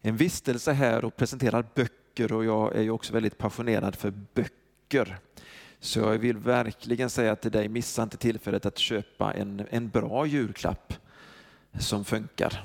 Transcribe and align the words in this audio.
en 0.00 0.16
vistelse 0.16 0.72
här 0.72 1.04
och 1.04 1.16
presenterar 1.16 1.66
böcker 1.74 2.32
och 2.32 2.44
jag 2.44 2.76
är 2.76 2.82
ju 2.82 2.90
också 2.90 3.12
väldigt 3.12 3.38
passionerad 3.38 3.96
för 3.96 4.10
böcker. 4.10 5.18
Så 5.80 5.98
jag 5.98 6.18
vill 6.18 6.36
verkligen 6.36 7.10
säga 7.10 7.36
till 7.36 7.50
dig, 7.50 7.68
missa 7.68 8.02
inte 8.02 8.16
tillfället 8.16 8.66
att 8.66 8.78
köpa 8.78 9.32
en, 9.32 9.66
en 9.70 9.88
bra 9.88 10.26
julklapp 10.26 10.94
som 11.78 12.04
funkar. 12.04 12.64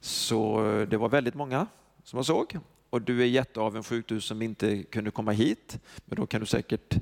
Så 0.00 0.70
eh, 0.70 0.88
det 0.88 0.96
var 0.96 1.08
väldigt 1.08 1.34
många 1.34 1.66
som 2.04 2.16
jag 2.16 2.26
såg 2.26 2.58
och 2.90 3.02
du 3.02 3.22
är 3.22 3.26
jätteavundsjuk 3.26 4.08
du 4.08 4.20
som 4.20 4.42
inte 4.42 4.82
kunde 4.82 5.10
komma 5.10 5.32
hit. 5.32 5.78
Men 6.04 6.16
då 6.16 6.26
kan 6.26 6.40
du 6.40 6.46
säkert 6.46 6.98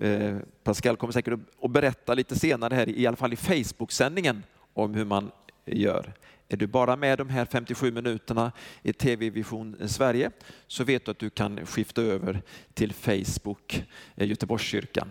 Eh, 0.00 0.36
Pascal 0.64 0.96
kommer 0.96 1.12
säkert 1.12 1.38
att 1.62 1.70
berätta 1.70 2.14
lite 2.14 2.38
senare 2.38 2.74
här, 2.74 2.88
i 2.88 3.06
alla 3.06 3.16
fall 3.16 3.32
i 3.32 3.36
Facebook-sändningen, 3.36 4.42
om 4.74 4.94
hur 4.94 5.04
man 5.04 5.30
gör. 5.66 6.12
Är 6.48 6.56
du 6.56 6.66
bara 6.66 6.96
med 6.96 7.18
de 7.18 7.28
här 7.28 7.44
57 7.44 7.92
minuterna 7.92 8.52
i 8.82 8.92
TV 8.92 9.30
Vision 9.30 9.88
Sverige 9.88 10.30
så 10.66 10.84
vet 10.84 11.04
du 11.04 11.10
att 11.10 11.18
du 11.18 11.30
kan 11.30 11.66
skifta 11.66 12.02
över 12.02 12.42
till 12.74 12.92
Facebook 12.92 13.84
eh, 14.16 14.28
Göteborgskyrkan. 14.28 15.08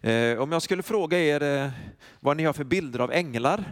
Eh, 0.00 0.38
om 0.38 0.52
jag 0.52 0.62
skulle 0.62 0.82
fråga 0.82 1.18
er 1.18 1.72
vad 2.20 2.36
ni 2.36 2.44
har 2.44 2.52
för 2.52 2.64
bilder 2.64 2.98
av 2.98 3.12
änglar 3.12 3.64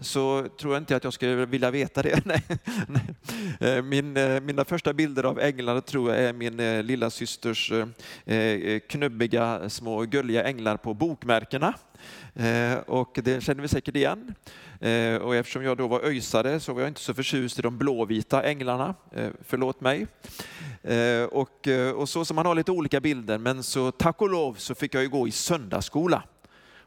så 0.00 0.48
tror 0.60 0.72
jag 0.74 0.80
inte 0.80 0.96
att 0.96 1.04
jag 1.04 1.12
skulle 1.12 1.46
vilja 1.46 1.70
veta 1.70 2.02
det. 2.02 2.22
Nej. 2.26 2.42
Eh, 3.60 3.82
min, 3.82 4.16
eh, 4.16 4.40
mina 4.40 4.64
första 4.64 4.92
bilder 4.92 5.24
av 5.24 5.40
änglar 5.40 5.80
tror 5.80 6.14
jag 6.14 6.24
är 6.24 6.32
min 6.32 6.60
eh, 6.60 6.82
lilla 6.82 7.10
systers 7.10 7.72
knubbiga 8.88 9.70
små 9.70 10.02
gulliga 10.02 10.44
änglar 10.44 10.76
på 10.76 10.94
bokmärkena. 10.94 11.74
Och 12.86 13.18
det 13.22 13.42
känner 13.42 13.62
vi 13.62 13.68
säkert 13.68 13.96
igen. 13.96 14.34
Och 15.22 15.36
eftersom 15.36 15.64
jag 15.64 15.76
då 15.76 15.88
var 15.88 16.00
öjsare 16.00 16.60
så 16.60 16.72
var 16.72 16.80
jag 16.80 16.90
inte 16.90 17.00
så 17.00 17.14
förtjust 17.14 17.58
i 17.58 17.62
de 17.62 17.78
blåvita 17.78 18.42
änglarna. 18.42 18.94
Förlåt 19.42 19.80
mig. 19.80 20.06
Och, 21.30 21.68
och 21.94 22.08
så 22.08 22.24
som 22.24 22.34
man 22.34 22.46
har 22.46 22.54
lite 22.54 22.72
olika 22.72 23.00
bilder, 23.00 23.38
men 23.38 23.62
så 23.62 23.90
tack 23.90 24.22
och 24.22 24.30
lov 24.30 24.54
så 24.54 24.74
fick 24.74 24.94
jag 24.94 25.02
ju 25.02 25.08
gå 25.08 25.28
i 25.28 25.30
söndagsskola 25.30 26.22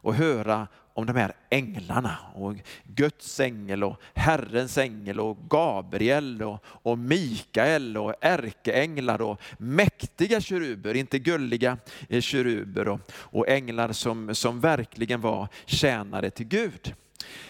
och 0.02 0.16
höra 0.16 0.68
om 0.94 1.06
de 1.06 1.16
här 1.16 1.34
änglarna 1.50 2.18
och 2.34 2.56
Guds 2.84 3.40
ängel 3.40 3.84
och 3.84 4.02
Herrens 4.14 4.78
ängel 4.78 5.20
och 5.20 5.38
Gabriel 5.50 6.44
och, 6.44 6.60
och 6.66 6.98
Mikael 6.98 7.98
och 7.98 8.14
ärkeänglar 8.22 9.22
och 9.22 9.42
mäktiga 9.58 10.42
keruber, 10.42 10.96
inte 10.96 11.20
gulliga 11.20 11.78
eh, 12.10 12.22
keruber 12.22 12.88
och, 12.88 13.00
och 13.14 13.50
änglar 13.50 13.92
som, 13.92 14.36
som 14.36 14.60
verkligen 14.60 15.22
var 15.22 15.48
tjänare 15.66 16.30
till 16.30 16.48
Gud. 16.48 16.94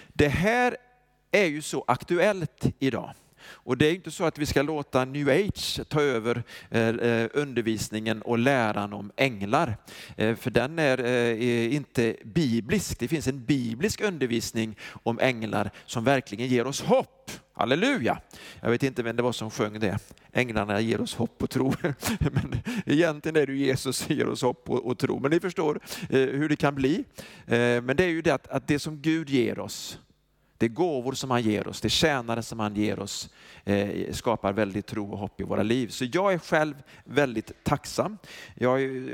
Det 0.07 0.27
här 0.27 0.77
är 1.31 1.45
ju 1.45 1.61
så 1.61 1.83
aktuellt 1.87 2.65
idag. 2.79 3.13
Och 3.53 3.77
det 3.77 3.85
är 3.85 3.93
inte 3.93 4.11
så 4.11 4.23
att 4.23 4.37
vi 4.37 4.45
ska 4.45 4.61
låta 4.61 5.05
new 5.05 5.29
age 5.29 5.81
ta 5.89 6.01
över 6.01 6.43
eh, 6.69 6.87
eh, 6.87 7.29
undervisningen 7.33 8.21
och 8.21 8.39
läran 8.39 8.93
om 8.93 9.11
änglar. 9.15 9.77
Eh, 10.17 10.35
för 10.35 10.51
den 10.51 10.79
är 10.79 11.03
inte 11.67 12.15
biblisk. 12.23 12.99
Det 12.99 13.07
finns 13.07 13.27
en 13.27 13.45
biblisk 13.45 14.01
undervisning 14.01 14.77
om 15.03 15.19
änglar 15.19 15.71
som 15.85 16.03
verkligen 16.03 16.47
ger 16.47 16.67
oss 16.67 16.81
hopp. 16.81 17.31
Halleluja! 17.53 18.21
Jag 18.61 18.69
vet 18.69 18.83
inte 18.83 19.03
vem 19.03 19.15
det 19.15 19.23
var 19.23 19.31
som 19.31 19.51
sjöng 19.51 19.79
det. 19.79 19.99
Änglarna 20.33 20.79
ger 20.79 21.01
oss 21.01 21.15
hopp 21.15 21.43
och 21.43 21.49
tro. 21.49 21.73
Men 22.19 22.61
egentligen 22.85 23.35
är 23.35 23.47
det 23.47 23.53
Jesus 23.53 23.97
som 23.97 24.15
ger 24.15 24.27
oss 24.27 24.41
hopp 24.41 24.69
och, 24.69 24.97
tro. 24.97 25.19
Men 25.19 25.31
ni 25.31 25.39
förstår 25.39 25.79
hur 26.09 26.49
det 26.49 26.55
kan 26.55 26.75
bli. 26.75 27.03
Men 27.45 27.97
det 27.97 28.03
är 28.03 28.09
ju 28.09 28.21
det 28.21 28.31
att, 28.31 28.47
att 28.47 28.67
det 28.67 28.79
som 28.79 29.01
Gud 29.01 29.29
ger 29.29 29.59
oss, 29.59 29.99
det 30.61 30.67
är 30.67 30.69
gåvor 30.69 31.13
som 31.13 31.31
han 31.31 31.41
ger 31.41 31.67
oss, 31.67 31.81
det 31.81 31.87
är 31.87 31.89
tjänare 31.89 32.43
som 32.43 32.59
han 32.59 32.75
ger 32.75 32.99
oss, 32.99 33.29
eh, 33.63 34.11
skapar 34.13 34.53
väldigt 34.53 34.87
tro 34.87 35.11
och 35.11 35.17
hopp 35.17 35.41
i 35.41 35.43
våra 35.43 35.63
liv. 35.63 35.87
Så 35.87 36.05
jag 36.05 36.33
är 36.33 36.37
själv 36.37 36.75
väldigt 37.03 37.63
tacksam. 37.63 38.17
Jag 38.55 38.69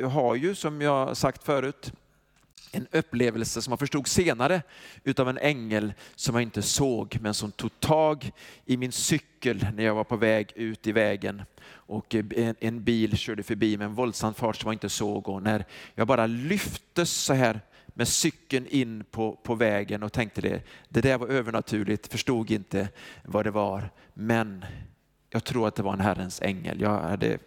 har 0.09 0.35
ju, 0.35 0.55
som 0.55 0.81
jag 0.81 1.17
sagt 1.17 1.43
förut, 1.43 1.91
en 2.71 2.87
upplevelse 2.91 3.61
som 3.61 3.71
jag 3.71 3.79
förstod 3.79 4.07
senare 4.07 4.61
utav 5.03 5.29
en 5.29 5.37
ängel 5.37 5.93
som 6.15 6.35
jag 6.35 6.41
inte 6.41 6.61
såg 6.61 7.17
men 7.21 7.33
som 7.33 7.51
tog 7.51 7.79
tag 7.79 8.31
i 8.65 8.77
min 8.77 8.91
cykel 8.91 9.67
när 9.73 9.83
jag 9.83 9.95
var 9.95 10.03
på 10.03 10.15
väg 10.15 10.51
ut 10.55 10.87
i 10.87 10.91
vägen 10.91 11.41
och 11.69 12.15
eh, 12.15 12.53
en, 12.59 12.83
bil 12.83 13.17
körde 13.17 13.43
förbi 13.43 13.77
med 13.77 13.85
en 13.85 13.93
våldsam 13.93 14.33
fart 14.33 14.55
som 14.55 14.67
jag 14.67 14.75
inte 14.75 14.89
såg 14.89 15.29
och 15.29 15.43
när 15.43 15.65
jag 15.95 16.07
bara 16.07 16.27
lyftes 16.27 17.11
så 17.11 17.33
här 17.33 17.61
med 17.97 18.07
cykeln 18.07 18.67
in 18.67 19.03
på, 19.11 19.35
på 19.43 19.55
vägen 19.55 20.03
och 20.03 20.13
tänkte 20.13 20.41
det, 20.41 20.61
det 20.89 21.01
där 21.01 21.17
var 21.17 21.27
övernaturligt, 21.27 22.07
förstod 22.07 22.51
inte 22.51 22.89
vad 23.23 23.45
det 23.45 23.51
var. 23.51 23.89
Men 24.13 24.65
jag 25.29 25.43
tror 25.43 25.67
att 25.67 25.75
det 25.75 25.83
var 25.83 25.93
en 25.93 25.99
Herrens 25.99 26.41
ängel. 26.41 26.81
Jag 26.81 26.99
hade 26.99 27.37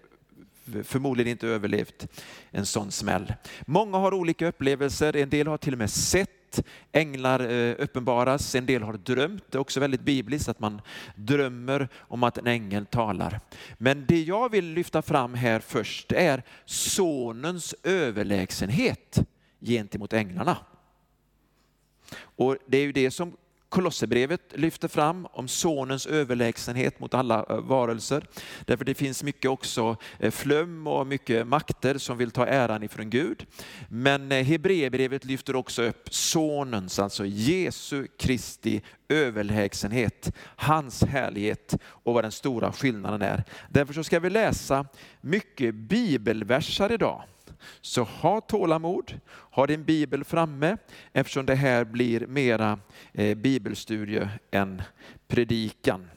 förmodligen 0.85 1.31
inte 1.31 1.49
överlevt 1.49 2.07
en 2.51 2.67
sån 2.67 2.91
smäll. 2.91 3.35
Många 3.67 3.99
har 3.99 4.15
olika 4.15 4.47
upplevelser, 4.47 5.17
en 5.17 5.31
del 5.31 5.47
har 5.47 5.59
till 5.59 5.73
och 5.73 5.79
med 5.79 5.91
sett 5.91 6.63
änglar 6.93 7.51
eh, 7.51 7.75
uppenbaras, 7.79 8.55
en 8.55 8.67
del 8.67 8.83
har 8.83 8.93
drömt, 8.93 9.45
det 9.51 9.59
är 9.59 9.61
också 9.61 9.81
väldigt 9.81 10.01
bibliskt 10.01 10.49
att 10.49 10.61
man 10.61 10.81
drömmer 11.17 11.89
om 11.99 12.23
att 12.23 12.39
en 12.39 12.47
ängel 12.47 12.87
talar. 12.87 13.41
Men 13.79 14.07
det 14.07 14.23
jag 14.23 14.51
vill 14.51 14.65
lyfta 14.65 15.03
fram 15.03 15.35
här 15.35 15.61
först 15.61 16.13
är 16.13 16.43
sonens 16.65 17.75
överlägsenhet 17.83 19.21
gentemot 19.61 20.13
änglarna. 20.13 20.57
Och 22.21 22.57
det 22.67 22.79
är 22.79 22.83
ju 22.83 22.93
det 22.93 23.11
som 23.11 23.37
Kolosserbrevet 23.71 24.41
lyfter 24.55 24.89
fram 24.89 25.27
om 25.33 25.49
sonens 25.49 26.07
överlägsenhet 26.07 27.01
mot 27.01 27.15
alla 27.15 27.47
eh, 27.51 27.57
varelser. 27.61 28.27
Därför 28.65 28.85
det 28.85 28.95
finns 28.95 29.23
mycket 29.23 29.51
också 29.51 29.97
eh, 30.19 30.31
flöm 30.31 30.61
flum 30.61 30.87
och 30.87 31.07
mycket 31.07 31.47
makter 31.47 31.99
som 31.99 32.19
vill 32.19 32.31
ta 32.31 32.47
äran 32.47 32.83
ifrån 32.83 33.11
Gud. 33.11 33.47
Men 33.89 34.33
eh, 34.33 34.45
Hebreerbrevet 34.45 35.25
lyfter 35.25 35.57
också 35.57 35.83
upp 35.83 36.15
sonens, 36.15 36.99
alltså 36.99 37.27
Jesu 37.27 38.07
Kristi 38.19 38.83
överlägsenhet, 39.09 40.33
hans 40.57 41.03
härlighet 41.03 41.77
och 41.85 42.15
vad 42.15 42.25
den 42.25 42.33
stora 42.33 42.73
skillnaden 42.73 43.23
är. 43.23 43.45
Därför 43.69 43.95
så 43.95 44.05
ska 44.05 44.21
vi 44.21 44.31
läsa 44.31 44.87
mycket 45.21 45.75
bibelversar 45.75 46.93
idag. 46.93 47.23
Så 47.81 48.03
ha 48.03 48.41
tålamod, 48.41 49.21
ha 49.51 49.67
din 49.67 49.85
bibel 49.85 50.25
framme 50.25 50.77
eftersom 51.13 51.47
det 51.47 51.55
här 51.55 51.85
blir 51.85 52.27
mera 52.27 52.79
eh, 53.13 53.37
bibelstudie 53.37 54.29
än 54.51 54.83
predikan. 55.29 56.11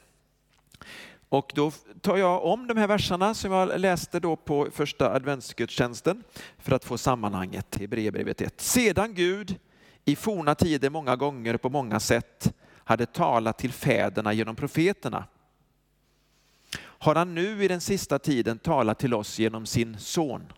Och 1.28 1.52
då 1.54 1.70
tar 2.00 2.16
jag 2.16 2.44
om 2.44 2.66
de 2.66 2.76
här 2.76 2.86
verserna 2.86 3.34
som 3.34 3.52
jag 3.52 3.80
läste 3.80 4.20
då 4.20 4.36
på 4.36 4.68
första 4.72 5.10
adventsgudstjänsten 5.12 6.22
för 6.58 6.72
att 6.72 6.84
få 6.84 6.98
sammanhanget. 6.98 7.76
Hebreerbrevet 7.80 8.40
1. 8.40 8.60
Sedan 8.60 9.14
Gud 9.14 9.58
i 10.04 10.16
forna 10.16 10.54
tider 10.54 10.90
många 10.90 11.16
gånger 11.16 11.56
på 11.56 11.68
många 11.68 12.00
sätt 12.00 12.54
hade 12.84 13.06
talat 13.06 13.58
till 13.58 13.72
fäderna 13.72 14.32
genom 14.32 14.56
profeterna 14.56 15.24
har 17.04 17.14
han 17.14 17.34
nu 17.34 17.64
i 17.64 17.68
den 17.68 17.80
sista 17.80 18.18
tiden 18.18 18.58
talat 18.58 18.98
till 18.98 19.14
oss 19.14 19.38
genom 19.38 19.66
sin 19.66 19.98
son 19.98 20.52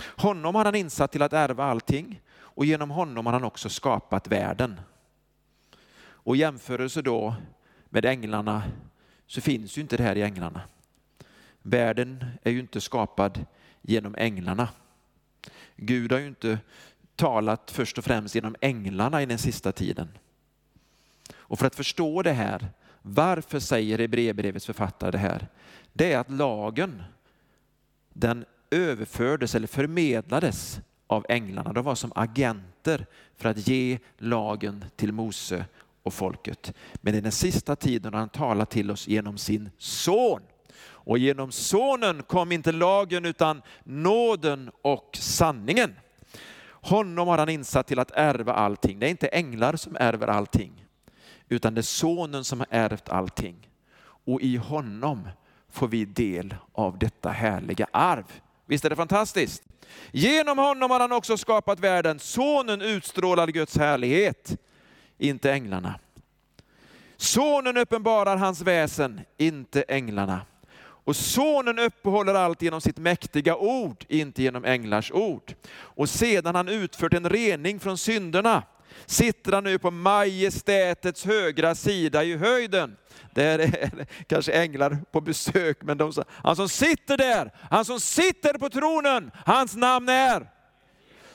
honom 0.00 0.54
har 0.54 0.64
han 0.64 0.74
insatt 0.74 1.12
till 1.12 1.22
att 1.22 1.32
ärva 1.32 1.64
allting 1.64 2.20
och 2.36 2.64
genom 2.64 2.90
honom 2.90 3.26
har 3.26 3.32
han 3.32 3.44
också 3.44 3.68
skapat 3.68 4.28
världen. 4.28 4.80
Och 6.04 6.36
i 6.36 6.38
jämförelse 6.38 7.02
då 7.02 7.34
med 7.88 8.04
änglarna 8.04 8.62
så 9.26 9.40
finns 9.40 9.78
ju 9.78 9.82
inte 9.82 9.96
det 9.96 10.02
här 10.02 10.16
i 10.16 10.22
änglarna. 10.22 10.60
Världen 11.62 12.24
är 12.42 12.50
ju 12.50 12.60
inte 12.60 12.80
skapad 12.80 13.46
genom 13.82 14.14
änglarna. 14.18 14.68
Gud 15.76 16.12
har 16.12 16.18
ju 16.18 16.26
inte 16.26 16.58
talat 17.16 17.70
först 17.70 17.98
och 17.98 18.04
främst 18.04 18.34
genom 18.34 18.56
änglarna 18.60 19.22
i 19.22 19.26
den 19.26 19.38
sista 19.38 19.72
tiden. 19.72 20.08
Och 21.34 21.58
för 21.58 21.66
att 21.66 21.74
förstå 21.74 22.22
det 22.22 22.32
här, 22.32 22.68
varför 23.02 23.60
säger 23.60 23.98
Hebreerbrevets 23.98 24.66
författare 24.66 25.10
det 25.10 25.18
här? 25.18 25.48
Det 25.92 26.12
är 26.12 26.18
att 26.18 26.30
lagen, 26.30 27.02
den 28.12 28.44
överfördes 28.74 29.54
eller 29.54 29.66
förmedlades 29.66 30.80
av 31.06 31.26
änglarna. 31.28 31.72
De 31.72 31.84
var 31.84 31.94
som 31.94 32.12
agenter 32.14 33.06
för 33.36 33.48
att 33.48 33.68
ge 33.68 33.98
lagen 34.18 34.84
till 34.96 35.12
Mose 35.12 35.64
och 36.02 36.14
folket. 36.14 36.72
Men 36.94 37.14
i 37.14 37.20
den 37.20 37.32
sista 37.32 37.76
tiden 37.76 38.12
har 38.12 38.20
han 38.20 38.28
talat 38.28 38.70
till 38.70 38.90
oss 38.90 39.08
genom 39.08 39.38
sin 39.38 39.70
son. 39.78 40.40
Och 40.84 41.18
genom 41.18 41.52
sonen 41.52 42.22
kom 42.22 42.52
inte 42.52 42.72
lagen 42.72 43.24
utan 43.24 43.62
nåden 43.84 44.70
och 44.82 45.18
sanningen. 45.20 45.94
Honom 46.66 47.28
har 47.28 47.38
han 47.38 47.48
insatt 47.48 47.86
till 47.86 47.98
att 47.98 48.10
ärva 48.10 48.52
allting. 48.52 48.98
Det 48.98 49.06
är 49.06 49.10
inte 49.10 49.28
änglar 49.28 49.76
som 49.76 49.96
ärver 50.00 50.28
allting, 50.28 50.86
utan 51.48 51.74
det 51.74 51.80
är 51.80 51.82
sonen 51.82 52.44
som 52.44 52.60
har 52.60 52.66
ärvt 52.70 53.08
allting. 53.08 53.68
Och 54.26 54.40
i 54.40 54.56
honom 54.56 55.28
får 55.70 55.88
vi 55.88 56.04
del 56.04 56.54
av 56.72 56.98
detta 56.98 57.30
härliga 57.30 57.86
arv. 57.92 58.40
Visst 58.66 58.84
är 58.84 58.90
det 58.90 58.96
fantastiskt? 58.96 59.62
Genom 60.12 60.58
honom 60.58 60.90
har 60.90 61.00
han 61.00 61.12
också 61.12 61.36
skapat 61.36 61.80
världen. 61.80 62.18
Sonen 62.18 62.82
utstrålar 62.82 63.46
Guds 63.46 63.76
härlighet, 63.76 64.56
inte 65.18 65.52
änglarna. 65.52 65.94
Sonen 67.16 67.76
uppenbarar 67.76 68.36
hans 68.36 68.60
väsen, 68.60 69.20
inte 69.36 69.82
änglarna. 69.82 70.40
Och 71.04 71.16
sonen 71.16 71.78
uppehåller 71.78 72.34
allt 72.34 72.62
genom 72.62 72.80
sitt 72.80 72.98
mäktiga 72.98 73.56
ord, 73.56 74.04
inte 74.08 74.42
genom 74.42 74.64
änglars 74.64 75.12
ord. 75.12 75.54
Och 75.74 76.08
sedan 76.08 76.54
han 76.54 76.68
utfört 76.68 77.14
en 77.14 77.28
rening 77.28 77.80
från 77.80 77.98
synderna 77.98 78.62
sitter 79.06 79.52
han 79.52 79.64
nu 79.64 79.78
på 79.78 79.90
majestätets 79.90 81.24
högra 81.24 81.74
sida 81.74 82.24
i 82.24 82.36
höjden. 82.36 82.96
Där 83.34 83.58
är 83.58 84.06
kanske 84.28 84.52
änglar 84.52 84.98
på 85.12 85.20
besök, 85.20 85.78
men 85.82 85.98
de, 85.98 86.12
han 86.28 86.56
som 86.56 86.68
sitter 86.68 87.16
där, 87.16 87.50
han 87.70 87.84
som 87.84 88.00
sitter 88.00 88.58
på 88.58 88.70
tronen, 88.70 89.30
hans 89.46 89.76
namn 89.76 90.08
är? 90.08 90.50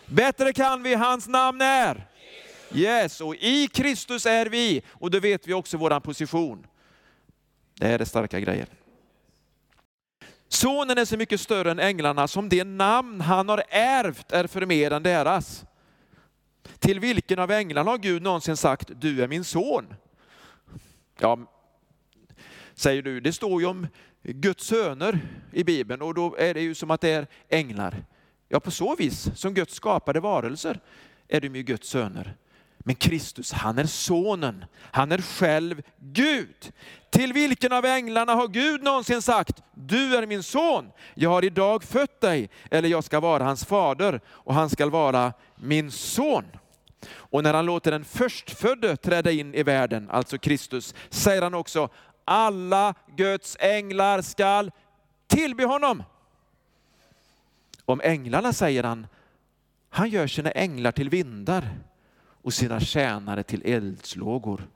Bättre 0.06 0.54
kan 0.54 0.84
vi, 0.84 0.96
hans 0.96 1.28
namn 1.28 1.62
är? 1.62 2.08
Yes, 2.74 3.22
och 3.22 3.36
i 3.36 3.68
Kristus 3.68 4.26
är 4.26 4.46
vi, 4.46 4.82
och 4.90 5.12
då 5.12 5.20
vet 5.20 5.48
vi 5.48 5.54
också 5.54 5.78
vår 5.78 6.00
position. 6.00 6.68
Det 7.80 7.88
här 7.88 8.00
är 8.00 8.06
starka 8.06 8.40
grejer. 8.40 8.68
Sonen 10.48 10.98
är 10.98 11.06
så 11.06 11.18
mycket 11.18 11.42
större 11.42 11.72
än 11.72 11.80
änglarna 11.80 12.28
som 12.28 12.50
det 12.50 12.64
namn 12.64 13.22
han 13.22 13.50
har 13.50 13.64
ärvt 13.70 14.32
är 14.32 14.48
förmer 14.48 14.92
än 14.92 15.04
deras. 15.04 15.66
Till 16.80 17.00
vilken 17.00 17.39
av 17.39 17.51
änglarna 17.51 17.92
har 17.92 17.98
Gud 17.98 18.21
någonsin 18.21 18.57
sagt, 18.57 18.92
du 18.95 19.24
är 19.24 19.27
min 19.27 19.44
son? 19.44 19.94
Ja, 21.19 21.39
säger 22.74 23.01
du, 23.01 23.19
det 23.19 23.33
står 23.33 23.62
ju 23.62 23.68
om 23.68 23.88
Guds 24.24 24.66
söner 24.66 25.19
i 25.51 25.63
Bibeln 25.63 26.01
och 26.01 26.13
då 26.13 26.36
är 26.36 26.54
det 26.54 26.62
ju 26.62 26.75
som 26.75 26.92
att 26.92 27.01
det 27.01 27.10
är 27.10 27.27
änglar. 27.50 28.04
Ja, 28.48 28.60
på 28.60 28.71
så 28.71 28.95
vis, 28.95 29.30
som 29.36 29.54
Guds 29.54 29.74
skapade 29.74 30.19
varelser, 30.19 30.80
är 31.27 31.42
de 31.42 31.56
ju 31.56 31.63
Guds 31.63 31.89
söner. 31.89 32.36
Men 32.80 32.95
Kristus, 32.95 33.51
han 33.51 33.77
är 33.77 33.86
sonen. 33.86 34.65
Han 34.81 35.12
är 35.12 35.22
själv 35.22 35.81
Gud. 36.00 36.72
Till 37.10 37.33
vilken 37.33 37.74
av 37.74 37.86
änglarna 37.86 38.33
har 38.33 38.48
Gud 38.48 38.83
någonsin 38.83 39.22
sagt, 39.22 39.63
du 39.74 40.15
är 40.15 40.27
min 40.27 40.44
son, 40.44 40.92
jag 41.15 41.30
har 41.30 41.45
idag 41.45 41.83
fött 41.83 42.22
dig, 42.22 42.50
eller 42.72 42.89
jag 42.89 43.04
ska 43.04 43.19
vara 43.19 43.44
hans 43.44 43.65
fader 43.65 44.22
och 44.27 44.54
han 44.54 44.69
ska 44.69 44.89
vara 44.89 45.33
min 45.56 45.92
son. 45.92 46.44
Och 47.10 47.44
när 47.44 47.54
han 47.54 47.66
låter 47.66 47.92
den 47.92 48.06
förstfödde 48.06 48.96
träda 48.96 49.31
in 49.31 49.56
i 49.56 49.63
världen, 49.63 50.10
alltså 50.10 50.38
Kristus, 50.38 50.96
säger 51.10 51.42
han 51.42 51.54
också, 51.54 51.90
alla 52.25 52.94
Guds 53.16 53.57
änglar 53.60 54.22
skall 54.22 54.72
tillbe 55.28 55.66
honom. 55.66 56.04
Om 57.86 58.01
änglarna 58.04 58.54
säger 58.54 58.84
han, 58.84 59.07
han 59.90 60.10
gör 60.10 60.28
sina 60.28 60.51
änglar 60.51 60.92
till 60.92 61.10
vindar 61.10 61.69
och 62.42 62.54
sina 62.54 62.80
tjänare 62.80 63.44
till 63.44 63.62
eldslågor. 63.66 64.68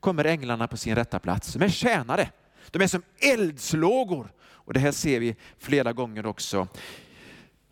Kommer 0.00 0.24
änglarna 0.24 0.68
på 0.68 0.76
sin 0.76 0.94
rätta 0.94 1.18
plats. 1.18 1.52
De 1.52 1.64
är 1.64 1.68
tjänare. 1.68 2.30
De 2.70 2.82
är 2.82 2.86
som 2.86 3.02
eldslågor. 3.18 4.32
Och 4.42 4.72
det 4.72 4.80
här 4.80 4.92
ser 4.92 5.20
vi 5.20 5.36
flera 5.58 5.92
gånger 5.92 6.26
också. 6.26 6.68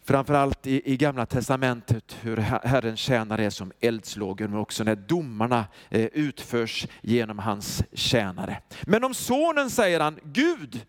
Framförallt 0.09 0.67
i, 0.67 0.93
i 0.93 0.97
Gamla 0.97 1.27
Testamentet 1.27 2.17
hur 2.21 2.37
Herrens 2.37 3.01
tjänare 3.01 3.45
är 3.45 3.51
som 3.51 3.73
eldslågor, 3.81 4.49
men 4.49 4.59
också 4.59 4.85
när 4.85 4.97
domarna 4.97 5.65
eh, 5.91 6.05
utförs 6.05 6.87
genom 7.01 7.39
hans 7.39 7.83
tjänare. 7.93 8.61
Men 8.83 9.05
om 9.05 9.15
sonen 9.15 9.71
säger 9.71 10.01
han 10.01 10.19
Gud, 10.23 10.87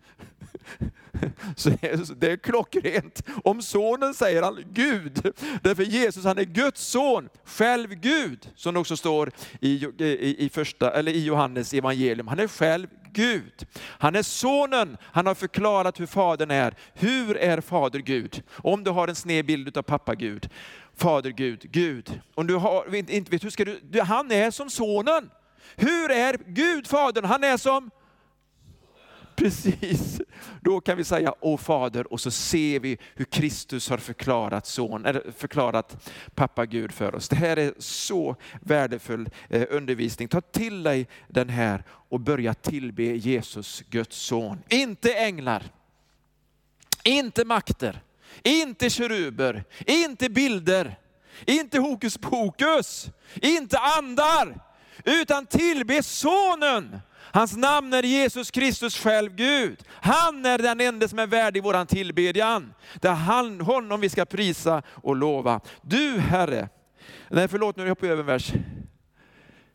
så 1.56 1.70
det 2.16 2.32
är 2.32 2.36
klockrent. 2.36 3.22
Om 3.44 3.62
sonen 3.62 4.14
säger 4.14 4.42
han 4.42 4.64
Gud, 4.72 5.32
därför 5.62 5.82
Jesus 5.82 6.24
han 6.24 6.38
är 6.38 6.44
Guds 6.44 6.86
son, 6.86 7.28
själv 7.44 7.94
Gud, 7.94 8.48
som 8.56 8.74
det 8.74 8.80
också 8.80 8.96
står 8.96 9.30
i, 9.60 9.86
i, 9.98 10.36
i, 10.38 10.48
första, 10.48 10.90
eller 10.90 11.12
i 11.12 11.24
Johannes 11.24 11.74
evangelium. 11.74 12.28
Han 12.28 12.38
är 12.38 12.48
själv 12.48 12.86
Gud. 13.12 13.66
Han 13.82 14.16
är 14.16 14.22
sonen, 14.22 14.96
han 15.02 15.26
har 15.26 15.34
förklarat 15.34 16.00
hur 16.00 16.06
fadern 16.06 16.50
är. 16.50 16.74
Hur 16.94 17.36
är 17.36 17.60
fader 17.60 17.98
Gud? 17.98 18.42
Om 18.52 18.84
du 18.84 18.90
har 18.90 19.08
en 19.08 19.14
sned 19.14 19.46
bild 19.46 19.76
av 19.76 19.82
pappa 19.82 20.14
Gud, 20.14 20.48
fader 20.96 21.30
Gud, 21.30 21.72
Gud. 21.72 22.20
Om 22.34 22.46
du 22.46 22.54
har, 22.54 22.94
inte 22.94 23.30
vet, 23.30 23.44
hur 23.44 23.50
ska 23.50 23.64
du, 23.64 24.00
han 24.00 24.32
är 24.32 24.50
som 24.50 24.70
sonen. 24.70 25.30
Hur 25.76 26.10
är 26.10 26.36
Gud 26.46 26.86
fadern? 26.86 27.24
Han 27.24 27.44
är 27.44 27.56
som 27.56 27.90
Precis, 29.40 30.20
då 30.60 30.80
kan 30.80 30.96
vi 30.96 31.04
säga 31.04 31.34
Åh 31.40 31.58
Fader 31.58 32.12
och 32.12 32.20
så 32.20 32.30
ser 32.30 32.80
vi 32.80 32.98
hur 33.14 33.24
Kristus 33.24 33.90
har 33.90 33.98
förklarat, 33.98 34.66
son, 34.66 35.06
eller 35.06 35.32
förklarat 35.36 36.10
pappa 36.34 36.66
Gud 36.66 36.92
för 36.92 37.14
oss. 37.14 37.28
Det 37.28 37.36
här 37.36 37.56
är 37.56 37.74
så 37.78 38.36
värdefull 38.60 39.28
eh, 39.48 39.66
undervisning. 39.70 40.28
Ta 40.28 40.40
till 40.40 40.82
dig 40.82 41.08
den 41.28 41.48
här 41.48 41.84
och 41.88 42.20
börja 42.20 42.54
tillbe 42.54 43.02
Jesus, 43.02 43.82
Guds 43.90 44.16
son. 44.16 44.58
Inte 44.68 45.12
änglar, 45.12 45.62
inte 47.04 47.44
makter, 47.44 48.00
inte 48.42 48.90
keruber, 48.90 49.64
inte 49.86 50.30
bilder, 50.30 50.98
inte 51.46 51.78
hokus 51.78 52.18
pokus, 52.18 53.10
inte 53.34 53.78
andar, 53.78 54.60
utan 55.04 55.46
tillbe 55.46 56.02
sonen 56.02 57.00
Hans 57.20 57.56
namn 57.56 57.92
är 57.92 58.02
Jesus 58.02 58.50
Kristus 58.50 58.96
själv 58.96 59.34
Gud. 59.34 59.84
Han 59.88 60.46
är 60.46 60.58
den 60.58 60.80
enda 60.80 61.08
som 61.08 61.18
är 61.18 61.26
värdig 61.26 61.62
våran 61.62 61.86
tillbedjan. 61.86 62.74
Det 63.00 63.08
är 63.08 63.12
han, 63.12 63.60
honom 63.60 64.00
vi 64.00 64.08
ska 64.08 64.24
prisa 64.24 64.82
och 64.88 65.16
lova. 65.16 65.60
Du 65.82 66.18
Herre, 66.18 66.68
nej 67.28 67.48
förlåt 67.48 67.76
nu 67.76 67.88
hoppar 67.88 68.06
jag 68.06 68.12
över 68.12 68.22
en 68.22 68.26
vers. 68.26 68.52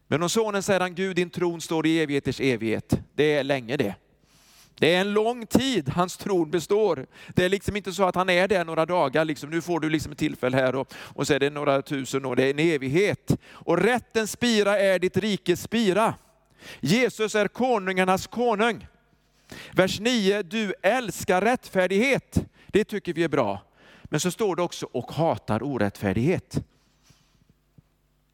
Men 0.08 0.24
om 0.24 0.30
sonen 0.30 0.64
säger 0.64 0.80
han, 0.80 0.96
Gud 0.96 1.16
din 1.16 1.30
tron 1.30 1.62
står 1.62 1.88
i 1.88 2.00
evigheters 2.00 2.40
evighet. 2.40 3.00
Det 3.16 3.38
är 3.38 3.44
länge 3.44 3.78
det. 3.78 3.96
Det 4.80 4.96
är 4.96 5.02
en 5.02 5.14
lång 5.14 5.46
tid 5.46 5.90
hans 5.90 6.18
tron 6.18 6.52
består. 6.52 7.06
Det 7.36 7.46
är 7.46 7.50
liksom 7.50 7.76
inte 7.76 7.94
så 7.94 8.04
att 8.04 8.16
han 8.16 8.30
är 8.30 8.48
där 8.48 8.66
några 8.66 8.86
dagar, 8.86 9.26
liksom, 9.26 9.50
nu 9.50 9.62
får 9.62 9.80
du 9.80 9.90
liksom 9.90 10.12
ett 10.12 10.18
tillfälle 10.18 10.58
här 10.58 10.76
och, 10.76 10.94
och 10.96 11.28
så 11.28 11.34
är 11.34 11.40
det 11.40 11.50
några 11.50 11.82
tusen 11.82 12.26
år, 12.26 12.36
det 12.36 12.44
är 12.44 12.50
en 12.50 12.60
evighet. 12.60 13.38
Och 13.48 13.78
rättens 13.78 14.32
spira 14.32 14.80
är 14.80 15.00
ditt 15.00 15.18
rikes 15.18 15.62
spira. 15.62 16.14
Jesus 16.80 17.36
är 17.36 17.48
konungarnas 17.48 18.28
konung. 18.28 18.88
Vers 19.72 20.00
9, 20.00 20.42
du 20.42 20.74
älskar 20.84 21.42
rättfärdighet. 21.42 22.46
Det 22.68 22.84
tycker 22.84 23.14
vi 23.14 23.24
är 23.24 23.30
bra. 23.30 23.62
Men 24.04 24.20
så 24.20 24.32
står 24.32 24.56
det 24.56 24.62
också, 24.62 24.86
och 24.92 25.12
hatar 25.12 25.64
orättfärdighet. 25.64 26.66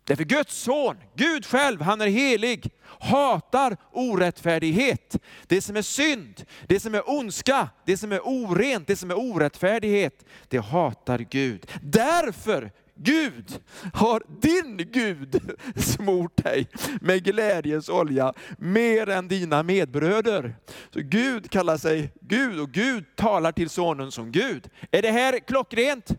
Därför 0.03 0.23
Guds 0.23 0.55
son, 0.55 0.97
Gud 1.15 1.45
själv, 1.45 1.81
han 1.81 2.01
är 2.01 2.07
helig, 2.07 2.71
hatar 2.99 3.77
orättfärdighet. 3.91 5.17
Det 5.47 5.61
som 5.61 5.75
är 5.75 5.81
synd, 5.81 6.45
det 6.67 6.79
som 6.79 6.95
är 6.95 7.09
ondska, 7.09 7.69
det 7.85 7.97
som 7.97 8.11
är 8.11 8.19
orent, 8.19 8.87
det 8.87 8.95
som 8.95 9.11
är 9.11 9.19
orättfärdighet, 9.19 10.25
det 10.47 10.57
hatar 10.57 11.19
Gud. 11.19 11.71
Därför 11.81 12.71
Gud 13.03 13.59
har 13.93 14.23
din 14.41 14.77
Gud 14.77 15.39
smort 15.75 16.43
dig 16.43 16.67
med 17.01 17.23
glädjens 17.23 17.89
olja 17.89 18.33
mer 18.57 19.09
än 19.09 19.27
dina 19.27 19.63
medbröder. 19.63 20.55
Så 20.93 20.99
Gud 20.99 21.51
kallar 21.51 21.77
sig 21.77 22.13
Gud 22.21 22.59
och 22.59 22.71
Gud 22.71 23.15
talar 23.15 23.51
till 23.51 23.69
sonen 23.69 24.11
som 24.11 24.31
Gud. 24.31 24.69
Är 24.91 25.01
det 25.01 25.11
här 25.11 25.39
klockrent? 25.39 26.11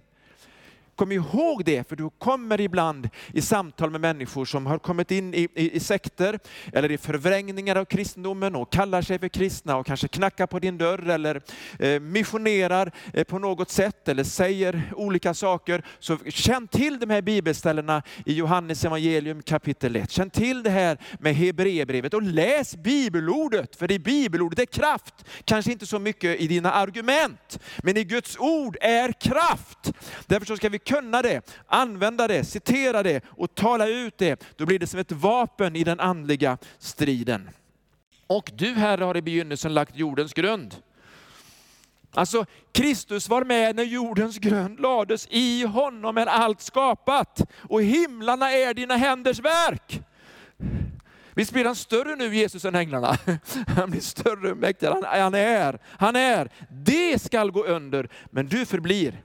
Kom 0.96 1.12
ihåg 1.12 1.64
det, 1.64 1.88
för 1.88 1.96
du 1.96 2.10
kommer 2.18 2.60
ibland 2.60 3.08
i 3.32 3.42
samtal 3.42 3.90
med 3.90 4.00
människor 4.00 4.44
som 4.44 4.66
har 4.66 4.78
kommit 4.78 5.10
in 5.10 5.34
i, 5.34 5.48
i, 5.54 5.76
i 5.76 5.80
sekter 5.80 6.38
eller 6.72 6.90
i 6.90 6.98
förvrängningar 6.98 7.76
av 7.76 7.84
kristendomen 7.84 8.56
och 8.56 8.72
kallar 8.72 9.02
sig 9.02 9.18
för 9.18 9.28
kristna 9.28 9.76
och 9.76 9.86
kanske 9.86 10.08
knackar 10.08 10.46
på 10.46 10.58
din 10.58 10.78
dörr 10.78 11.08
eller 11.08 11.42
eh, 11.78 12.00
missionerar 12.00 12.92
eh, 13.14 13.24
på 13.24 13.38
något 13.38 13.70
sätt 13.70 14.08
eller 14.08 14.24
säger 14.24 14.92
olika 14.96 15.34
saker. 15.34 15.84
Så 15.98 16.18
känn 16.28 16.68
till 16.68 16.98
de 17.00 17.10
här 17.10 17.22
bibelställena 17.22 18.02
i 18.26 18.34
Johannes 18.34 18.84
evangelium 18.84 19.42
kapitel 19.42 19.96
1. 19.96 20.10
Känn 20.10 20.30
till 20.30 20.62
det 20.62 20.70
här 20.70 20.98
med 21.20 21.36
Hebreerbrevet 21.36 22.14
och 22.14 22.22
läs 22.22 22.76
bibelordet, 22.76 23.76
för 23.76 23.92
i 23.92 23.98
bibelordet 23.98 24.58
är 24.58 24.66
kraft. 24.66 25.14
Kanske 25.44 25.72
inte 25.72 25.86
så 25.86 25.98
mycket 25.98 26.40
i 26.40 26.46
dina 26.46 26.72
argument, 26.72 27.58
men 27.82 27.96
i 27.96 28.04
Guds 28.04 28.38
ord 28.38 28.76
är 28.80 29.12
kraft. 29.12 29.92
Därför 30.26 30.46
så 30.46 30.56
ska 30.56 30.68
vi 30.68 30.81
kunna 30.84 31.22
det, 31.22 31.62
använda 31.66 32.28
det, 32.28 32.44
citera 32.44 33.02
det 33.02 33.24
och 33.28 33.54
tala 33.54 33.86
ut 33.86 34.18
det, 34.18 34.44
då 34.56 34.66
blir 34.66 34.78
det 34.78 34.86
som 34.86 35.00
ett 35.00 35.12
vapen 35.12 35.76
i 35.76 35.84
den 35.84 36.00
andliga 36.00 36.58
striden. 36.78 37.50
Och 38.26 38.50
du 38.54 38.72
Herre 38.72 39.04
har 39.04 39.16
i 39.16 39.22
begynnelsen 39.22 39.74
lagt 39.74 39.96
jordens 39.96 40.32
grund. 40.32 40.76
Alltså 42.14 42.46
Kristus 42.72 43.28
var 43.28 43.44
med 43.44 43.76
när 43.76 43.84
jordens 43.84 44.38
grund 44.38 44.80
lades, 44.80 45.28
i 45.30 45.64
honom 45.64 46.18
är 46.18 46.26
allt 46.26 46.60
skapat 46.60 47.40
och 47.68 47.82
himlarna 47.82 48.52
är 48.52 48.74
dina 48.74 48.96
händers 48.96 49.40
verk. 49.40 50.02
Visst 51.34 51.52
blir 51.52 51.64
han 51.64 51.76
större 51.76 52.16
nu 52.16 52.36
Jesus 52.36 52.64
än 52.64 52.74
änglarna? 52.74 53.16
Han 53.76 53.90
blir 53.90 54.00
större 54.00 54.50
och 54.50 54.56
mäktigare. 54.56 54.94
Han, 54.94 55.20
han 55.22 55.34
är, 55.34 55.78
han 55.84 56.16
är. 56.16 56.50
Det 56.70 57.22
skall 57.22 57.50
gå 57.50 57.64
under, 57.64 58.08
men 58.30 58.48
du 58.48 58.66
förblir. 58.66 59.22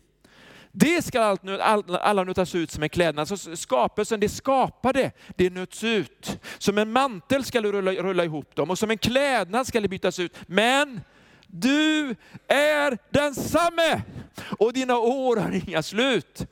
Det 0.79 1.05
ska 1.05 1.22
allt, 1.22 1.89
alla 1.89 2.24
nötas 2.24 2.55
ut 2.55 2.72
som 2.72 2.84
en 2.84 2.89
klädnad. 2.89 3.27
Så 3.27 3.55
skapelsen, 3.55 4.19
det 4.19 4.29
skapade, 4.29 5.12
det 5.36 5.50
nöts 5.50 5.84
ut. 5.84 6.39
Som 6.57 6.77
en 6.77 6.91
mantel 6.91 7.43
ska 7.43 7.62
du 7.62 7.72
rulla, 7.72 7.91
rulla 7.91 8.24
ihop 8.24 8.55
dem 8.55 8.69
och 8.69 8.79
som 8.79 8.91
en 8.91 8.98
klädnad 8.98 9.67
ska 9.67 9.81
det 9.81 9.88
bytas 9.88 10.19
ut. 10.19 10.38
Men 10.48 11.01
du 11.48 12.15
är 12.48 12.98
densamme 13.10 14.01
och 14.60 14.74
dina 14.74 14.98
år 14.98 15.38
har 15.38 15.69
inga 15.69 15.84
slut. 15.84 16.46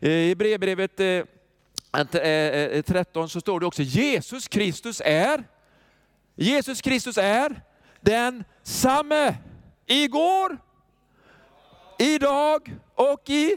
I 0.00 0.34
brevbrevet 0.34 0.96
13 0.96 1.26
eh, 2.14 2.20
eh, 2.22 2.78
eh, 2.78 3.26
så 3.26 3.40
står 3.40 3.60
det 3.60 3.66
också 3.66 3.82
Jesus 3.82 4.48
Kristus 4.48 5.02
är, 5.04 5.44
Jesus 6.36 6.80
Kristus 6.80 7.18
är 7.18 7.62
densamme. 8.00 9.34
igår, 9.86 10.58
idag 11.98 12.76
och 12.94 13.30
i 13.30 13.56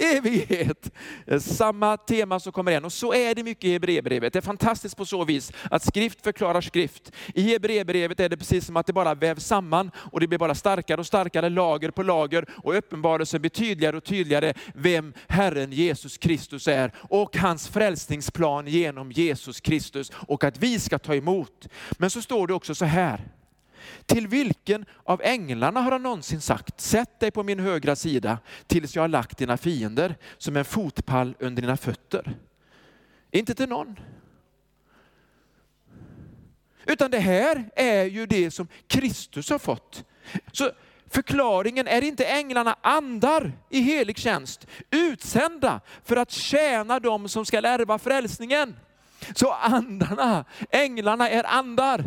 evighet. 0.00 0.90
Eh, 1.26 1.40
samma 1.40 1.96
tema 1.96 2.40
som 2.40 2.52
kommer 2.52 2.70
igen. 2.70 2.84
Och 2.84 2.92
så 2.92 3.14
är 3.14 3.34
det 3.34 3.42
mycket 3.42 3.64
i 3.64 3.72
Hebreerbrevet. 3.72 4.32
Det 4.32 4.38
är 4.38 4.40
fantastiskt 4.40 4.96
på 4.96 5.06
så 5.06 5.24
vis 5.24 5.52
att 5.70 5.84
skrift 5.84 6.22
förklarar 6.24 6.60
skrift. 6.60 7.12
I 7.34 7.42
Hebreerbrevet 7.42 8.20
är 8.20 8.28
det 8.28 8.36
precis 8.36 8.66
som 8.66 8.76
att 8.76 8.86
det 8.86 8.92
bara 8.92 9.14
vävs 9.14 9.46
samman 9.46 9.90
och 9.96 10.20
det 10.20 10.26
blir 10.26 10.38
bara 10.38 10.54
starkare 10.54 11.00
och 11.00 11.06
starkare 11.06 11.48
lager 11.48 11.90
på 11.90 12.02
lager 12.02 12.44
och 12.50 12.76
uppenbarelsen 12.76 13.40
blir 13.40 13.50
tydligare 13.50 13.96
och 13.96 14.04
tydligare 14.04 14.54
vem 14.74 15.12
Herren 15.28 15.72
Jesus 15.72 16.18
Kristus 16.18 16.68
är 16.68 16.92
och 16.96 17.36
hans 17.36 17.68
frälsningsplan 17.68 18.66
genom 18.66 19.12
Jesus 19.12 19.60
Kristus 19.60 20.12
och 20.14 20.44
att 20.44 20.58
vi 20.58 20.80
ska 20.80 20.98
ta 20.98 21.14
emot. 21.14 21.68
Men 21.98 22.10
så 22.10 22.22
står 22.22 22.46
det 22.46 22.54
också 22.54 22.74
så 22.74 22.84
här, 22.84 23.39
till 24.06 24.28
vilken 24.28 24.84
av 25.04 25.20
änglarna 25.22 25.80
har 25.80 25.92
han 25.92 26.02
någonsin 26.02 26.40
sagt, 26.40 26.80
sätt 26.80 27.20
dig 27.20 27.30
på 27.30 27.42
min 27.42 27.60
högra 27.60 27.96
sida 27.96 28.38
tills 28.66 28.94
jag 28.96 29.02
har 29.02 29.08
lagt 29.08 29.38
dina 29.38 29.56
fiender 29.56 30.16
som 30.38 30.56
en 30.56 30.64
fotpall 30.64 31.34
under 31.38 31.62
dina 31.62 31.76
fötter? 31.76 32.36
Inte 33.30 33.54
till 33.54 33.68
någon. 33.68 34.00
Utan 36.84 37.10
det 37.10 37.18
här 37.18 37.70
är 37.76 38.04
ju 38.04 38.26
det 38.26 38.50
som 38.50 38.68
Kristus 38.86 39.50
har 39.50 39.58
fått. 39.58 40.04
Så 40.52 40.70
förklaringen 41.10 41.88
är 41.88 42.02
inte 42.02 42.24
änglarna 42.24 42.76
andar 42.80 43.52
i 43.70 43.80
helig 43.80 44.18
tjänst, 44.18 44.66
utsända 44.90 45.80
för 46.04 46.16
att 46.16 46.30
tjäna 46.30 47.00
dem 47.00 47.28
som 47.28 47.46
ska 47.46 47.58
ärva 47.58 47.98
frälsningen. 47.98 48.76
Så 49.34 49.52
andarna, 49.52 50.44
änglarna 50.70 51.30
är 51.30 51.44
andar. 51.44 52.04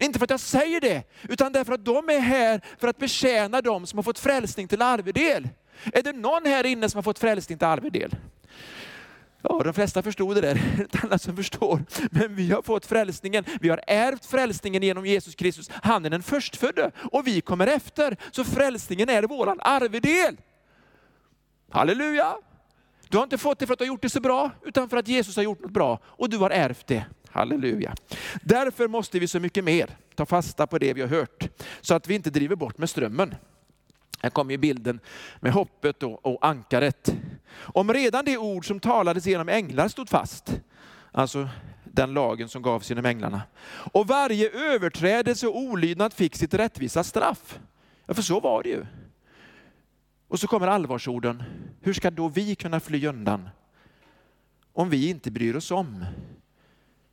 Inte 0.00 0.18
för 0.18 0.24
att 0.24 0.30
jag 0.30 0.40
säger 0.40 0.80
det, 0.80 1.02
utan 1.28 1.52
därför 1.52 1.72
att 1.72 1.84
de 1.84 2.08
är 2.08 2.20
här 2.20 2.60
för 2.78 2.88
att 2.88 2.98
betjäna 2.98 3.60
dem 3.60 3.86
som 3.86 3.98
har 3.98 4.02
fått 4.02 4.18
frälsning 4.18 4.68
till 4.68 4.82
arvedel. 4.82 5.48
Är 5.92 6.02
det 6.02 6.12
någon 6.12 6.46
här 6.46 6.66
inne 6.66 6.88
som 6.88 6.98
har 6.98 7.02
fått 7.02 7.18
frälsning 7.18 7.58
till 7.58 7.66
arvedel? 7.66 8.16
Ja, 9.42 9.62
de 9.64 9.74
flesta 9.74 10.02
förstod 10.02 10.36
det 10.36 10.40
där, 10.40 10.60
inte 10.80 10.98
alla 11.02 11.18
som 11.18 11.36
förstår. 11.36 11.84
Men 12.10 12.34
vi 12.34 12.50
har 12.50 12.62
fått 12.62 12.86
frälsningen, 12.86 13.44
vi 13.60 13.68
har 13.68 13.80
ärvt 13.86 14.26
frälsningen 14.26 14.82
genom 14.82 15.06
Jesus 15.06 15.34
Kristus. 15.34 15.70
Han 15.72 16.04
är 16.04 16.10
den 16.10 16.22
förstfödde 16.22 16.90
och 17.12 17.26
vi 17.26 17.40
kommer 17.40 17.66
efter. 17.66 18.16
Så 18.30 18.44
frälsningen 18.44 19.08
är 19.08 19.22
våran 19.22 19.58
arvedel. 19.60 20.36
Halleluja! 21.70 22.36
Du 23.08 23.16
har 23.16 23.24
inte 23.24 23.38
fått 23.38 23.58
det 23.58 23.66
för 23.66 23.72
att 23.72 23.78
du 23.78 23.84
har 23.84 23.88
gjort 23.88 24.02
det 24.02 24.10
så 24.10 24.20
bra, 24.20 24.50
utan 24.64 24.88
för 24.88 24.96
att 24.96 25.08
Jesus 25.08 25.36
har 25.36 25.42
gjort 25.42 25.60
något 25.60 25.70
bra 25.70 25.98
och 26.04 26.30
du 26.30 26.38
har 26.38 26.50
ärvt 26.50 26.86
det. 26.86 27.04
Halleluja. 27.30 27.94
Därför 28.42 28.88
måste 28.88 29.18
vi 29.18 29.28
så 29.28 29.40
mycket 29.40 29.64
mer 29.64 29.90
ta 30.14 30.26
fasta 30.26 30.66
på 30.66 30.78
det 30.78 30.92
vi 30.92 31.00
har 31.00 31.08
hört, 31.08 31.48
så 31.80 31.94
att 31.94 32.08
vi 32.08 32.14
inte 32.14 32.30
driver 32.30 32.56
bort 32.56 32.78
med 32.78 32.90
strömmen. 32.90 33.34
Här 34.22 34.30
kommer 34.30 34.50
ju 34.52 34.58
bilden 34.58 35.00
med 35.40 35.52
hoppet 35.52 36.02
och, 36.02 36.26
och 36.26 36.46
ankaret. 36.46 37.14
Om 37.52 37.92
redan 37.92 38.24
det 38.24 38.38
ord 38.38 38.66
som 38.66 38.80
talades 38.80 39.26
genom 39.26 39.48
änglar 39.48 39.88
stod 39.88 40.08
fast, 40.08 40.60
alltså 41.12 41.48
den 41.84 42.14
lagen 42.14 42.48
som 42.48 42.62
gavs 42.62 42.90
genom 42.90 43.06
änglarna, 43.06 43.42
och 43.92 44.06
varje 44.06 44.50
överträdelse 44.50 45.46
och 45.46 45.58
olydnad 45.58 46.12
fick 46.12 46.36
sitt 46.36 46.54
rättvisa 46.54 47.04
straff. 47.04 47.60
Ja, 48.06 48.14
för 48.14 48.22
så 48.22 48.40
var 48.40 48.62
det 48.62 48.68
ju. 48.68 48.86
Och 50.28 50.40
så 50.40 50.46
kommer 50.46 50.66
allvarsorden. 50.66 51.42
Hur 51.80 51.92
ska 51.92 52.10
då 52.10 52.28
vi 52.28 52.54
kunna 52.54 52.80
fly 52.80 53.06
undan 53.06 53.48
om 54.72 54.90
vi 54.90 55.10
inte 55.10 55.30
bryr 55.30 55.56
oss 55.56 55.70
om 55.70 56.04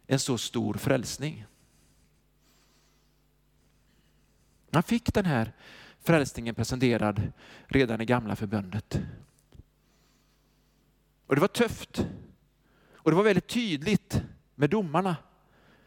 en 0.08 0.20
så 0.20 0.38
stor 0.38 0.74
frälsning? 0.74 1.46
Man 4.70 4.84
fick 4.84 5.14
den 5.14 5.26
här 5.26 5.52
frälsningen 6.04 6.56
presenterad 6.56 7.22
redan 7.68 8.02
i 8.02 8.06
gamla 8.06 8.36
förbundet. 8.36 9.02
Och 11.28 11.36
det 11.36 11.42
var 11.42 11.48
tufft. 11.48 12.08
Och 12.94 13.12
det 13.12 13.18
var 13.18 13.24
väldigt 13.24 13.48
tydligt 13.48 14.22
med 14.56 14.70
domarna. 14.70 15.16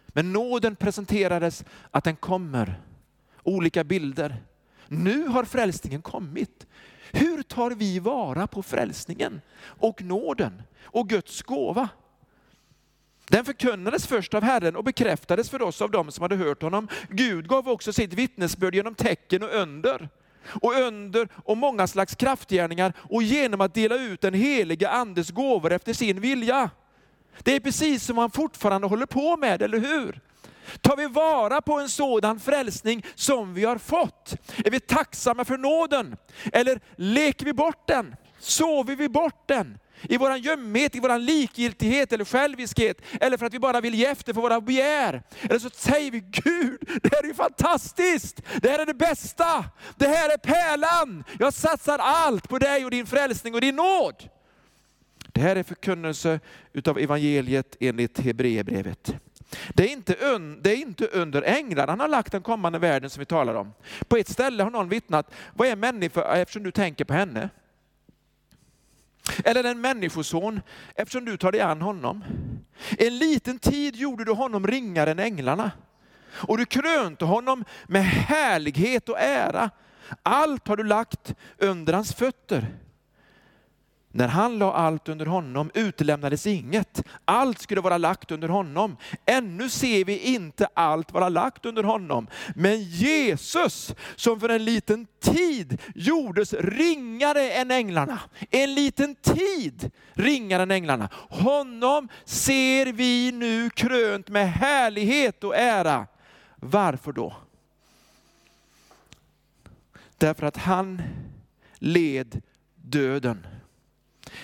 Men 0.09 0.33
nåden 0.33 0.77
presenterades 0.77 1.65
att 1.91 2.05
den 2.05 2.17
kommer. 2.17 2.81
Olika 3.43 3.85
bilder. 3.85 4.45
Nu 4.89 5.29
har 5.29 5.45
frälsningen 5.45 6.03
kommit. 6.03 6.67
Hur 7.13 7.43
tar 7.43 7.71
vi 7.71 7.99
vara 7.99 8.47
på 8.47 8.63
frälsningen 8.63 9.41
och 9.63 10.03
nåden 10.03 10.63
och 10.83 11.09
Guds 11.09 11.43
gåva? 11.43 11.89
Den 13.29 13.45
förkunnades 13.45 14.07
först 14.07 14.35
av 14.35 14.43
Herren 14.43 14.77
och 14.77 14.85
bekräftades 14.85 15.51
för 15.51 15.63
oss 15.63 15.83
av 15.83 15.91
dem 15.91 16.11
som 16.11 16.23
hade 16.23 16.37
hört 16.37 16.63
honom. 16.63 16.89
Gud 17.09 17.49
gav 17.49 17.69
också 17.69 17.93
sitt 17.93 18.13
vittnesbörd 18.13 18.75
genom 18.75 18.95
tecken 18.95 19.43
och 19.43 19.55
under 19.55 20.09
och 20.47 20.75
under 20.75 21.29
och 21.45 21.57
många 21.57 21.87
slags 21.87 22.15
kraftgärningar 22.15 22.93
och 22.99 23.23
genom 23.23 23.61
att 23.61 23.75
dela 23.75 23.95
ut 23.95 24.21
den 24.21 24.35
heliga 24.35 24.91
andes 24.91 25.31
gåvor 25.31 25.73
efter 25.73 25.93
sin 25.93 26.21
vilja. 26.21 26.71
Det 27.39 27.57
är 27.57 27.61
precis 27.61 28.05
som 28.05 28.17
man 28.17 28.31
fortfarande 28.31 28.87
håller 28.87 29.07
på 29.07 29.37
med, 29.37 29.63
eller 29.63 29.79
hur? 29.79 30.21
Tar 30.81 30.97
vi 30.97 31.07
vara 31.07 31.61
på 31.61 31.79
en 31.79 31.89
sådan 31.89 32.41
frälsning 32.41 33.07
som 33.15 33.55
vi 33.55 33.65
har 33.65 33.79
fått? 33.79 34.37
Är 34.65 34.71
vi 34.71 34.81
tacksamma 34.81 35.45
för 35.45 35.59
nåden? 35.59 36.17
Eller 36.53 36.81
leker 36.97 37.45
vi 37.45 37.53
bort 37.53 37.89
den? 37.89 38.17
Sover 38.39 38.97
vi 38.97 39.09
bort 39.09 39.49
den? 39.49 39.79
I 40.02 40.16
vår 40.16 40.37
gömhet, 40.37 40.97
i 40.97 41.00
vår 41.00 41.19
likgiltighet 41.19 42.12
eller 42.12 42.25
själviskhet, 42.25 43.02
eller 43.21 43.37
för 43.37 43.47
att 43.47 43.54
vi 43.54 43.59
bara 43.59 43.80
vill 43.80 43.95
ge 43.95 44.07
efter 44.07 44.33
för 44.33 44.40
våra 44.40 44.61
begär. 44.61 45.23
Eller 45.42 45.59
så 45.59 45.71
säger 45.71 46.11
vi, 46.11 46.21
Gud, 46.21 46.80
det 47.02 47.14
här 47.14 47.23
är 47.23 47.26
ju 47.26 47.35
fantastiskt! 47.35 48.42
Det 48.62 48.69
här 48.69 48.78
är 48.78 48.87
det 48.87 48.95
bästa! 48.95 49.64
Det 49.97 50.07
här 50.07 50.33
är 50.33 50.37
pärlan! 50.37 51.25
Jag 51.38 51.54
satsar 51.54 51.99
allt 51.99 52.49
på 52.49 52.59
dig 52.59 52.85
och 52.85 52.90
din 52.90 53.07
frälsning 53.07 53.54
och 53.54 53.61
din 53.61 53.76
nåd. 53.76 54.28
Det 55.33 55.40
här 55.40 55.57
är 55.57 55.62
förkunnelse 55.62 56.40
utav 56.73 56.99
evangeliet 56.99 57.76
enligt 57.80 58.21
Hebreerbrevet. 58.21 59.14
Det 59.75 59.83
är, 59.83 59.92
inte 59.92 60.12
det 60.61 60.71
är 60.71 60.76
inte 60.76 61.07
under 61.07 61.42
änglar 61.42 61.87
han 61.87 62.00
har 62.00 62.09
lagt 62.09 62.33
den 62.33 62.42
kommande 62.42 62.78
världen 62.78 63.11
som 63.11 63.21
vi 63.21 63.26
talar 63.26 63.54
om. 63.54 63.73
På 64.09 64.16
ett 64.16 64.28
ställe 64.28 64.62
har 64.62 64.71
någon 64.71 64.88
vittnat, 64.88 65.35
vad 65.54 65.69
är 65.69 65.76
människa 65.76 66.37
eftersom 66.37 66.62
du 66.62 66.71
tänker 66.71 67.04
på 67.04 67.14
henne? 67.14 67.49
Eller 69.45 69.65
en 69.65 69.81
människoson, 69.81 70.61
eftersom 70.95 71.25
du 71.25 71.37
tar 71.37 71.53
dig 71.53 71.61
an 71.61 71.83
honom. 71.83 72.25
En 72.99 73.19
liten 73.19 73.59
tid 73.59 73.97
gjorde 73.97 74.25
du 74.25 74.33
honom 74.33 74.67
ringare 74.67 75.11
än 75.11 75.19
änglarna. 75.19 75.71
Och 76.31 76.59
du 76.59 76.65
krönte 76.65 77.25
honom 77.25 77.65
med 77.87 78.05
härlighet 78.05 79.09
och 79.09 79.21
ära. 79.21 79.71
Allt 80.23 80.69
har 80.69 80.77
du 80.77 80.85
lagt 80.85 81.35
under 81.59 81.93
hans 81.93 82.15
fötter. 82.15 82.67
När 84.12 84.29
han 84.29 84.59
la 84.59 84.73
allt 84.73 85.09
under 85.09 85.26
honom 85.26 85.71
utelämnades 85.75 86.47
inget. 86.47 87.02
Allt 87.25 87.59
skulle 87.59 87.81
vara 87.81 87.99
lagt 87.99 88.31
under 88.31 88.49
honom. 88.49 88.97
Ännu 89.26 89.69
ser 89.69 90.05
vi 90.05 90.19
inte 90.19 90.69
allt 90.75 91.12
vara 91.12 91.29
lagt 91.29 91.67
under 91.67 91.83
honom. 91.83 92.26
Men 92.55 92.83
Jesus, 92.83 93.95
som 94.17 94.40
för 94.40 94.49
en 94.49 94.64
liten 94.64 95.07
tid 95.21 95.81
gjordes 95.95 96.52
ringare 96.52 97.50
än 97.50 97.71
änglarna, 97.71 98.19
en 98.50 98.75
liten 98.75 99.14
tid 99.14 99.90
ringare 100.12 100.62
än 100.62 100.71
änglarna. 100.71 101.09
Honom 101.29 102.09
ser 102.25 102.87
vi 102.93 103.33
nu 103.33 103.71
krönt 103.71 104.29
med 104.29 104.52
härlighet 104.52 105.45
och 105.45 105.57
ära. 105.57 106.07
Varför 106.57 107.12
då? 107.12 107.37
Därför 110.19 110.47
att 110.47 110.57
han 110.57 111.02
led 111.79 112.43
döden. 112.75 113.47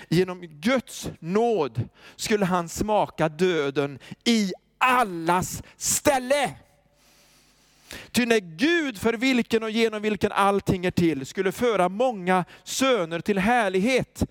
Genom 0.09 0.41
Guds 0.41 1.09
nåd 1.19 1.89
skulle 2.17 2.45
han 2.45 2.69
smaka 2.69 3.29
döden 3.29 3.99
i 4.25 4.53
allas 4.79 5.63
ställe. 5.77 6.55
Ty 8.11 8.27
när 8.27 8.41
Gud, 8.41 8.99
för 8.99 9.15
vilken 9.15 9.63
och 9.63 9.71
genom 9.71 10.03
vilken 10.03 10.33
allting 10.33 10.87
är 10.87 10.91
till, 10.91 11.27
skulle 11.27 11.53
föra 11.53 11.89
många 11.89 12.45
söner 12.65 13.21
till 13.21 13.39
härlighet. 13.39 14.23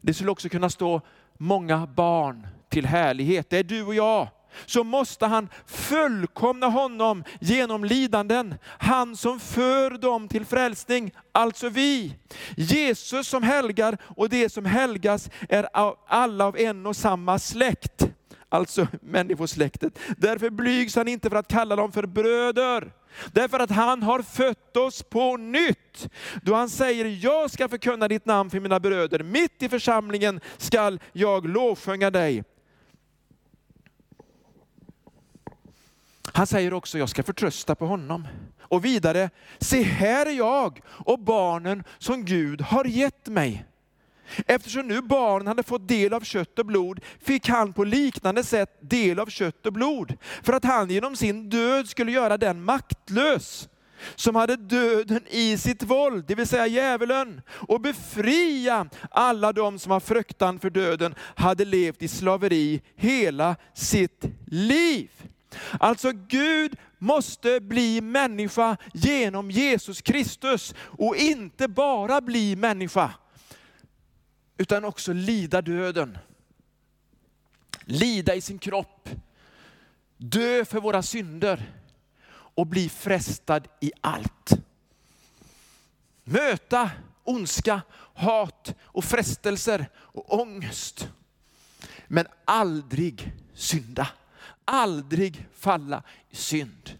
Det 0.00 0.14
skulle 0.14 0.30
också 0.30 0.48
kunna 0.48 0.70
stå 0.70 1.00
många 1.38 1.86
barn 1.86 2.46
till 2.68 2.86
härlighet. 2.86 3.50
Det 3.50 3.58
är 3.58 3.64
du 3.64 3.82
och 3.82 3.94
jag 3.94 4.28
så 4.66 4.84
måste 4.84 5.26
han 5.26 5.48
fullkomna 5.66 6.66
honom 6.66 7.24
genom 7.40 7.84
lidanden. 7.84 8.54
Han 8.64 9.16
som 9.16 9.40
för 9.40 9.90
dem 9.90 10.28
till 10.28 10.44
frälsning, 10.44 11.12
alltså 11.32 11.68
vi. 11.68 12.16
Jesus 12.56 13.28
som 13.28 13.42
helgar 13.42 13.98
och 14.16 14.28
det 14.28 14.48
som 14.48 14.64
helgas 14.64 15.30
är 15.48 15.68
alla 16.06 16.44
av 16.46 16.56
en 16.56 16.86
och 16.86 16.96
samma 16.96 17.38
släkt. 17.38 18.08
Alltså 18.48 18.86
människosläktet. 19.00 19.98
Därför 20.16 20.50
blygs 20.50 20.96
han 20.96 21.08
inte 21.08 21.30
för 21.30 21.36
att 21.36 21.48
kalla 21.48 21.76
dem 21.76 21.92
för 21.92 22.06
bröder. 22.06 22.92
Därför 23.32 23.60
att 23.60 23.70
han 23.70 24.02
har 24.02 24.22
fött 24.22 24.76
oss 24.76 25.02
på 25.02 25.36
nytt. 25.36 26.08
Då 26.42 26.54
han 26.54 26.70
säger, 26.70 27.24
jag 27.24 27.50
ska 27.50 27.68
förkunna 27.68 28.08
ditt 28.08 28.26
namn 28.26 28.50
för 28.50 28.60
mina 28.60 28.80
bröder. 28.80 29.22
Mitt 29.22 29.62
i 29.62 29.68
församlingen 29.68 30.40
skall 30.56 31.00
jag 31.12 31.48
lovsjunga 31.48 32.10
dig. 32.10 32.44
Han 36.36 36.46
säger 36.46 36.74
också, 36.74 36.98
jag 36.98 37.08
ska 37.08 37.22
förtrösta 37.22 37.74
på 37.74 37.86
honom. 37.86 38.28
Och 38.60 38.84
vidare, 38.84 39.30
se 39.58 39.82
här 39.82 40.26
är 40.26 40.30
jag 40.30 40.80
och 40.86 41.18
barnen 41.18 41.84
som 41.98 42.24
Gud 42.24 42.60
har 42.60 42.84
gett 42.84 43.28
mig. 43.28 43.64
Eftersom 44.46 44.88
nu 44.88 45.00
barnen 45.02 45.46
hade 45.46 45.62
fått 45.62 45.88
del 45.88 46.14
av 46.14 46.20
kött 46.20 46.58
och 46.58 46.66
blod, 46.66 47.00
fick 47.20 47.48
han 47.48 47.72
på 47.72 47.84
liknande 47.84 48.44
sätt 48.44 48.78
del 48.80 49.18
av 49.18 49.26
kött 49.26 49.66
och 49.66 49.72
blod. 49.72 50.16
För 50.42 50.52
att 50.52 50.64
han 50.64 50.90
genom 50.90 51.16
sin 51.16 51.50
död 51.50 51.88
skulle 51.88 52.12
göra 52.12 52.38
den 52.38 52.64
maktlös 52.64 53.68
som 54.14 54.36
hade 54.36 54.56
döden 54.56 55.20
i 55.30 55.58
sitt 55.58 55.82
våld, 55.82 56.24
det 56.28 56.34
vill 56.34 56.46
säga 56.46 56.66
djävulen, 56.66 57.42
och 57.48 57.80
befria 57.80 58.88
alla 59.10 59.52
de 59.52 59.78
som 59.78 59.92
av 59.92 60.00
fruktan 60.00 60.58
för 60.58 60.70
döden, 60.70 61.14
hade 61.18 61.64
levt 61.64 62.02
i 62.02 62.08
slaveri 62.08 62.82
hela 62.96 63.56
sitt 63.74 64.24
liv. 64.46 65.10
Alltså 65.80 66.12
Gud 66.12 66.76
måste 66.98 67.60
bli 67.60 68.00
människa 68.00 68.76
genom 68.92 69.50
Jesus 69.50 70.00
Kristus 70.00 70.74
och 70.78 71.16
inte 71.16 71.68
bara 71.68 72.20
bli 72.20 72.56
människa, 72.56 73.14
utan 74.58 74.84
också 74.84 75.12
lida 75.12 75.62
döden. 75.62 76.18
Lida 77.84 78.34
i 78.34 78.40
sin 78.40 78.58
kropp, 78.58 79.08
dö 80.16 80.64
för 80.64 80.80
våra 80.80 81.02
synder 81.02 81.72
och 82.30 82.66
bli 82.66 82.88
frestad 82.88 83.68
i 83.80 83.92
allt. 84.00 84.52
Möta 86.24 86.90
ondska, 87.24 87.82
hat 88.14 88.74
och 88.82 89.04
frestelser 89.04 89.86
och 89.96 90.40
ångest. 90.40 91.08
Men 92.08 92.26
aldrig 92.44 93.32
synda 93.54 94.08
aldrig 94.64 95.48
falla 95.58 96.02
i 96.30 96.36
synd. 96.36 96.98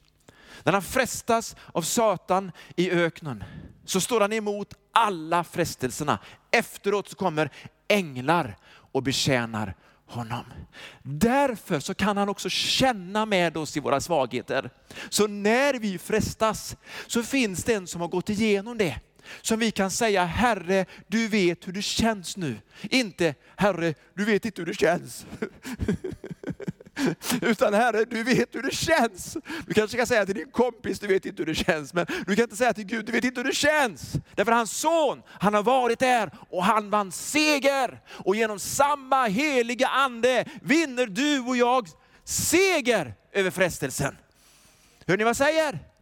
När 0.63 0.73
han 0.73 0.83
frestas 0.83 1.57
av 1.73 1.83
Satan 1.83 2.53
i 2.77 2.91
öknen 2.91 3.45
så 3.85 4.01
står 4.01 4.21
han 4.21 4.33
emot 4.33 4.75
alla 4.93 5.45
frestelserna. 5.45 6.19
Efteråt 6.51 7.09
så 7.09 7.17
kommer 7.17 7.51
änglar 7.89 8.57
och 8.93 9.03
betjänar 9.03 9.75
honom. 10.07 10.45
Därför 11.03 11.81
så 11.81 11.95
kan 11.95 12.17
han 12.17 12.29
också 12.29 12.49
känna 12.49 13.27
med 13.27 13.57
oss 13.57 13.77
i 13.77 13.81
våra 13.81 14.01
svagheter. 14.01 14.71
Så 15.09 15.27
när 15.27 15.75
vi 15.75 15.99
frestas 15.99 16.77
så 17.07 17.23
finns 17.23 17.65
det 17.65 17.75
en 17.75 17.87
som 17.87 18.01
har 18.01 18.09
gått 18.09 18.29
igenom 18.31 18.79
det. 18.79 19.01
Som 19.43 19.59
vi 19.59 19.71
kan 19.71 19.91
säga, 19.91 20.25
Herre 20.25 20.87
du 21.07 21.29
vet 21.29 21.69
hur 21.69 21.73
det 21.73 21.83
känns 21.83 22.37
nu. 22.37 22.57
Inte, 22.83 23.35
Herre 23.57 23.95
du 24.15 24.25
vet 24.25 24.45
inte 24.45 24.61
hur 24.61 24.67
det 24.67 24.75
känns. 24.75 25.27
Utan 27.43 27.75
Herre, 27.75 28.05
du 28.05 28.23
vet 28.23 28.55
hur 28.55 28.63
det 28.63 28.75
känns. 28.75 29.37
Du 29.67 29.75
kanske 29.75 29.97
kan 29.97 30.07
säga 30.07 30.27
till 30.27 30.35
din 30.35 30.51
kompis, 30.51 31.01
du 31.01 31.07
vet 31.07 31.27
inte 31.27 31.43
hur 31.43 31.47
det 31.47 31.55
känns. 31.55 31.95
Men 31.95 32.07
du 32.27 32.37
kan 32.37 32.43
inte 32.43 32.57
säga 32.57 32.75
till 32.75 32.85
Gud, 32.85 33.07
du 33.07 33.13
vet 33.13 33.25
inte 33.25 33.41
hur 33.41 33.49
det 33.49 33.55
känns. 33.55 34.13
Därför 34.35 34.53
hans 34.53 34.77
son, 34.77 35.23
han 35.29 35.55
har 35.55 35.63
varit 35.63 35.99
där 35.99 36.31
och 36.51 36.65
han 36.65 36.91
vann 36.91 37.13
seger. 37.13 38.01
Och 38.09 38.37
genom 38.37 38.59
samma 38.59 39.27
heliga 39.27 39.89
ande 39.89 40.45
vinner 40.63 41.07
du 41.07 41.41
och 41.41 41.57
jag 41.57 41.89
seger 42.25 43.15
över 43.33 43.51
frestelsen. 43.51 44.17
Hör 45.07 45.17
ni 45.17 45.25
vad 45.25 45.29
jag 45.29 45.37
säger? 45.37 45.94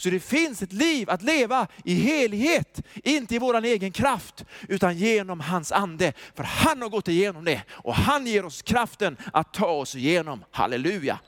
Så 0.00 0.10
det 0.10 0.20
finns 0.20 0.62
ett 0.62 0.72
liv 0.72 1.10
att 1.10 1.22
leva 1.22 1.66
i 1.84 1.94
helighet, 1.94 2.82
inte 2.94 3.34
i 3.34 3.38
vår 3.38 3.64
egen 3.64 3.92
kraft, 3.92 4.44
utan 4.68 4.96
genom 4.96 5.40
hans 5.40 5.72
ande. 5.72 6.12
För 6.34 6.44
han 6.44 6.82
har 6.82 6.88
gått 6.88 7.08
igenom 7.08 7.44
det 7.44 7.62
och 7.70 7.94
han 7.94 8.26
ger 8.26 8.44
oss 8.44 8.62
kraften 8.62 9.16
att 9.32 9.54
ta 9.54 9.66
oss 9.66 9.94
igenom. 9.94 10.44
Halleluja. 10.50 11.18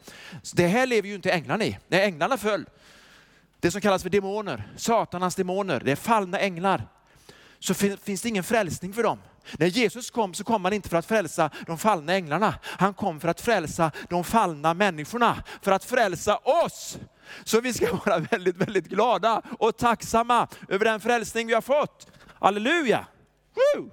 Så 0.43 0.57
det 0.57 0.67
här 0.67 0.87
lever 0.87 1.09
ju 1.09 1.15
inte 1.15 1.33
änglarna 1.33 1.65
i. 1.65 1.79
När 1.89 2.01
änglarna 2.01 2.37
föll, 2.37 2.67
det 3.61 3.71
som 3.71 3.81
kallas 3.81 4.03
för 4.03 4.11
demoner, 4.11 4.73
Satanans 4.77 5.35
demoner, 5.35 5.81
det 5.85 5.93
är 5.93 5.97
fallna 5.97 6.39
änglar, 6.39 6.89
så 7.59 7.75
finns 7.75 8.23
det 8.23 8.29
ingen 8.29 8.45
frälsning 8.45 8.93
för 8.93 9.03
dem. 9.03 9.19
När 9.59 9.67
Jesus 9.67 10.11
kom 10.11 10.35
så 10.35 10.45
kom 10.45 10.65
han 10.65 10.73
inte 10.73 10.89
för 10.89 10.97
att 10.97 11.07
frälsa 11.07 11.51
de 11.67 11.79
fallna 11.79 12.13
änglarna. 12.13 12.55
Han 12.65 12.95
kom 12.95 13.21
för 13.21 13.29
att 13.29 13.41
frälsa 13.41 13.91
de 14.09 14.25
fallna 14.25 14.75
människorna, 14.75 15.43
för 15.63 15.73
att 15.73 15.85
frälsa 15.85 16.37
oss. 16.37 16.99
Så 17.45 17.61
vi 17.61 17.73
ska 17.73 17.97
vara 18.07 18.19
väldigt, 18.19 18.57
väldigt 18.57 18.87
glada 18.87 19.43
och 19.59 19.77
tacksamma 19.77 20.49
över 20.69 20.85
den 20.85 21.01
frälsning 21.01 21.47
vi 21.47 21.55
har 21.55 21.61
fått. 21.61 22.07
Halleluja! 22.41 23.07
Woo! 23.55 23.91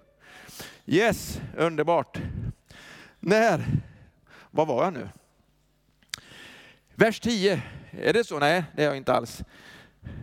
Yes, 0.86 1.40
underbart. 1.58 2.18
När, 3.20 3.66
vad 4.52 4.68
var 4.68 4.84
jag 4.84 4.94
nu? 4.94 5.10
Vers 6.96 7.20
10, 7.20 7.62
är 7.92 8.14
det 8.14 8.24
så? 8.24 8.40
Nej, 8.40 8.64
det 8.76 8.82
är 8.82 8.86
jag 8.86 8.98
inte 8.98 9.14
alls. 9.14 9.42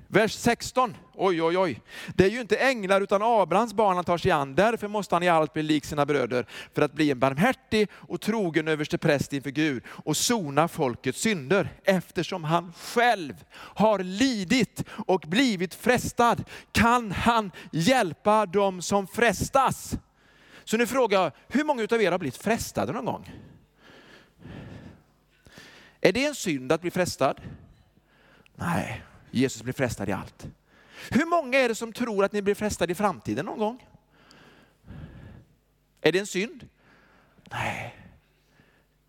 Vers 0.08 0.34
16, 0.34 0.96
oj 1.14 1.42
oj 1.42 1.58
oj. 1.58 1.80
Det 2.14 2.24
är 2.24 2.30
ju 2.30 2.40
inte 2.40 2.56
änglar 2.56 3.00
utan 3.00 3.22
Abrahams 3.22 3.74
barn 3.74 3.96
han 3.96 4.04
tar 4.04 4.18
sig 4.18 4.30
an. 4.30 4.54
Därför 4.54 4.88
måste 4.88 5.14
han 5.14 5.22
i 5.22 5.28
allt 5.28 5.52
bli 5.52 5.62
lik 5.62 5.84
sina 5.84 6.06
bröder 6.06 6.46
för 6.74 6.82
att 6.82 6.92
bli 6.92 7.10
en 7.10 7.18
barmhärtig 7.18 7.88
och 7.92 8.20
trogen 8.20 8.68
överste 8.68 8.98
präst 8.98 9.32
inför 9.32 9.50
Gud 9.50 9.82
och 9.88 10.16
sona 10.16 10.68
folkets 10.68 11.20
synder. 11.20 11.68
Eftersom 11.84 12.44
han 12.44 12.72
själv 12.72 13.44
har 13.54 13.98
lidit 13.98 14.84
och 14.88 15.20
blivit 15.20 15.74
frestad 15.74 16.44
kan 16.72 17.12
han 17.12 17.50
hjälpa 17.72 18.46
dem 18.46 18.82
som 18.82 19.06
frestas. 19.06 19.98
Så 20.64 20.76
nu 20.76 20.86
frågar 20.86 21.22
jag, 21.22 21.32
hur 21.48 21.64
många 21.64 21.86
av 21.90 22.02
er 22.02 22.10
har 22.10 22.18
blivit 22.18 22.36
frestade 22.36 22.92
någon 22.92 23.04
gång? 23.04 23.32
Är 26.00 26.12
det 26.12 26.24
en 26.24 26.34
synd 26.34 26.72
att 26.72 26.80
bli 26.80 26.90
frestad? 26.90 27.40
Nej. 28.54 29.02
Jesus 29.36 29.62
blir 29.62 29.72
frestad 29.72 30.08
i 30.08 30.12
allt. 30.12 30.46
Hur 31.10 31.26
många 31.26 31.58
är 31.58 31.68
det 31.68 31.74
som 31.74 31.92
tror 31.92 32.24
att 32.24 32.32
ni 32.32 32.42
blir 32.42 32.54
frestade 32.54 32.92
i 32.92 32.94
framtiden 32.94 33.46
någon 33.46 33.58
gång? 33.58 33.86
Är 36.00 36.12
det 36.12 36.18
en 36.18 36.26
synd? 36.26 36.68
Nej. 37.50 37.94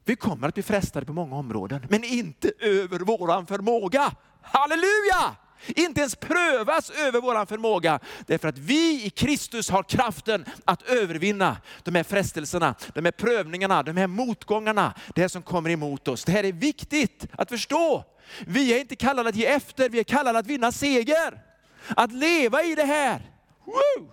Vi 0.06 0.16
kommer 0.16 0.48
att 0.48 0.54
bli 0.54 0.64
frestade 0.64 1.06
på 1.06 1.14
många 1.14 1.36
områden, 1.36 1.88
men 1.90 2.04
inte 2.04 2.52
över 2.60 3.00
våran 3.00 3.48
förmåga. 3.48 4.12
Halleluja! 4.42 5.36
Inte 5.68 6.02
ens 6.02 6.16
prövas 6.16 6.90
över 6.90 7.22
vår 7.22 7.46
förmåga. 7.46 8.00
Därför 8.26 8.48
att 8.48 8.58
vi 8.58 9.06
i 9.06 9.10
Kristus 9.10 9.70
har 9.70 9.84
kraften 9.84 10.46
att 10.66 10.82
övervinna 10.82 11.58
de 11.84 11.96
här 11.96 12.04
frestelserna, 12.04 12.76
de 12.94 13.06
här 13.06 13.12
prövningarna, 13.12 13.84
de 13.84 13.98
här 13.98 14.08
motgångarna, 14.08 14.94
det 15.16 15.22
här 15.22 15.28
som 15.28 15.42
kommer 15.42 15.70
emot 15.70 16.08
oss. 16.08 16.24
Det 16.24 16.32
här 16.32 16.44
är 16.44 16.52
viktigt 16.52 17.28
att 17.32 17.50
förstå. 17.50 18.04
Vi 18.48 18.74
är 18.74 18.80
inte 18.80 18.96
kallade 18.96 19.30
att 19.30 19.36
ge 19.36 19.46
efter, 19.46 19.90
vi 19.90 20.00
är 20.00 20.04
kallade 20.04 20.40
att 20.40 20.48
vinna 20.48 20.72
seger. 20.72 21.42
Att 21.88 22.12
leva 22.12 22.64
i 22.64 22.76
det 22.76 22.86
här. 22.86 23.32
Woo! 23.66 24.12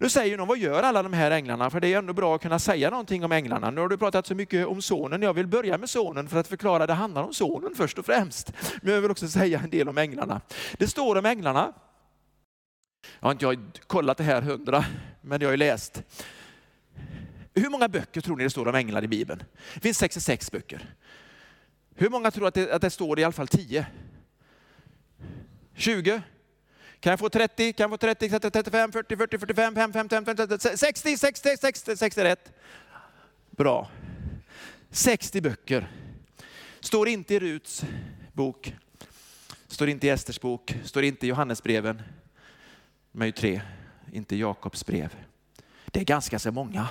Nu 0.00 0.08
säger 0.08 0.36
någon, 0.36 0.48
vad 0.48 0.58
gör 0.58 0.82
alla 0.82 1.02
de 1.02 1.12
här 1.12 1.30
änglarna? 1.30 1.70
För 1.70 1.80
det 1.80 1.94
är 1.94 1.98
ändå 1.98 2.12
bra 2.12 2.34
att 2.34 2.42
kunna 2.42 2.58
säga 2.58 2.90
någonting 2.90 3.24
om 3.24 3.32
änglarna. 3.32 3.70
Nu 3.70 3.80
har 3.80 3.88
du 3.88 3.98
pratat 3.98 4.26
så 4.26 4.34
mycket 4.34 4.66
om 4.66 4.82
sonen. 4.82 5.22
Jag 5.22 5.34
vill 5.34 5.46
börja 5.46 5.78
med 5.78 5.90
sonen 5.90 6.28
för 6.28 6.40
att 6.40 6.48
förklara 6.48 6.86
det 6.86 6.92
handlar 6.92 7.22
om 7.22 7.34
sonen 7.34 7.74
först 7.74 7.98
och 7.98 8.06
främst. 8.06 8.52
Men 8.82 8.94
jag 8.94 9.00
vill 9.00 9.10
också 9.10 9.28
säga 9.28 9.60
en 9.60 9.70
del 9.70 9.88
om 9.88 9.98
änglarna. 9.98 10.40
Det 10.78 10.86
står 10.86 11.16
om 11.16 11.26
änglarna. 11.26 11.72
Jag 13.20 13.28
har 13.42 13.52
inte 13.52 13.80
kollat 13.86 14.16
det 14.16 14.24
här 14.24 14.42
hundra, 14.42 14.84
men 15.20 15.40
jag 15.40 15.48
har 15.48 15.52
ju 15.52 15.56
läst. 15.56 16.02
Hur 17.54 17.70
många 17.70 17.88
böcker 17.88 18.20
tror 18.20 18.36
ni 18.36 18.44
det 18.44 18.50
står 18.50 18.68
om 18.68 18.74
änglar 18.74 19.04
i 19.04 19.08
Bibeln? 19.08 19.42
Det 19.74 19.80
finns 19.80 19.98
66 19.98 20.52
böcker. 20.52 20.94
Hur 21.94 22.10
många 22.10 22.30
tror 22.30 22.48
att 22.48 22.54
det, 22.54 22.72
att 22.72 22.82
det 22.82 22.90
står 22.90 23.18
i 23.18 23.24
alla 23.24 23.32
fall 23.32 23.48
10? 23.48 23.86
20? 25.74 26.22
Kan 27.00 27.10
jag 27.10 27.18
få 27.18 27.28
30? 27.28 27.72
Kan 27.72 27.84
jag 27.84 27.90
få 27.90 27.96
30, 27.96 28.28
35, 28.28 28.92
40, 28.92 29.16
40, 29.16 29.38
45, 29.38 29.74
55, 29.74 30.08
55, 30.08 30.58
60, 30.76 31.16
60, 31.16 31.56
60, 31.56 31.96
60 31.96 32.24
rätt. 32.24 32.52
Bra. 33.50 33.90
60 34.90 35.40
böcker. 35.40 35.90
Står 36.80 37.08
inte 37.08 37.34
i 37.34 37.38
Ruts 37.38 37.84
bok, 38.32 38.74
står 39.68 39.88
inte 39.88 40.06
i 40.06 40.10
Esters 40.10 40.40
bok, 40.40 40.76
står 40.84 41.04
inte 41.04 41.26
i 41.26 41.28
Johannesbreven. 41.28 42.02
De 43.12 43.22
är 43.22 43.26
ju 43.26 43.32
tre, 43.32 43.60
inte 44.12 44.36
Jakobs 44.36 44.86
brev. 44.86 45.16
Det 45.86 46.00
är 46.00 46.04
ganska 46.04 46.38
så 46.38 46.52
många. 46.52 46.88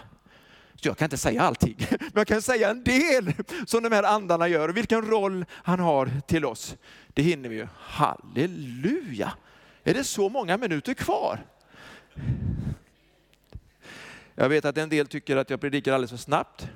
Så 0.76 0.88
jag 0.88 0.98
kan 0.98 1.06
inte 1.06 1.18
säga 1.18 1.42
allting, 1.42 1.78
men 1.90 2.12
jag 2.14 2.28
kan 2.28 2.42
säga 2.42 2.70
en 2.70 2.84
del 2.84 3.34
som 3.66 3.84
de 3.84 3.92
här 3.92 4.04
andarna 4.04 4.48
gör 4.48 4.70
och 4.70 4.78
vilken 4.78 5.02
roll 5.02 5.46
han 5.52 5.80
har 5.80 6.12
till 6.28 6.46
oss. 6.46 6.76
Det 7.08 7.22
hinner 7.22 7.50
vi 7.50 7.56
ju. 7.56 7.68
Halleluja! 7.78 9.34
Är 9.88 9.94
det 9.94 10.04
så 10.04 10.30
många 10.30 10.58
minuter 10.58 10.94
kvar? 10.94 11.46
Jag 14.36 14.50
vet 14.50 14.66
att 14.66 14.78
en 14.78 14.90
del 14.90 15.08
tycker 15.08 15.38
att 15.38 15.50
jag 15.50 15.62
predikar 15.62 15.94
alldeles 15.94 16.12
för 16.12 16.18
snabbt. 16.18 16.68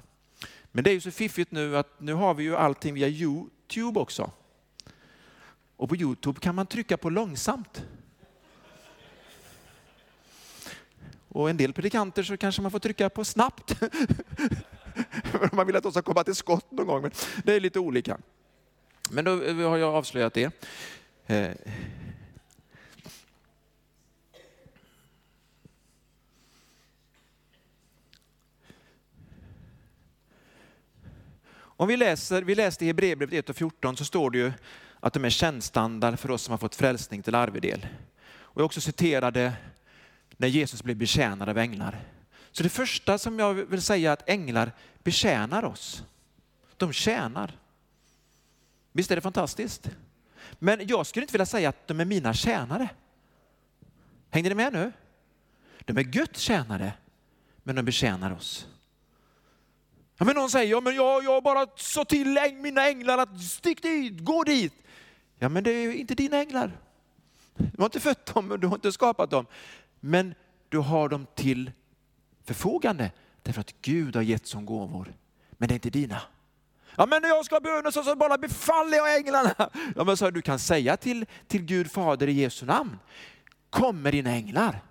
Men 0.71 0.83
det 0.83 0.89
är 0.89 0.93
ju 0.93 1.01
så 1.01 1.11
fiffigt 1.11 1.51
nu 1.51 1.77
att 1.77 1.99
nu 1.99 2.13
har 2.13 2.33
vi 2.33 2.43
ju 2.43 2.55
allting 2.55 2.93
via 2.93 3.07
Youtube 3.07 3.99
också. 3.99 4.31
Och 5.77 5.89
på 5.89 5.95
Youtube 5.95 6.39
kan 6.39 6.55
man 6.55 6.67
trycka 6.67 6.97
på 6.97 7.09
långsamt. 7.09 7.85
Och 11.27 11.49
en 11.49 11.57
del 11.57 11.73
predikanter 11.73 12.23
så 12.23 12.37
kanske 12.37 12.61
man 12.61 12.71
får 12.71 12.79
trycka 12.79 13.09
på 13.09 13.25
snabbt. 13.25 13.81
man 15.51 15.67
vill 15.67 15.75
att 15.75 15.83
de 15.83 15.91
ska 15.91 16.01
komma 16.01 16.23
till 16.23 16.35
skott 16.35 16.71
någon 16.71 16.87
gång. 16.87 17.01
Men 17.01 17.11
det 17.43 17.53
är 17.53 17.59
lite 17.59 17.79
olika. 17.79 18.17
Men 19.09 19.25
då 19.25 19.43
eh, 19.43 19.69
har 19.69 19.77
jag 19.77 19.95
avslöjat 19.95 20.33
det. 20.33 20.51
Eh, 21.27 21.51
Om 31.81 31.87
vi 31.87 31.97
läser, 31.97 32.41
vi 32.41 32.55
läste 32.55 32.85
i 32.85 32.87
Hebreerbrevet 32.87 33.33
1 33.33 33.49
och 33.49 33.55
14 33.55 33.97
så 33.97 34.05
står 34.05 34.31
det 34.31 34.37
ju 34.37 34.51
att 34.99 35.13
de 35.13 35.25
är 35.25 35.29
kännstandard 35.29 36.19
för 36.19 36.31
oss 36.31 36.41
som 36.41 36.51
har 36.51 36.57
fått 36.57 36.75
frälsning 36.75 37.21
till 37.21 37.35
arvedel. 37.35 37.87
Och 38.29 38.61
jag 38.61 38.65
också 38.65 38.81
citerade 38.81 39.53
när 40.37 40.47
Jesus 40.47 40.83
blev 40.83 40.97
betjänad 40.97 41.49
av 41.49 41.57
änglar. 41.57 42.01
Så 42.51 42.63
det 42.63 42.69
första 42.69 43.17
som 43.17 43.39
jag 43.39 43.53
vill 43.53 43.81
säga 43.81 44.09
är 44.09 44.13
att 44.13 44.29
änglar 44.29 44.71
betjänar 45.03 45.63
oss. 45.63 46.03
De 46.77 46.93
tjänar. 46.93 47.57
Visst 48.91 49.11
är 49.11 49.15
det 49.15 49.21
fantastiskt? 49.21 49.89
Men 50.59 50.87
jag 50.87 51.05
skulle 51.05 51.23
inte 51.23 51.33
vilja 51.33 51.45
säga 51.45 51.69
att 51.69 51.87
de 51.87 51.99
är 51.99 52.05
mina 52.05 52.33
tjänare. 52.33 52.89
Hängde 54.29 54.49
ni 54.49 54.55
med 54.55 54.73
nu? 54.73 54.91
De 55.79 55.97
är 55.97 56.03
Guds 56.03 56.39
tjänare, 56.39 56.93
men 57.63 57.75
de 57.75 57.85
betjänar 57.85 58.31
oss. 58.31 58.67
Ja, 60.21 60.25
men 60.25 60.35
någon 60.35 60.49
säger, 60.49 60.71
ja, 60.71 60.81
men 60.81 60.95
jag, 60.95 61.23
jag 61.23 61.43
bara 61.43 61.67
sa 61.75 62.05
till 62.05 62.37
äng, 62.37 62.61
mina 62.61 62.87
änglar 62.87 63.17
att 63.17 63.41
stick 63.41 63.81
dit, 63.81 64.19
gå 64.19 64.43
dit. 64.43 64.73
Ja 65.39 65.49
men 65.49 65.63
det 65.63 65.71
är 65.71 65.91
inte 65.91 66.15
dina 66.15 66.37
änglar. 66.37 66.71
Du 67.55 67.77
har 67.77 67.85
inte 67.85 67.99
fött 67.99 68.25
dem, 68.25 68.57
du 68.59 68.67
har 68.67 68.75
inte 68.75 68.91
skapat 68.91 69.29
dem. 69.29 69.45
Men 69.99 70.33
du 70.69 70.77
har 70.77 71.09
dem 71.09 71.27
till 71.35 71.71
förfogande 72.45 73.11
därför 73.41 73.61
att 73.61 73.73
Gud 73.81 74.15
har 74.15 74.23
gett 74.23 74.47
som 74.47 74.65
gåvor. 74.65 75.13
Men 75.51 75.67
det 75.67 75.73
är 75.73 75.75
inte 75.75 75.89
dina. 75.89 76.21
Ja 76.95 77.05
men 77.05 77.21
när 77.21 77.29
jag 77.29 77.45
ska 77.45 77.59
böna 77.59 77.91
så, 77.91 78.03
så 78.03 78.15
bara 78.15 78.37
befaller 78.37 78.97
jag 78.97 79.17
änglarna. 79.17 79.69
Ja 79.95 80.03
men 80.03 80.17
så 80.17 80.29
du 80.29 80.41
kan 80.41 80.59
säga 80.59 80.97
till, 80.97 81.25
till 81.47 81.61
Gud 81.61 81.91
Fader 81.91 82.29
i 82.29 82.33
Jesu 82.33 82.65
namn, 82.65 82.99
kom 83.69 84.01
med 84.01 84.13
dina 84.13 84.31
änglar. 84.31 84.81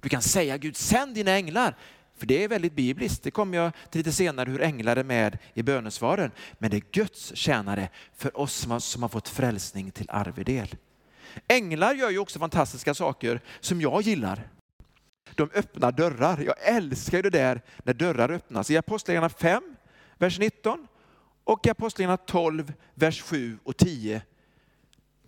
Du 0.00 0.08
kan 0.08 0.22
säga 0.22 0.56
Gud 0.56 0.76
sänd 0.76 1.14
dina 1.14 1.30
änglar. 1.30 1.76
För 2.16 2.26
det 2.26 2.44
är 2.44 2.48
väldigt 2.48 2.72
bibliskt, 2.72 3.22
det 3.22 3.30
kommer 3.30 3.58
jag 3.58 3.72
till 3.90 3.98
lite 3.98 4.12
senare 4.12 4.50
hur 4.50 4.62
änglar 4.62 4.96
är 4.96 5.04
med 5.04 5.38
i 5.54 5.62
bönesvaren. 5.62 6.30
Men 6.58 6.70
det 6.70 6.76
är 6.76 6.82
Guds 6.92 7.36
tjänare 7.36 7.88
för 8.16 8.40
oss 8.40 8.54
som 8.54 8.70
har, 8.70 8.80
som 8.80 9.02
har 9.02 9.08
fått 9.08 9.28
frälsning 9.28 9.90
till 9.90 10.10
arvedel. 10.10 10.76
Änglar 11.48 11.94
gör 11.94 12.10
ju 12.10 12.18
också 12.18 12.38
fantastiska 12.38 12.94
saker 12.94 13.40
som 13.60 13.80
jag 13.80 14.02
gillar. 14.02 14.48
De 15.34 15.50
öppnar 15.54 15.92
dörrar. 15.92 16.38
Jag 16.38 16.54
älskar 16.60 17.22
det 17.22 17.30
där 17.30 17.62
när 17.84 17.94
dörrar 17.94 18.30
öppnas. 18.30 18.70
I 18.70 18.76
Apostlagärningarna 18.76 19.28
5, 19.28 19.76
vers 20.18 20.38
19 20.38 20.86
och 21.44 21.66
i 21.66 21.70
Apostlagärningarna 21.70 22.16
12, 22.16 22.72
vers 22.94 23.22
7 23.22 23.58
och 23.64 23.76
10. 23.76 24.22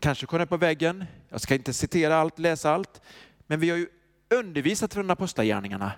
Kanske 0.01 0.27
kommer 0.27 0.39
det 0.39 0.47
på 0.47 0.57
väggen. 0.57 1.05
Jag 1.29 1.41
ska 1.41 1.55
inte 1.55 1.73
citera 1.73 2.17
allt, 2.17 2.39
läsa 2.39 2.71
allt. 2.71 3.01
Men 3.47 3.61
vi 3.61 3.71
har 3.71 3.77
ju 3.77 3.89
undervisat 4.31 4.95
från 4.95 5.11
Apostlagärningarna 5.11 5.93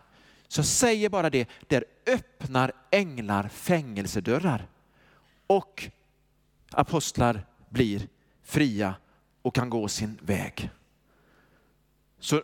så 0.51 0.63
säger 0.63 1.09
bara 1.09 1.31
det, 1.31 1.49
där 1.69 1.85
öppnar 2.07 2.73
änglar 2.91 3.49
fängelsedörrar 3.49 4.67
och 5.47 5.91
apostlar 6.71 7.47
blir 7.69 8.09
fria 8.43 8.95
och 9.43 9.55
kan 9.55 9.71
gå 9.71 9.89
sin 9.89 10.19
väg. 10.23 10.71
Så 12.19 12.43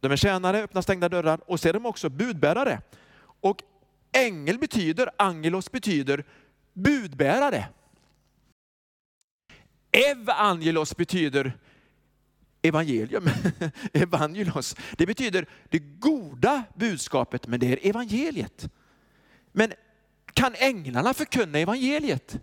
de 0.00 0.12
är 0.12 0.16
tjänare, 0.16 0.62
öppnar 0.62 0.82
stängda 0.82 1.08
dörrar 1.08 1.40
och 1.50 1.60
så 1.60 1.68
är 1.68 1.72
de 1.72 1.86
också 1.86 2.08
budbärare. 2.08 2.80
Och 3.40 3.62
ängel 4.12 4.58
betyder, 4.58 5.10
angelos 5.18 5.72
betyder 5.72 6.24
budbärare. 6.72 7.68
Evangelos 9.90 10.96
betyder 10.96 11.58
evangelium, 12.62 13.30
evangelos. 13.92 14.76
Det 14.96 15.06
betyder 15.06 15.46
det 15.68 15.78
goda 15.78 16.62
budskapet, 16.74 17.46
men 17.46 17.60
det 17.60 17.66
är 17.66 17.88
evangeliet. 17.90 18.68
Men 19.52 19.72
kan 20.32 20.54
änglarna 20.54 21.14
förkunna 21.14 21.58
evangeliet? 21.58 22.38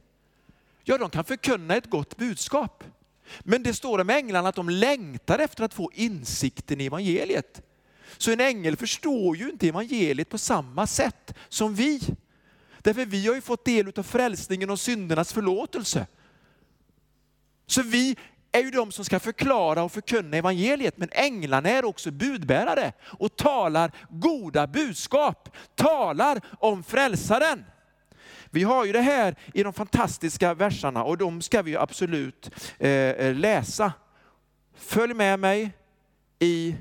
Ja, 0.84 0.97
de 0.97 1.10
kan 1.10 1.23
förkunna 1.23 1.75
ett 1.75 1.89
gott 1.89 2.17
budskap. 2.17 2.84
Men 3.39 3.63
det 3.63 3.73
står 3.73 3.99
om 3.99 4.10
änglarna 4.10 4.49
att 4.49 4.55
de 4.55 4.69
längtar 4.69 5.39
efter 5.39 5.63
att 5.63 5.73
få 5.73 5.91
insikten 5.93 6.82
i 6.82 6.86
evangeliet. 6.86 7.62
Så 8.17 8.32
en 8.32 8.39
ängel 8.39 8.75
förstår 8.75 9.38
ju 9.38 9.49
inte 9.49 9.67
evangeliet 9.67 10.29
på 10.29 10.38
samma 10.38 10.88
sätt 10.88 11.34
som 11.49 11.75
vi. 11.75 12.01
Därför 12.79 13.05
vi 13.05 13.27
har 13.27 13.36
ju 13.36 13.41
fått 13.41 13.65
del 13.65 13.93
av 13.95 14.03
frälsningen 14.03 14.69
och 14.69 14.79
syndernas 14.79 15.34
förlåtelse. 15.34 16.08
Så 17.65 17.82
vi 17.82 18.17
är 18.51 18.59
ju 18.59 18.71
de 18.71 18.91
som 18.91 19.05
ska 19.05 19.19
förklara 19.19 19.83
och 19.83 19.91
förkunna 19.91 20.38
evangeliet. 20.38 20.97
Men 20.97 21.09
änglarna 21.12 21.69
är 21.69 21.85
också 21.85 22.12
budbärare 22.12 22.91
och 23.01 23.35
talar 23.35 23.91
goda 24.09 24.67
budskap, 24.67 25.55
talar 25.75 26.41
om 26.59 26.83
frälsaren. 26.83 27.65
Vi 28.49 28.63
har 28.63 28.85
ju 28.85 28.91
det 28.91 29.01
här 29.01 29.35
i 29.53 29.63
de 29.63 29.73
fantastiska 29.73 30.53
verserna 30.53 31.03
och 31.03 31.17
de 31.17 31.41
ska 31.41 31.62
vi 31.62 31.75
absolut 31.75 32.51
eh, 32.79 32.89
eh, 32.89 33.35
läsa. 33.35 33.93
Följ 34.75 35.13
med 35.13 35.39
mig 35.39 35.71
i 36.39 36.75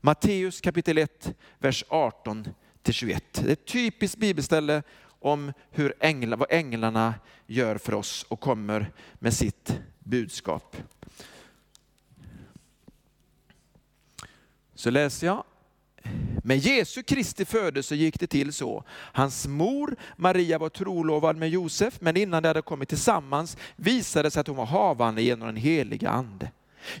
Matteus 0.00 0.60
kapitel 0.60 0.98
1, 0.98 1.34
vers 1.58 1.84
18 1.88 2.48
till 2.82 2.94
21. 2.94 3.24
Det 3.32 3.48
är 3.48 3.52
ett 3.52 3.66
typiskt 3.66 4.18
bibelställe 4.18 4.82
om 5.20 5.52
hur 5.70 5.94
änglar, 6.00 6.36
vad 6.36 6.48
änglarna 6.50 7.14
gör 7.46 7.78
för 7.78 7.94
oss 7.94 8.26
och 8.28 8.40
kommer 8.40 8.92
med 9.14 9.34
sitt 9.34 9.80
budskap. 9.98 10.76
Så 14.74 14.90
läser 14.90 15.26
jag 15.26 15.44
Med 16.44 16.58
Jesu 16.58 17.02
Kristi 17.02 17.44
födelse 17.44 17.96
gick 17.96 18.20
det 18.20 18.26
till 18.26 18.52
så. 18.52 18.84
Hans 18.90 19.46
mor 19.46 19.96
Maria 20.16 20.58
var 20.58 20.68
trolovad 20.68 21.36
med 21.36 21.48
Josef, 21.48 22.00
men 22.00 22.16
innan 22.16 22.42
de 22.42 22.48
hade 22.48 22.62
kommit 22.62 22.88
tillsammans 22.88 23.56
visade 23.76 24.22
det 24.26 24.30
sig 24.30 24.40
att 24.40 24.46
hon 24.46 24.56
var 24.56 24.66
havande 24.66 25.22
genom 25.22 25.46
den 25.46 25.56
heliga 25.56 26.10
ande. 26.10 26.50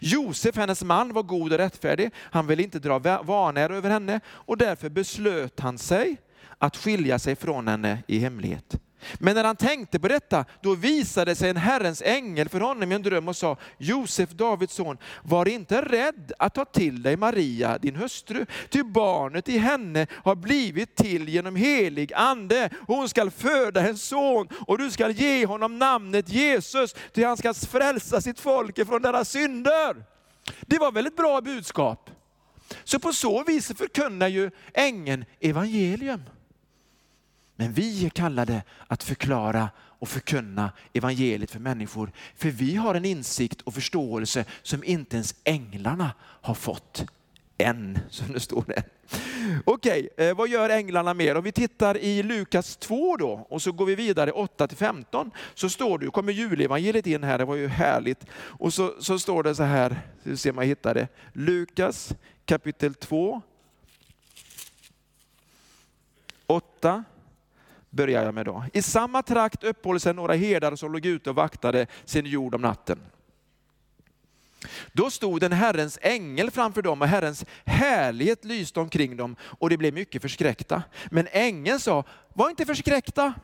Josef, 0.00 0.56
hennes 0.56 0.82
man, 0.82 1.12
var 1.12 1.22
god 1.22 1.52
och 1.52 1.58
rättfärdig. 1.58 2.10
Han 2.16 2.46
ville 2.46 2.62
inte 2.62 2.78
dra 2.78 2.98
vanära 3.22 3.76
över 3.76 3.90
henne 3.90 4.20
och 4.28 4.56
därför 4.56 4.88
beslöt 4.88 5.60
han 5.60 5.78
sig 5.78 6.16
att 6.58 6.76
skilja 6.76 7.18
sig 7.18 7.36
från 7.36 7.68
henne 7.68 8.02
i 8.06 8.18
hemlighet. 8.18 8.80
Men 9.18 9.34
när 9.34 9.44
han 9.44 9.56
tänkte 9.56 9.98
på 9.98 10.08
detta, 10.08 10.44
då 10.62 10.74
visade 10.74 11.34
sig 11.34 11.50
en 11.50 11.56
Herrens 11.56 12.02
ängel 12.02 12.48
för 12.48 12.60
honom 12.60 12.92
i 12.92 12.94
en 12.94 13.02
dröm 13.02 13.28
och 13.28 13.36
sa, 13.36 13.56
Josef, 13.78 14.30
Davids 14.30 14.74
son, 14.74 14.98
var 15.22 15.48
inte 15.48 15.82
rädd 15.82 16.32
att 16.38 16.54
ta 16.54 16.64
till 16.64 17.02
dig 17.02 17.16
Maria, 17.16 17.78
din 17.78 17.96
hustru, 17.96 18.46
ty 18.68 18.82
barnet 18.82 19.48
i 19.48 19.58
henne 19.58 20.06
har 20.12 20.34
blivit 20.34 20.96
till 20.96 21.28
genom 21.28 21.56
helig 21.56 22.12
ande. 22.12 22.70
Hon 22.86 23.08
skall 23.08 23.30
föda 23.30 23.88
en 23.88 23.98
son 23.98 24.48
och 24.66 24.78
du 24.78 24.90
skall 24.90 25.12
ge 25.12 25.46
honom 25.46 25.78
namnet 25.78 26.28
Jesus, 26.28 26.94
ty 27.12 27.24
han 27.24 27.36
ska 27.36 27.54
frälsa 27.54 28.20
sitt 28.20 28.40
folk 28.40 28.78
ifrån 28.78 29.02
deras 29.02 29.30
synder. 29.30 30.04
Det 30.60 30.78
var 30.78 30.92
väl 30.92 31.06
ett 31.06 31.16
bra 31.16 31.40
budskap? 31.40 32.10
Så 32.84 32.98
på 32.98 33.12
så 33.12 33.44
vis 33.44 33.72
förkunnar 33.78 34.28
ju 34.28 34.50
ängeln 34.74 35.24
evangelium. 35.40 36.22
Men 37.56 37.72
vi 37.72 38.06
är 38.06 38.10
kallade 38.10 38.62
att 38.86 39.02
förklara 39.02 39.68
och 39.98 40.08
förkunna 40.08 40.72
evangeliet 40.92 41.50
för 41.50 41.58
människor. 41.58 42.12
För 42.36 42.50
vi 42.50 42.76
har 42.76 42.94
en 42.94 43.04
insikt 43.04 43.60
och 43.60 43.74
förståelse 43.74 44.44
som 44.62 44.84
inte 44.84 45.16
ens 45.16 45.34
änglarna 45.44 46.10
har 46.20 46.54
fått 46.54 47.04
än, 47.58 47.98
som 48.10 48.32
det 48.32 48.40
står 48.40 48.64
där. 48.66 48.82
Okej, 49.64 50.08
eh, 50.16 50.36
vad 50.36 50.48
gör 50.48 50.70
änglarna 50.70 51.14
mer? 51.14 51.36
Om 51.36 51.44
vi 51.44 51.52
tittar 51.52 51.96
i 51.96 52.22
Lukas 52.22 52.76
2 52.76 53.16
då 53.16 53.46
och 53.48 53.62
så 53.62 53.72
går 53.72 53.86
vi 53.86 53.94
vidare 53.94 54.32
8 54.32 54.68
till 54.68 54.76
15 54.76 55.30
så 55.54 55.68
står 55.68 55.98
det, 55.98 56.06
kommer 56.06 56.32
julevangeliet 56.32 57.06
in 57.06 57.24
här, 57.24 57.38
det 57.38 57.44
var 57.44 57.54
ju 57.54 57.68
härligt. 57.68 58.26
Och 58.34 58.74
så, 58.74 58.94
så 59.00 59.18
står 59.18 59.42
det 59.42 59.54
så 59.54 59.62
här, 59.62 60.00
vi 60.22 60.36
ser 60.36 60.50
om 60.50 60.58
jag 60.58 60.64
hittar 60.64 60.94
det, 60.94 61.08
Lukas 61.32 62.14
kapitel 62.44 62.94
2, 62.94 63.42
8 66.46 67.04
börjar 67.96 68.24
jag 68.24 68.34
med 68.34 68.46
då. 68.46 68.64
I 68.72 68.82
samma 68.82 69.22
trakt 69.22 69.64
uppehåller 69.64 70.00
sig 70.00 70.14
några 70.14 70.34
herdar 70.34 70.76
som 70.76 70.92
låg 70.92 71.06
ute 71.06 71.30
och 71.30 71.36
vaktade 71.36 71.86
sin 72.04 72.26
jord 72.26 72.54
om 72.54 72.60
natten. 72.62 72.98
Då 74.92 75.10
stod 75.10 75.42
en 75.42 75.52
Herrens 75.52 75.98
ängel 76.02 76.50
framför 76.50 76.82
dem 76.82 77.02
och 77.02 77.08
Herrens 77.08 77.44
härlighet 77.64 78.44
lyste 78.44 78.80
omkring 78.80 79.16
dem 79.16 79.36
och 79.40 79.70
de 79.70 79.76
blev 79.76 79.94
mycket 79.94 80.22
förskräckta. 80.22 80.82
Men 81.10 81.28
ängeln 81.30 81.80
sa, 81.80 82.04
var 82.34 82.50
inte 82.50 82.66
förskräckta. 82.66 83.34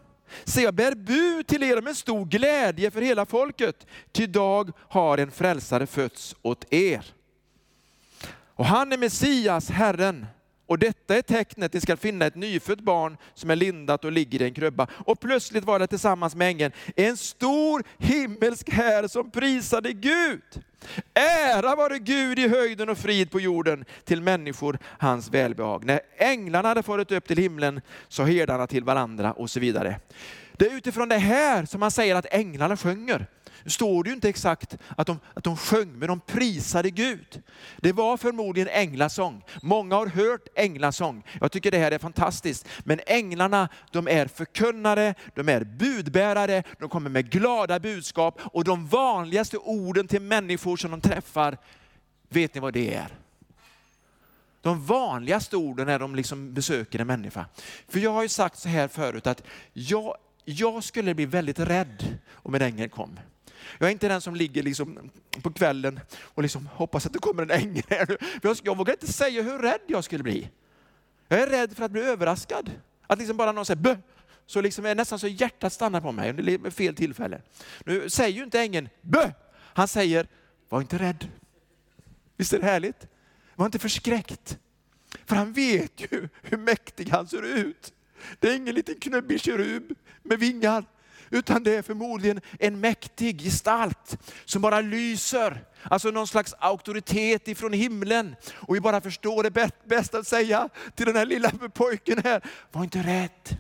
Se 0.45 0.63
jag 0.63 0.75
bär 0.75 0.95
bud 0.95 1.47
till 1.47 1.63
er 1.63 1.79
om 1.79 1.87
en 1.87 1.95
stor 1.95 2.25
glädje 2.25 2.91
för 2.91 3.01
hela 3.01 3.27
folket, 3.27 3.87
ty 4.13 4.23
idag 4.23 4.73
har 4.79 5.19
en 5.19 5.31
frälsare 5.31 5.87
fötts 5.87 6.37
åt 6.43 6.73
er. 6.73 7.15
Och 8.55 8.67
han 8.67 8.93
är 8.93 8.99
Messias, 8.99 9.71
Herren. 9.71 10.27
Och 10.67 10.79
detta 10.79 11.17
är 11.17 11.23
tecknet, 11.23 11.73
ni 11.73 11.81
ska 11.81 11.97
finna 11.97 12.27
ett 12.27 12.35
nyfött 12.35 12.81
barn 12.81 13.17
som 13.35 13.51
är 13.51 13.57
lindat 13.57 14.05
och 14.05 14.13
ligger 14.13 14.43
i 14.43 14.45
en 14.45 14.55
krubba. 14.55 14.87
Och 14.93 15.21
plötsligt 15.21 15.65
var 15.65 15.79
det 15.79 15.87
tillsammans 15.87 16.35
med 16.35 16.49
ängeln 16.49 16.73
en 16.97 17.17
stor 17.17 17.83
himmelsk 17.99 18.71
här 18.71 19.09
som 19.09 19.31
prisade 19.31 19.93
Gud. 19.93 20.43
Ära 21.15 21.77
vare 21.77 21.99
Gud 21.99 22.39
i 22.39 22.49
höjden 22.49 22.89
och 22.89 22.99
frid 22.99 23.31
på 23.31 23.41
jorden 23.41 23.85
till 24.05 24.23
människor 24.23 24.79
hans 24.85 25.31
välbehag. 25.31 25.85
När 25.85 26.01
änglarna 26.17 26.69
hade 26.69 26.83
farit 26.83 27.13
upp 27.13 27.29
till 27.29 27.39
himlen 27.39 27.81
sa 28.09 28.25
herdarna 28.25 28.67
till 28.67 28.85
varandra 28.85 29.33
och 29.33 29.51
så 29.51 29.61
vidare. 29.61 30.01
Det 30.53 30.67
är 30.67 30.77
utifrån 30.77 31.09
det 31.09 31.19
här 31.19 31.65
som 31.65 31.81
man 31.81 31.91
säger 31.91 32.15
att 32.15 32.27
änglarna 32.31 32.77
sjunger. 32.77 33.27
Nu 33.65 33.71
står 33.71 34.05
det 34.05 34.11
ju 34.11 34.15
inte 34.15 34.29
exakt 34.29 34.79
att 34.97 35.07
de, 35.07 35.21
att 35.35 35.45
de 35.45 35.57
sjöng, 35.57 35.99
men 35.99 36.09
de 36.09 36.21
prisade 36.21 36.91
Gud. 36.91 37.43
Det 37.81 37.93
var 37.93 38.17
förmodligen 38.17 38.69
änglasång. 38.69 39.45
Många 39.63 39.97
har 39.97 40.07
hört 40.07 40.49
änglasång. 40.55 41.25
Jag 41.41 41.53
tycker 41.53 41.71
det 41.71 41.79
här 41.79 41.93
är 41.93 41.99
fantastiskt. 41.99 42.69
Men 42.85 43.01
änglarna, 43.07 43.69
de 43.91 44.09
är 44.09 44.27
förkunnare, 44.27 45.15
de 45.35 45.49
är 45.49 45.65
budbärare, 45.65 46.63
de 46.79 46.89
kommer 46.89 47.11
med 47.11 47.31
glada 47.31 47.81
budskap 47.81 48.41
och 48.45 48.65
de 48.65 48.87
vanligaste 48.87 49.59
orden 49.59 50.09
till 50.09 50.23
människor 50.23 50.77
som 50.77 50.91
de 50.91 51.01
träffar, 51.01 51.59
vet 52.29 52.55
ni 52.55 52.61
vad 52.61 52.73
det 52.73 52.95
är? 52.95 53.09
De 54.63 54.85
vanligaste 54.85 55.57
orden 55.57 55.87
när 55.87 55.99
de 55.99 56.15
liksom 56.15 56.55
besöker 56.55 56.99
en 56.99 57.07
människa. 57.07 57.47
För 57.89 58.01
jag 58.01 58.11
har 58.11 58.23
ju 58.23 58.29
sagt 58.29 58.59
så 58.59 58.69
här 58.69 58.89
förut 58.89 59.27
att 59.27 59.43
jag, 59.73 60.17
jag 60.45 60.85
skulle 60.85 61.15
bli 61.15 61.27
väldigt 61.27 61.59
rädd 61.59 62.19
om 62.33 62.55
en 62.55 62.63
ängel 62.63 62.89
kom. 62.89 63.19
Jag 63.79 63.87
är 63.89 63.93
inte 63.93 64.09
den 64.09 64.21
som 64.21 64.35
ligger 64.35 64.63
liksom 64.63 65.11
på 65.43 65.53
kvällen 65.53 66.01
och 66.23 66.43
liksom 66.43 66.67
hoppas 66.67 67.07
att 67.07 67.13
det 67.13 67.19
kommer 67.19 67.43
en 67.43 67.51
ängel. 67.51 67.85
Jag, 68.43 68.57
jag 68.63 68.77
vågar 68.77 68.93
inte 68.93 69.13
säga 69.13 69.43
hur 69.43 69.59
rädd 69.59 69.81
jag 69.87 70.05
skulle 70.05 70.23
bli. 70.23 70.51
Jag 71.29 71.41
är 71.41 71.47
rädd 71.47 71.77
för 71.77 71.85
att 71.85 71.91
bli 71.91 72.01
överraskad. 72.01 72.71
Att 73.07 73.19
liksom 73.19 73.37
bara 73.37 73.53
någon 73.53 73.67
säger 73.67 73.81
bö, 73.81 73.97
så 74.47 74.61
liksom 74.61 74.87
är 74.87 74.95
nästan 74.95 75.19
så 75.19 75.29
hjärtat 75.29 75.73
stannar 75.73 76.01
på 76.01 76.13
mig 76.13 76.31
under 76.31 76.71
fel 76.71 76.95
tillfälle. 76.95 77.43
Nu 77.85 78.11
säger 78.11 78.37
ju 78.37 78.45
inte 78.45 78.61
ängeln 78.61 78.89
bö, 79.01 79.31
han 79.55 79.89
säger 79.89 80.27
var 80.69 80.81
inte 80.81 80.99
rädd. 80.99 81.29
Visst 82.37 82.53
är 82.53 82.59
det 82.59 82.67
härligt? 82.67 83.07
Var 83.55 83.67
inte 83.67 83.79
förskräckt. 83.79 84.59
För 85.25 85.37
han 85.37 85.53
vet 85.53 86.01
ju 86.01 86.29
hur 86.43 86.57
mäktig 86.57 87.09
han 87.09 87.29
ser 87.29 87.43
ut. 87.43 87.93
Det 88.39 88.49
är 88.49 88.57
ingen 88.57 88.75
liten 88.75 88.95
knubbig 89.01 89.41
kerub 89.41 89.95
med 90.23 90.39
vingar 90.39 90.85
utan 91.33 91.63
det 91.63 91.77
är 91.77 91.83
förmodligen 91.83 92.41
en 92.59 92.81
mäktig 92.81 93.41
gestalt 93.43 94.19
som 94.45 94.63
bara 94.63 94.81
lyser. 94.81 95.65
Alltså 95.83 96.11
någon 96.11 96.27
slags 96.27 96.55
auktoritet 96.59 97.49
ifrån 97.49 97.73
himlen. 97.73 98.37
Och 98.55 98.75
vi 98.75 98.81
bara 98.81 99.01
förstår 99.01 99.43
det 99.43 99.71
bäst 99.85 100.15
att 100.15 100.27
säga 100.27 100.69
till 100.95 101.07
den 101.07 101.17
här 101.17 101.27
lilla 101.27 101.51
pojken 101.75 102.21
här, 102.25 102.43
var 102.73 102.85
inte 102.85 102.99
rädd. 102.99 103.59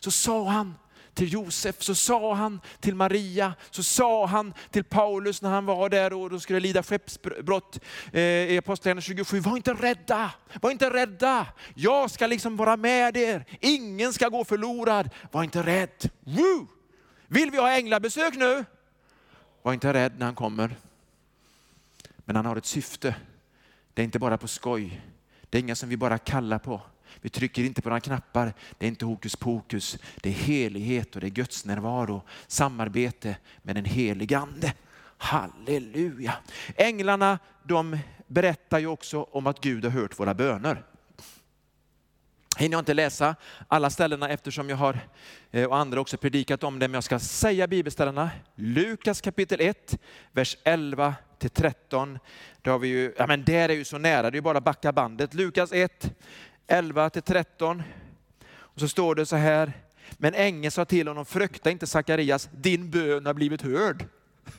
Så 0.00 0.10
sa 0.10 0.48
han 0.48 0.74
till 1.14 1.32
Josef, 1.32 1.82
så 1.82 1.94
sa 1.94 2.34
han 2.34 2.60
till 2.80 2.94
Maria, 2.94 3.54
så 3.70 3.82
sa 3.82 4.26
han 4.26 4.54
till 4.70 4.84
Paulus 4.84 5.42
när 5.42 5.50
han 5.50 5.66
var 5.66 5.88
där 5.88 6.12
och 6.12 6.42
skulle 6.42 6.60
lida 6.60 6.82
skeppsbrott 6.82 7.78
eh, 8.12 8.22
i 8.22 8.58
Apostlagärningarna 8.58 9.00
27. 9.00 9.40
Var 9.40 9.56
inte 9.56 9.74
rädda, 9.74 10.30
var 10.60 10.70
inte 10.70 10.90
rädda. 10.90 11.46
Jag 11.74 12.10
ska 12.10 12.26
liksom 12.26 12.56
vara 12.56 12.76
med 12.76 13.16
er. 13.16 13.44
Ingen 13.60 14.12
ska 14.12 14.28
gå 14.28 14.44
förlorad. 14.44 15.10
Var 15.32 15.42
inte 15.42 15.62
rädd. 15.62 16.10
Woo! 16.24 16.79
Vill 17.32 17.50
vi 17.50 17.58
ha 17.58 17.70
änglabesök 17.70 18.36
nu? 18.36 18.64
Var 19.62 19.72
inte 19.72 19.92
rädd 19.92 20.12
när 20.18 20.26
han 20.26 20.34
kommer. 20.34 20.76
Men 22.16 22.36
han 22.36 22.46
har 22.46 22.56
ett 22.56 22.66
syfte. 22.66 23.14
Det 23.94 24.02
är 24.02 24.04
inte 24.04 24.18
bara 24.18 24.38
på 24.38 24.48
skoj. 24.48 25.02
Det 25.50 25.58
är 25.58 25.62
inga 25.62 25.74
som 25.74 25.88
vi 25.88 25.96
bara 25.96 26.18
kallar 26.18 26.58
på. 26.58 26.80
Vi 27.20 27.28
trycker 27.28 27.64
inte 27.64 27.82
på 27.82 27.88
några 27.88 28.00
knappar. 28.00 28.52
Det 28.78 28.86
är 28.86 28.88
inte 28.88 29.04
hokus 29.04 29.36
pokus. 29.36 29.98
Det 30.20 30.28
är 30.28 30.34
helighet 30.34 31.14
och 31.14 31.20
det 31.20 31.26
är 31.26 31.30
Guds 31.30 31.64
närvaro. 31.64 32.22
Samarbete 32.46 33.36
med 33.62 33.76
den 33.76 33.84
helige 33.84 34.38
Ande. 34.38 34.74
Halleluja. 35.16 36.34
Änglarna 36.76 37.38
de 37.62 37.98
berättar 38.26 38.78
ju 38.78 38.86
också 38.86 39.22
om 39.22 39.46
att 39.46 39.60
Gud 39.60 39.84
har 39.84 39.90
hört 39.90 40.20
våra 40.20 40.34
böner 40.34 40.84
hinner 42.60 42.74
jag 42.74 42.80
inte 42.80 42.94
läsa 42.94 43.34
alla 43.68 43.90
ställena 43.90 44.28
eftersom 44.28 44.68
jag 44.68 44.76
har, 44.76 44.98
eh, 45.50 45.64
och 45.64 45.76
andra 45.76 46.00
också 46.00 46.16
predikat 46.16 46.64
om 46.64 46.78
det, 46.78 46.88
men 46.88 46.94
jag 46.94 47.04
ska 47.04 47.18
säga 47.18 47.66
bibelställena. 47.66 48.30
Lukas 48.54 49.20
kapitel 49.20 49.60
1, 49.60 49.98
vers 50.32 50.56
11 50.64 51.14
till 51.38 51.50
13. 51.50 52.18
Där, 52.62 52.70
har 52.70 52.78
vi 52.78 52.88
ju, 52.88 53.14
ja, 53.18 53.26
men 53.26 53.44
där 53.44 53.68
är 53.68 53.74
ju 53.74 53.84
så 53.84 53.98
nära, 53.98 54.30
det 54.30 54.38
är 54.38 54.42
bara 54.42 54.58
att 54.58 54.64
backa 54.64 54.92
bandet. 54.92 55.34
Lukas 55.34 55.72
1, 55.72 56.10
11 56.66 57.10
till 57.10 57.22
13. 57.22 57.82
Och 58.52 58.80
så 58.80 58.88
står 58.88 59.14
det 59.14 59.26
så 59.26 59.36
här, 59.36 59.72
men 60.18 60.34
ängeln 60.34 60.70
sa 60.70 60.84
till 60.84 61.08
honom, 61.08 61.26
frukta 61.26 61.70
inte 61.70 61.86
Sakarias, 61.86 62.48
din 62.52 62.90
bön 62.90 63.26
har 63.26 63.34
blivit 63.34 63.62
hörd. 63.62 64.04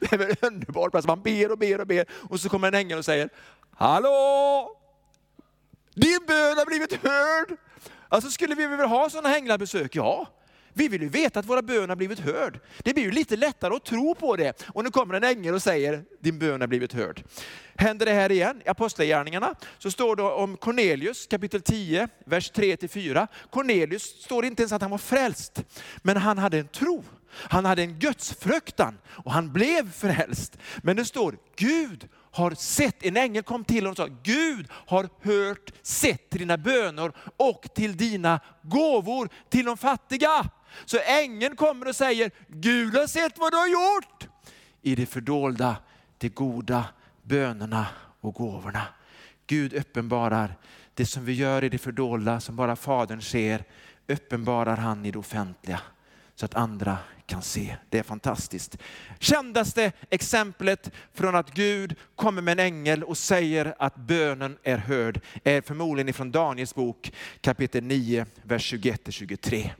det 0.00 0.12
är 0.12 0.18
väl 0.18 0.36
underbart, 0.42 1.06
man 1.06 1.22
ber 1.22 1.52
och 1.52 1.58
ber 1.58 1.80
och 1.80 1.86
ber 1.86 2.06
och 2.10 2.40
så 2.40 2.48
kommer 2.48 2.68
en 2.68 2.74
ängel 2.74 2.98
och 2.98 3.04
säger, 3.04 3.28
hallå! 3.70 4.77
Din 5.98 6.18
bön 6.26 6.58
har 6.58 6.66
blivit 6.66 6.92
hörd. 6.92 7.56
Alltså 8.08 8.30
skulle 8.30 8.54
vi 8.54 8.66
vilja 8.66 8.86
ha 8.86 9.10
sådana 9.10 9.36
änglavbesök? 9.36 9.96
Ja. 9.96 10.26
Vi 10.72 10.88
vill 10.88 11.02
ju 11.02 11.08
veta 11.08 11.40
att 11.40 11.46
våra 11.46 11.62
bön 11.62 11.88
har 11.88 11.96
blivit 11.96 12.18
hörd. 12.18 12.60
Det 12.78 12.94
blir 12.94 13.04
ju 13.04 13.10
lite 13.10 13.36
lättare 13.36 13.74
att 13.74 13.84
tro 13.84 14.14
på 14.14 14.36
det. 14.36 14.64
Och 14.66 14.84
nu 14.84 14.90
kommer 14.90 15.14
en 15.14 15.24
ängel 15.24 15.54
och 15.54 15.62
säger, 15.62 16.04
din 16.20 16.38
bön 16.38 16.60
har 16.60 16.68
blivit 16.68 16.92
hörd. 16.92 17.22
Händer 17.76 18.06
det 18.06 18.12
här 18.12 18.32
igen? 18.32 18.62
I 18.64 18.68
Apostlagärningarna 18.68 19.54
så 19.78 19.90
står 19.90 20.16
det 20.16 20.22
om 20.22 20.56
Cornelius 20.56 21.26
kapitel 21.26 21.60
10, 21.60 22.08
vers 22.24 22.52
3-4. 22.52 23.26
Cornelius 23.50 24.02
står 24.02 24.44
inte 24.44 24.62
ens 24.62 24.72
att 24.72 24.82
han 24.82 24.90
var 24.90 24.98
frälst, 24.98 25.64
men 26.02 26.16
han 26.16 26.38
hade 26.38 26.58
en 26.58 26.68
tro. 26.68 27.04
Han 27.30 27.64
hade 27.64 27.82
en 27.82 27.98
gudsfruktan 27.98 28.98
och 29.06 29.32
han 29.32 29.52
blev 29.52 29.92
frälst. 29.92 30.58
Men 30.82 30.96
det 30.96 31.04
står, 31.04 31.36
Gud 31.56 32.08
har 32.30 32.50
sett, 32.50 33.04
en 33.04 33.16
ängel 33.16 33.42
kom 33.42 33.64
till 33.64 33.86
honom 33.86 33.90
och 33.90 33.96
sa, 33.96 34.08
Gud 34.22 34.68
har 34.70 35.08
hört, 35.22 35.72
sett 35.82 36.30
till 36.30 36.40
dina 36.40 36.58
böner 36.58 37.12
och 37.36 37.68
till 37.74 37.96
dina 37.96 38.40
gåvor 38.62 39.28
till 39.48 39.64
de 39.64 39.76
fattiga. 39.76 40.50
Så 40.84 40.98
ängeln 40.98 41.56
kommer 41.56 41.88
och 41.88 41.96
säger, 41.96 42.30
Gud 42.48 42.96
har 42.96 43.06
sett 43.06 43.38
vad 43.38 43.52
du 43.52 43.56
har 43.56 43.68
gjort. 43.68 44.28
I 44.82 44.94
det 44.94 45.06
fördolda, 45.06 45.76
de 46.18 46.28
goda 46.28 46.84
bönerna 47.22 47.86
och 48.20 48.34
gåvorna. 48.34 48.82
Gud 49.46 49.74
uppenbarar 49.74 50.54
det 50.94 51.06
som 51.06 51.24
vi 51.24 51.32
gör 51.32 51.64
i 51.64 51.68
det 51.68 51.78
fördolda, 51.78 52.40
som 52.40 52.56
bara 52.56 52.76
Fadern 52.76 53.22
ser, 53.22 53.64
uppenbarar 54.06 54.76
han 54.76 55.06
i 55.06 55.10
det 55.10 55.18
offentliga 55.18 55.80
så 56.34 56.44
att 56.44 56.54
andra 56.54 56.98
kan 57.28 57.42
se. 57.42 57.76
Det 57.88 57.98
är 57.98 58.02
fantastiskt. 58.02 58.78
Kändaste 59.18 59.92
exemplet 60.10 60.90
från 61.14 61.34
att 61.34 61.54
Gud 61.54 61.94
kommer 62.16 62.42
med 62.42 62.52
en 62.52 62.66
ängel 62.66 63.04
och 63.04 63.18
säger 63.18 63.74
att 63.78 63.96
bönen 63.96 64.58
är 64.62 64.78
hörd 64.78 65.20
är 65.44 65.60
förmodligen 65.60 66.08
ifrån 66.08 66.30
Daniels 66.30 66.74
bok 66.74 67.12
kapitel 67.40 67.84
9, 67.84 68.26
vers 68.42 68.72
21-23. 68.72 69.70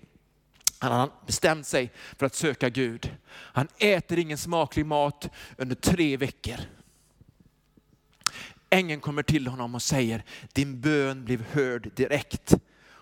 Han 0.79 0.93
har 0.93 1.11
bestämt 1.27 1.67
sig 1.67 1.91
för 2.17 2.27
att 2.27 2.35
söka 2.35 2.69
Gud. 2.69 3.17
Han 3.31 3.69
äter 3.79 4.19
ingen 4.19 4.39
smaklig 4.39 4.87
mat 4.87 5.31
under 5.57 5.75
tre 5.75 6.17
veckor. 6.17 6.57
Ängeln 8.71 9.01
kommer 9.01 9.23
till 9.23 9.47
honom 9.47 9.75
och 9.75 9.83
säger, 9.83 10.25
din 10.53 10.81
bön 10.81 11.25
blev 11.25 11.45
hörd 11.53 11.91
direkt. 11.95 12.55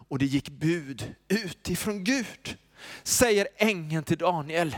Och 0.09 0.19
det 0.19 0.27
gick 0.27 0.49
bud 0.49 1.15
utifrån 1.29 2.05
Gud 2.05 2.57
säger 3.03 3.49
ängeln 3.57 4.05
till 4.05 4.19
Daniel. 4.19 4.77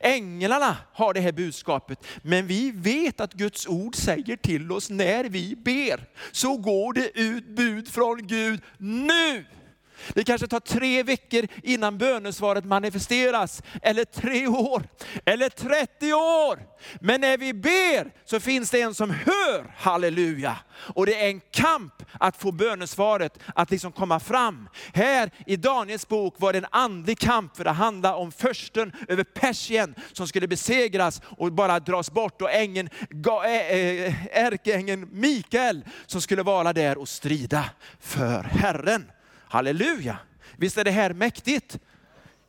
Änglarna 0.00 0.76
har 0.92 1.14
det 1.14 1.20
här 1.20 1.32
budskapet, 1.32 2.06
men 2.22 2.46
vi 2.46 2.70
vet 2.70 3.20
att 3.20 3.32
Guds 3.34 3.66
ord 3.66 3.96
säger 3.96 4.36
till 4.36 4.72
oss 4.72 4.90
när 4.90 5.24
vi 5.24 5.56
ber, 5.56 6.04
så 6.32 6.56
går 6.56 6.92
det 6.92 7.20
ut 7.20 7.46
bud 7.46 7.88
från 7.88 8.26
Gud 8.26 8.60
nu. 8.78 9.44
Det 10.14 10.24
kanske 10.24 10.46
tar 10.46 10.60
tre 10.60 11.02
veckor 11.02 11.46
innan 11.62 11.98
bönesvaret 11.98 12.64
manifesteras, 12.64 13.62
eller 13.82 14.04
tre 14.04 14.46
år, 14.46 14.82
eller 15.24 15.48
30 15.48 16.12
år. 16.12 16.58
Men 17.00 17.20
när 17.20 17.38
vi 17.38 17.54
ber 17.54 18.12
så 18.24 18.40
finns 18.40 18.70
det 18.70 18.80
en 18.80 18.94
som 18.94 19.10
hör, 19.10 19.74
halleluja. 19.76 20.56
Och 20.76 21.06
det 21.06 21.20
är 21.24 21.28
en 21.28 21.40
kamp 21.50 21.92
att 22.12 22.36
få 22.36 22.52
bönesvaret 22.52 23.38
att 23.54 23.70
liksom 23.70 23.92
komma 23.92 24.20
fram. 24.20 24.68
Här 24.94 25.30
i 25.46 25.56
Daniels 25.56 26.08
bok 26.08 26.34
var 26.38 26.52
det 26.52 26.58
en 26.58 26.66
andlig 26.70 27.18
kamp, 27.18 27.56
för 27.56 27.64
det 27.64 27.70
handlade 27.70 28.14
om 28.14 28.32
försten 28.32 28.92
över 29.08 29.24
Persien 29.24 29.94
som 30.12 30.28
skulle 30.28 30.48
besegras 30.48 31.22
och 31.24 31.52
bara 31.52 31.80
dras 31.80 32.10
bort. 32.10 32.42
Och 32.42 32.52
ängeln, 32.52 32.88
eh, 33.44 33.54
eh, 33.54 34.14
ärkeängeln 34.32 35.08
Mikael 35.12 35.84
som 36.06 36.20
skulle 36.20 36.42
vara 36.42 36.72
där 36.72 36.98
och 36.98 37.08
strida 37.08 37.64
för 38.00 38.42
Herren. 38.42 39.10
Halleluja! 39.48 40.18
Visst 40.56 40.78
är 40.78 40.84
det 40.84 40.90
här 40.90 41.12
mäktigt? 41.12 41.78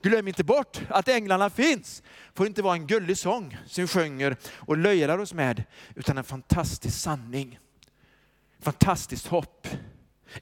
Glöm 0.01 0.27
inte 0.27 0.43
bort 0.43 0.81
att 0.89 1.07
änglarna 1.07 1.49
finns. 1.49 2.03
får 2.33 2.47
inte 2.47 2.61
vara 2.61 2.73
en 2.73 2.87
gullig 2.87 3.17
sång 3.17 3.57
som 3.65 3.83
vi 3.83 3.87
sjunger 3.87 4.37
och 4.53 4.77
löjlar 4.77 5.17
oss 5.17 5.33
med, 5.33 5.63
utan 5.95 6.17
en 6.17 6.23
fantastisk 6.23 6.99
sanning. 6.99 7.59
Fantastiskt 8.59 9.27
hopp. 9.27 9.67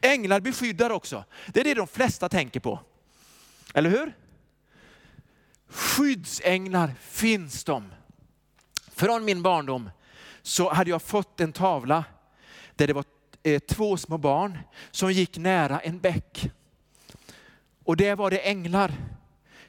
Änglar 0.01 0.39
beskyddar 0.39 0.89
också. 0.89 1.23
Det 1.47 1.59
är 1.59 1.63
det 1.63 1.73
de 1.73 1.87
flesta 1.87 2.29
tänker 2.29 2.59
på. 2.59 2.79
Eller 3.73 3.89
hur? 3.89 4.13
Skyddsänglar 5.67 6.93
finns 7.01 7.63
de. 7.63 7.93
Från 8.91 9.25
min 9.25 9.43
barndom 9.43 9.89
så 10.41 10.73
hade 10.73 10.89
jag 10.89 11.01
fått 11.01 11.39
en 11.39 11.53
tavla 11.53 12.03
där 12.75 12.87
det 12.87 12.93
var 12.93 13.05
Eh, 13.45 13.59
två 13.59 13.97
små 13.97 14.17
barn 14.17 14.57
som 14.91 15.11
gick 15.11 15.37
nära 15.37 15.79
en 15.79 15.99
bäck. 15.99 16.51
Och 17.83 17.97
där 17.97 18.15
var 18.15 18.31
det 18.31 18.37
änglar. 18.37 18.91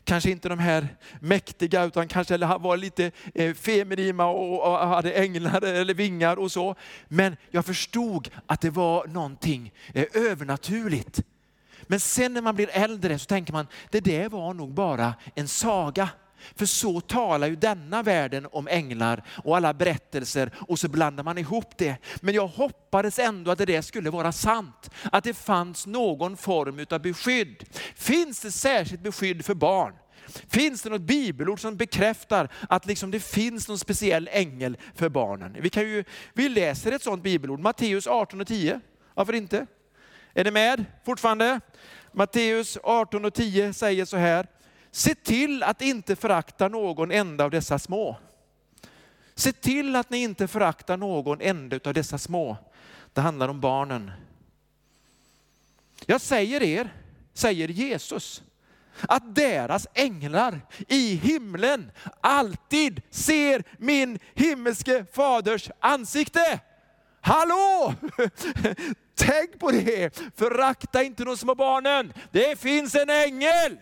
Kanske 0.05 0.31
inte 0.31 0.49
de 0.49 0.59
här 0.59 0.89
mäktiga 1.21 1.85
utan 1.85 2.09
kanske 2.09 2.37
var 2.37 2.77
lite 2.77 3.11
eh, 3.35 3.55
feminima 3.55 4.27
och 4.27 4.89
hade 4.89 5.13
änglar 5.13 5.65
eller 5.65 5.95
vingar 5.95 6.37
och 6.37 6.53
så. 6.53 6.75
Men 7.09 7.37
jag 7.51 7.67
förstod 7.67 8.31
att 8.47 8.61
det 8.61 8.71
var 8.71 9.07
någonting 9.07 9.73
eh, 9.95 10.07
övernaturligt. 10.15 11.23
Men 11.83 12.01
sen 12.01 12.35
när 12.35 12.43
man 12.43 12.55
blir 12.55 12.69
äldre 12.73 13.19
så 13.19 13.27
tänker 13.27 13.53
man, 13.53 13.67
det 13.91 14.01
där 14.01 14.29
var 14.29 14.55
nog 14.55 14.75
bara 14.75 15.15
en 15.35 15.49
saga. 15.49 16.09
För 16.55 16.67
så 16.67 17.01
talar 17.01 17.47
ju 17.47 17.57
denna 17.57 18.03
världen 18.03 18.47
om 18.53 18.69
änglar 18.69 19.23
och 19.45 19.57
alla 19.57 19.75
berättelser 19.75 20.51
och 20.69 20.79
så 20.79 20.89
blandar 20.89 21.25
man 21.25 21.39
ihop 21.39 21.79
det. 21.79 21.97
Men 22.21 22.35
jag 22.35 22.47
hoppades 22.47 23.19
ändå 23.19 23.51
att 23.51 23.59
det 23.59 23.83
skulle 23.83 24.11
vara 24.11 24.33
sant. 24.33 24.91
Att 25.13 25.25
det 25.25 25.35
fanns 25.35 25.87
någon 25.87 26.37
form 26.37 26.87
av 26.91 27.03
beskydd. 27.03 27.65
Finns 27.95 28.41
det 28.41 28.51
särskilt 28.51 29.03
beskydd 29.03 29.45
för 29.45 29.55
barn? 29.55 29.93
Finns 30.49 30.83
det 30.83 30.91
något 30.91 31.01
bibelord 31.01 31.61
som 31.61 31.77
bekräftar 31.77 32.49
att 32.69 32.87
liksom 32.87 33.11
det 33.11 33.21
finns 33.21 33.69
någon 33.69 33.79
speciell 33.79 34.29
ängel 34.33 34.77
för 34.95 35.09
barnen? 35.09 35.57
Vi, 35.61 35.71
kan 35.71 35.83
ju, 35.83 36.05
vi 36.33 36.49
läser 36.49 36.93
ett 36.93 37.03
sådant 37.03 37.23
bibelord, 37.23 37.61
Matteus 37.61 38.07
18 38.07 38.41
och 38.41 38.47
10. 38.47 38.81
Varför 39.15 39.33
inte? 39.33 39.67
Är 40.35 40.45
ni 40.45 40.51
med 40.51 40.85
fortfarande? 41.05 41.61
Matteus 42.13 42.79
18 42.83 43.25
och 43.25 43.35
10 43.35 43.73
säger 43.73 44.05
så 44.05 44.17
här, 44.17 44.47
Se 44.97 45.15
till 45.15 45.63
att 45.63 45.83
inte 45.83 46.17
förakta 46.17 46.69
någon 46.69 47.11
enda 47.11 47.45
av 47.45 47.51
dessa 47.51 47.79
små. 47.79 48.17
Se 49.35 49.53
till 49.53 49.97
att 49.97 50.11
ni 50.11 50.19
inte 50.19 50.49
föraktar 50.49 50.97
någon 50.97 51.41
enda 51.41 51.81
av 51.85 51.95
dessa 51.95 52.19
små. 52.19 52.57
Det 53.13 53.21
handlar 53.21 53.49
om 53.49 53.61
barnen. 53.61 54.11
Jag 56.07 56.21
säger 56.21 56.63
er, 56.63 56.95
säger 57.35 57.69
Jesus, 57.69 58.43
att 59.01 59.35
deras 59.35 59.87
änglar 59.95 60.61
i 60.89 61.15
himlen 61.15 61.91
alltid 62.21 63.03
ser 63.11 63.65
min 63.79 64.19
himmelske 64.35 65.07
faders 65.13 65.71
ansikte. 65.81 66.61
Hallå! 67.21 67.95
Tänk 69.15 69.59
på 69.59 69.71
det! 69.71 70.21
Förakta 70.37 71.03
inte 71.03 71.25
de 71.25 71.37
små 71.37 71.55
barnen. 71.55 72.13
Det 72.31 72.61
finns 72.61 72.95
en 72.95 73.11
ängel 73.11 73.77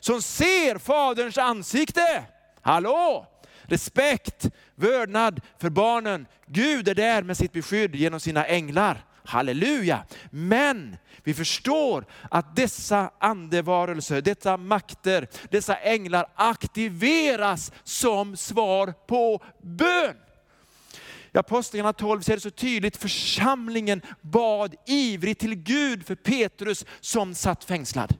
som 0.00 0.22
ser 0.22 0.78
Faderns 0.78 1.38
ansikte. 1.38 2.24
Hallå! 2.62 3.26
Respekt, 3.62 4.50
vördnad 4.74 5.40
för 5.58 5.70
barnen. 5.70 6.26
Gud 6.46 6.88
är 6.88 6.94
där 6.94 7.22
med 7.22 7.36
sitt 7.36 7.52
beskydd 7.52 7.94
genom 7.94 8.20
sina 8.20 8.46
änglar. 8.46 9.04
Halleluja! 9.24 10.04
Men 10.30 10.96
vi 11.24 11.34
förstår 11.34 12.04
att 12.30 12.56
dessa 12.56 13.10
andevarelser, 13.18 14.20
dessa 14.20 14.56
makter, 14.56 15.28
dessa 15.50 15.76
änglar 15.76 16.26
aktiveras 16.34 17.72
som 17.84 18.36
svar 18.36 18.94
på 19.06 19.44
bön. 19.62 20.14
I 21.34 21.38
Apostlagärningarna 21.38 21.92
12 21.92 22.20
ser 22.20 22.34
det 22.34 22.40
så 22.40 22.50
tydligt, 22.50 22.96
församlingen 22.96 24.02
bad 24.20 24.74
ivrigt 24.86 25.40
till 25.40 25.54
Gud 25.54 26.06
för 26.06 26.14
Petrus 26.14 26.84
som 27.00 27.34
satt 27.34 27.64
fängslad. 27.64 28.16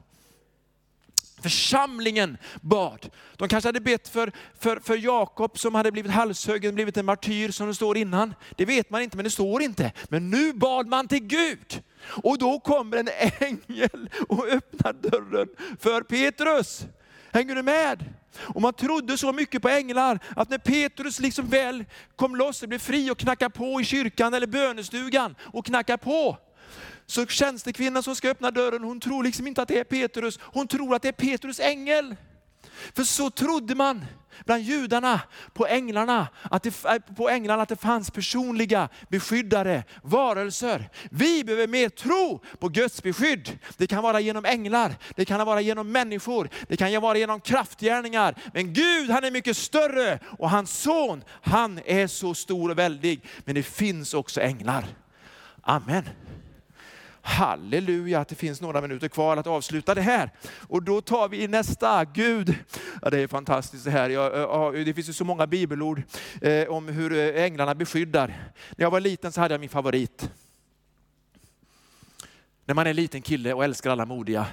Församlingen 1.41 2.37
bad. 2.61 3.09
De 3.35 3.47
kanske 3.47 3.67
hade 3.67 3.81
bett 3.81 4.07
för, 4.07 4.31
för, 4.59 4.79
för 4.79 4.97
Jakob 4.97 5.59
som 5.59 5.75
hade 5.75 5.91
blivit 5.91 6.11
halshuggen, 6.11 6.75
blivit 6.75 6.97
en 6.97 7.05
martyr 7.05 7.51
som 7.51 7.67
det 7.67 7.75
står 7.75 7.97
innan. 7.97 8.33
Det 8.55 8.65
vet 8.65 8.89
man 8.89 9.01
inte, 9.01 9.17
men 9.17 9.23
det 9.23 9.29
står 9.29 9.61
inte. 9.61 9.91
Men 10.09 10.29
nu 10.29 10.53
bad 10.53 10.87
man 10.87 11.07
till 11.07 11.23
Gud. 11.23 11.83
Och 12.23 12.37
då 12.37 12.59
kommer 12.59 12.97
en 12.97 13.09
ängel 13.39 14.09
och 14.29 14.47
öppnar 14.47 14.93
dörren 14.93 15.47
för 15.79 16.01
Petrus. 16.01 16.85
Hänger 17.31 17.55
du 17.55 17.63
med? 17.63 18.05
Och 18.37 18.61
man 18.61 18.73
trodde 18.73 19.17
så 19.17 19.33
mycket 19.33 19.61
på 19.61 19.69
änglar 19.69 20.19
att 20.35 20.49
när 20.49 20.57
Petrus 20.57 21.19
liksom 21.19 21.47
väl 21.47 21.85
kom 22.15 22.35
loss 22.35 22.63
och 22.63 22.69
blev 22.69 22.79
fri 22.79 23.11
och 23.11 23.17
knackade 23.17 23.49
på 23.49 23.81
i 23.81 23.83
kyrkan 23.83 24.33
eller 24.33 24.47
bönestugan 24.47 25.35
och 25.41 25.65
knackade 25.65 25.97
på, 25.97 26.37
så 27.09 27.25
tjänstekvinnan 27.25 28.03
som 28.03 28.15
ska 28.15 28.29
öppna 28.29 28.51
dörren, 28.51 28.83
hon 28.83 28.99
tror 28.99 29.23
liksom 29.23 29.47
inte 29.47 29.61
att 29.61 29.67
det 29.67 29.79
är 29.79 29.83
Petrus, 29.83 30.39
hon 30.41 30.67
tror 30.67 30.95
att 30.95 31.01
det 31.01 31.07
är 31.07 31.11
Petrus 31.11 31.59
ängel. 31.59 32.15
För 32.95 33.03
så 33.03 33.29
trodde 33.29 33.75
man 33.75 34.05
bland 34.45 34.63
judarna 34.63 35.21
på 35.53 35.67
änglarna, 35.67 36.27
att 36.43 36.63
det, 36.63 36.71
på 37.17 37.29
änglarna 37.29 37.63
att 37.63 37.69
det 37.69 37.75
fanns 37.75 38.11
personliga 38.11 38.89
beskyddare, 39.09 39.83
varelser. 40.03 40.89
Vi 41.11 41.43
behöver 41.43 41.67
mer 41.67 41.89
tro 41.89 42.41
på 42.59 42.69
Guds 42.69 43.03
beskydd. 43.03 43.59
Det 43.77 43.87
kan 43.87 44.03
vara 44.03 44.19
genom 44.19 44.45
änglar, 44.45 44.95
det 45.15 45.25
kan 45.25 45.45
vara 45.45 45.61
genom 45.61 45.91
människor, 45.91 46.49
det 46.67 46.77
kan 46.77 47.01
vara 47.01 47.17
genom 47.17 47.41
kraftgärningar. 47.41 48.35
Men 48.53 48.73
Gud 48.73 49.09
han 49.09 49.23
är 49.23 49.31
mycket 49.31 49.57
större 49.57 50.19
och 50.39 50.49
hans 50.49 50.81
son 50.81 51.23
han 51.41 51.79
är 51.85 52.07
så 52.07 52.33
stor 52.33 52.71
och 52.71 52.79
väldig. 52.79 53.25
Men 53.45 53.55
det 53.55 53.63
finns 53.63 54.13
också 54.13 54.41
änglar. 54.41 54.85
Amen. 55.61 56.03
Halleluja 57.29 58.19
att 58.19 58.27
det 58.27 58.35
finns 58.35 58.61
några 58.61 58.81
minuter 58.81 59.07
kvar 59.07 59.37
att 59.37 59.47
avsluta 59.47 59.95
det 59.95 60.01
här. 60.01 60.31
Och 60.67 60.83
då 60.83 61.01
tar 61.01 61.29
vi 61.29 61.47
nästa, 61.47 62.05
Gud. 62.05 62.55
Ja, 63.01 63.09
det 63.09 63.19
är 63.19 63.27
fantastiskt 63.27 63.85
det 63.85 63.91
här. 63.91 64.09
Jag, 64.09 64.73
det 64.73 64.93
finns 64.93 65.09
ju 65.09 65.13
så 65.13 65.25
många 65.25 65.47
bibelord 65.47 66.01
eh, 66.41 66.67
om 66.67 66.87
hur 66.87 67.13
eh, 67.13 67.43
änglarna 67.43 67.75
beskyddar. 67.75 68.27
När 68.75 68.85
jag 68.85 68.91
var 68.91 68.99
liten 68.99 69.31
så 69.31 69.41
hade 69.41 69.53
jag 69.53 69.59
min 69.59 69.69
favorit. 69.69 70.31
När 72.65 72.75
man 72.75 72.85
är 72.85 72.89
en 72.89 72.95
liten 72.95 73.21
kille 73.21 73.53
och 73.53 73.63
älskar 73.63 73.89
alla 73.89 74.05
modiga. 74.05 74.47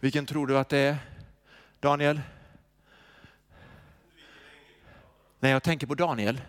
Vilken 0.00 0.26
tror 0.26 0.46
du 0.46 0.58
att 0.58 0.68
det 0.68 0.78
är? 0.78 0.96
Daniel? 1.80 2.20
Nej, 5.40 5.52
jag 5.52 5.62
tänker 5.62 5.86
på 5.86 5.94
Daniel. 5.94 6.40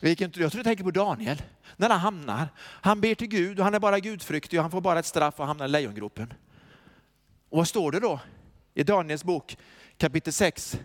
Vilken, 0.00 0.32
jag 0.34 0.52
tror 0.52 0.58
du 0.58 0.64
tänker 0.64 0.84
på 0.84 0.90
Daniel. 0.90 1.42
När 1.82 1.88
han 1.88 2.00
hamnar, 2.00 2.48
han 2.58 3.00
ber 3.00 3.14
till 3.14 3.28
Gud 3.28 3.58
och 3.58 3.64
han 3.64 3.74
är 3.74 3.80
bara 3.80 4.00
gudfryktig 4.00 4.58
och 4.58 4.62
han 4.62 4.70
får 4.70 4.80
bara 4.80 4.98
ett 4.98 5.06
straff 5.06 5.40
och 5.40 5.46
hamnar 5.46 5.64
i 5.64 5.68
lejongropen. 5.68 6.34
Och 7.48 7.58
vad 7.58 7.68
står 7.68 7.92
det 7.92 8.00
då 8.00 8.20
i 8.74 8.82
Daniels 8.82 9.24
bok 9.24 9.56
kapitel 9.96 10.32
6 10.32 10.80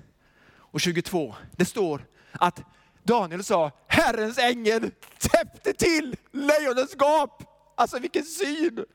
och 0.50 0.82
22? 0.82 1.36
Det 1.52 1.66
står 1.66 2.06
att 2.32 2.64
Daniel 3.04 3.44
sa, 3.44 3.72
Herrens 3.88 4.38
ängel 4.38 4.92
täppte 5.20 5.74
till 5.74 6.16
lejonens 6.32 6.96
gap. 6.96 7.44
Alltså 7.76 8.00
vilken 8.00 8.24
syn! 8.24 8.86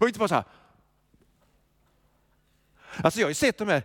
Och 0.00 0.06
inte 0.06 0.18
bara 0.18 0.28
så 0.28 0.34
här. 0.34 0.44
Alltså 2.96 3.20
jag 3.20 3.26
har 3.26 3.30
ju 3.30 3.34
sett 3.34 3.58
de 3.58 3.68
här 3.68 3.82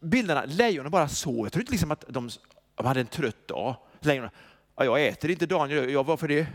bilderna, 0.00 0.44
lejonen 0.44 0.90
bara 0.90 1.08
så. 1.08 1.46
Jag 1.46 1.52
tror 1.52 1.62
inte 1.62 1.72
liksom 1.72 1.90
att 1.90 2.04
de, 2.08 2.30
de 2.74 2.86
hade 2.86 3.00
en 3.00 3.06
trött 3.06 3.48
dag. 3.48 3.76
Lejonen, 4.00 4.30
ja, 4.76 4.84
jag 4.84 5.06
äter 5.06 5.30
inte 5.30 5.46
Daniel, 5.46 5.90
jag, 5.90 6.04
varför 6.04 6.28
det? 6.28 6.46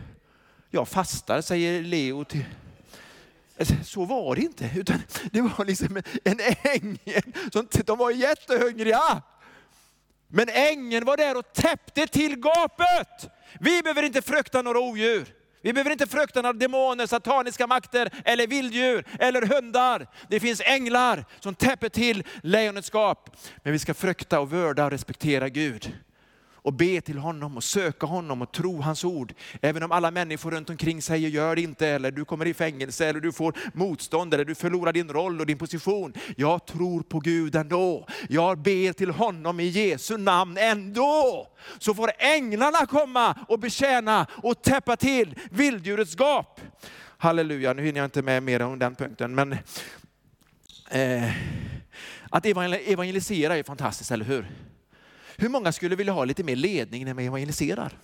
Jag 0.73 0.87
fastar, 0.87 1.41
säger 1.41 1.81
Leo 1.81 2.23
till 2.23 2.45
alltså, 3.59 3.75
så 3.83 4.05
var 4.05 4.35
det 4.35 4.41
inte, 4.41 4.69
utan 4.75 5.03
det 5.31 5.41
var 5.41 5.65
liksom 5.65 6.01
en 6.23 6.39
ängel. 6.63 7.21
De 7.85 7.97
var 7.97 8.11
jättehungriga. 8.11 9.21
Men 10.27 10.49
ängeln 10.49 11.05
var 11.05 11.17
där 11.17 11.37
och 11.37 11.53
täppte 11.53 12.07
till 12.07 12.35
gapet. 12.35 13.29
Vi 13.59 13.81
behöver 13.81 14.03
inte 14.03 14.21
frukta 14.21 14.61
några 14.61 14.79
odjur. 14.79 15.25
Vi 15.61 15.73
behöver 15.73 15.91
inte 15.91 16.07
frukta 16.07 16.41
några 16.41 16.53
demoner, 16.53 17.07
sataniska 17.07 17.67
makter 17.67 18.09
eller 18.25 18.47
vilddjur 18.47 19.05
eller 19.19 19.41
hundar. 19.41 20.07
Det 20.29 20.39
finns 20.39 20.61
änglar 20.65 21.25
som 21.39 21.55
täpper 21.55 21.89
till 21.89 22.23
lejonets 22.43 22.89
gap. 22.93 23.29
Men 23.63 23.73
vi 23.73 23.79
ska 23.79 23.93
frukta 23.93 24.39
och 24.39 24.51
vörda 24.51 24.85
och 24.85 24.91
respektera 24.91 25.49
Gud 25.49 25.93
och 26.63 26.73
be 26.73 27.01
till 27.01 27.17
honom 27.17 27.57
och 27.57 27.63
söka 27.63 28.05
honom 28.05 28.41
och 28.41 28.51
tro 28.51 28.81
hans 28.81 29.05
ord. 29.05 29.33
Även 29.61 29.83
om 29.83 29.91
alla 29.91 30.11
människor 30.11 30.51
runt 30.51 30.69
omkring 30.69 31.01
säger 31.01 31.29
gör 31.29 31.55
det 31.55 31.61
inte, 31.61 31.87
eller 31.87 32.11
du 32.11 32.25
kommer 32.25 32.47
i 32.47 32.53
fängelse, 32.53 33.05
eller 33.05 33.19
du 33.19 33.31
får 33.31 33.57
motstånd, 33.73 34.33
eller 34.33 34.45
du 34.45 34.55
förlorar 34.55 34.93
din 34.93 35.09
roll 35.09 35.39
och 35.39 35.45
din 35.45 35.57
position. 35.57 36.13
Jag 36.37 36.65
tror 36.65 37.03
på 37.03 37.19
Gud 37.19 37.55
ändå. 37.55 38.07
Jag 38.29 38.57
ber 38.57 38.93
till 38.93 39.09
honom 39.09 39.59
i 39.59 39.67
Jesu 39.67 40.17
namn 40.17 40.57
ändå. 40.57 41.47
Så 41.79 41.93
får 41.93 42.11
änglarna 42.17 42.85
komma 42.85 43.37
och 43.47 43.59
betjäna 43.59 44.27
och 44.43 44.61
täppa 44.61 44.97
till 44.97 45.35
vilddjurets 45.51 46.15
gap. 46.15 46.61
Halleluja, 47.17 47.73
nu 47.73 47.85
hinner 47.85 47.99
jag 47.99 48.05
inte 48.05 48.21
med 48.21 48.43
mer 48.43 48.61
om 48.61 48.79
den 48.79 48.95
punkten. 48.95 49.35
Men 49.35 49.51
eh, 50.89 51.31
att 52.29 52.45
evangelisera 52.45 53.57
är 53.57 53.63
fantastiskt, 53.63 54.11
eller 54.11 54.25
hur? 54.25 54.45
Hur 55.37 55.49
många 55.49 55.71
skulle 55.71 55.95
vilja 55.95 56.13
ha 56.13 56.25
lite 56.25 56.43
mer 56.43 56.55
ledning 56.55 57.05
när 57.05 57.13
man 57.13 57.23
evangeliserar? 57.23 57.97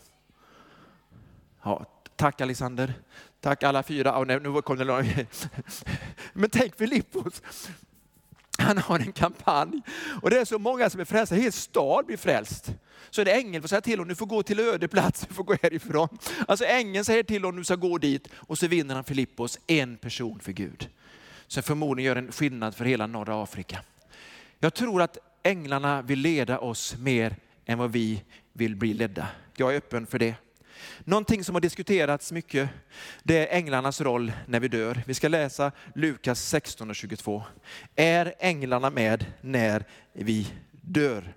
Ja, 1.64 1.86
tack 2.16 2.42
Alexander. 2.42 2.94
Tack 3.42 3.64
alla 3.64 3.84
fyra. 3.84 4.22
Oh, 4.22 4.26
nej, 4.26 4.40
nu 4.40 4.62
kom 4.62 4.78
det 4.78 5.26
Men 6.34 6.50
tänk 6.50 6.76
Filippos. 6.76 7.42
Han 8.60 8.78
har 8.78 9.00
en 9.00 9.12
kampanj 9.12 9.82
och 10.22 10.30
det 10.30 10.40
är 10.40 10.46
så 10.46 10.60
många 10.60 10.90
som 10.90 11.00
är 11.00 11.06
frälsta. 11.06 11.36
En 11.36 11.42
hel 11.42 11.52
stad 11.52 12.06
blir 12.06 12.18
frälst. 12.18 12.74
Så 13.10 13.22
är 13.22 13.26
det 13.26 13.32
ängeln 13.32 13.64
som 13.64 13.70
säger 13.70 13.82
till 13.82 14.00
honom, 14.00 14.08
du 14.08 14.16
får 14.16 14.26
gå 14.26 14.44
till 14.44 14.60
öde 14.60 14.88
plats, 14.88 15.26
du 15.28 15.34
får 15.34 15.44
gå 15.44 15.56
härifrån. 15.62 16.08
Alltså 16.48 16.66
ängeln 16.66 17.06
säger 17.06 17.24
till 17.24 17.44
honom, 17.44 17.58
du 17.58 17.64
ska 17.64 17.76
gå 17.76 17.98
dit 17.98 18.28
och 18.34 18.58
så 18.58 18.68
vinner 18.68 18.96
han 18.96 19.04
Filippos, 19.04 19.60
en 19.68 19.98
person 19.98 20.40
för 20.40 20.52
Gud. 20.52 20.90
Som 21.48 21.64
förmodligen 21.64 22.08
gör 22.08 22.16
en 22.16 22.32
skillnad 22.32 22.76
för 22.76 22.86
hela 22.86 23.08
norra 23.08 23.44
Afrika. 23.44 23.84
Jag 24.60 24.74
tror 24.74 25.02
att 25.02 25.18
änglarna 25.48 26.02
vill 26.02 26.20
leda 26.20 26.60
oss 26.60 26.98
mer 26.98 27.36
än 27.66 27.78
vad 27.78 27.92
vi 27.92 28.24
vill 28.54 28.76
bli 28.76 28.94
ledda. 28.94 29.28
Jag 29.56 29.74
är 29.74 29.78
öppen 29.78 30.08
för 30.08 30.20
det. 30.20 30.36
Någonting 31.00 31.44
som 31.44 31.56
har 31.56 31.62
diskuterats 31.62 32.32
mycket, 32.32 32.70
det 33.24 33.48
är 33.48 33.58
änglarnas 33.58 34.02
roll 34.02 34.32
när 34.46 34.60
vi 34.60 34.68
dör. 34.68 35.04
Vi 35.06 35.14
ska 35.14 35.28
läsa 35.28 35.72
Lukas 35.96 36.42
16 36.42 36.90
och 36.90 36.96
22. 36.96 37.44
Är 37.96 38.34
änglarna 38.40 38.90
med 38.90 39.26
när 39.42 39.86
vi 40.14 40.54
dör? 40.72 41.34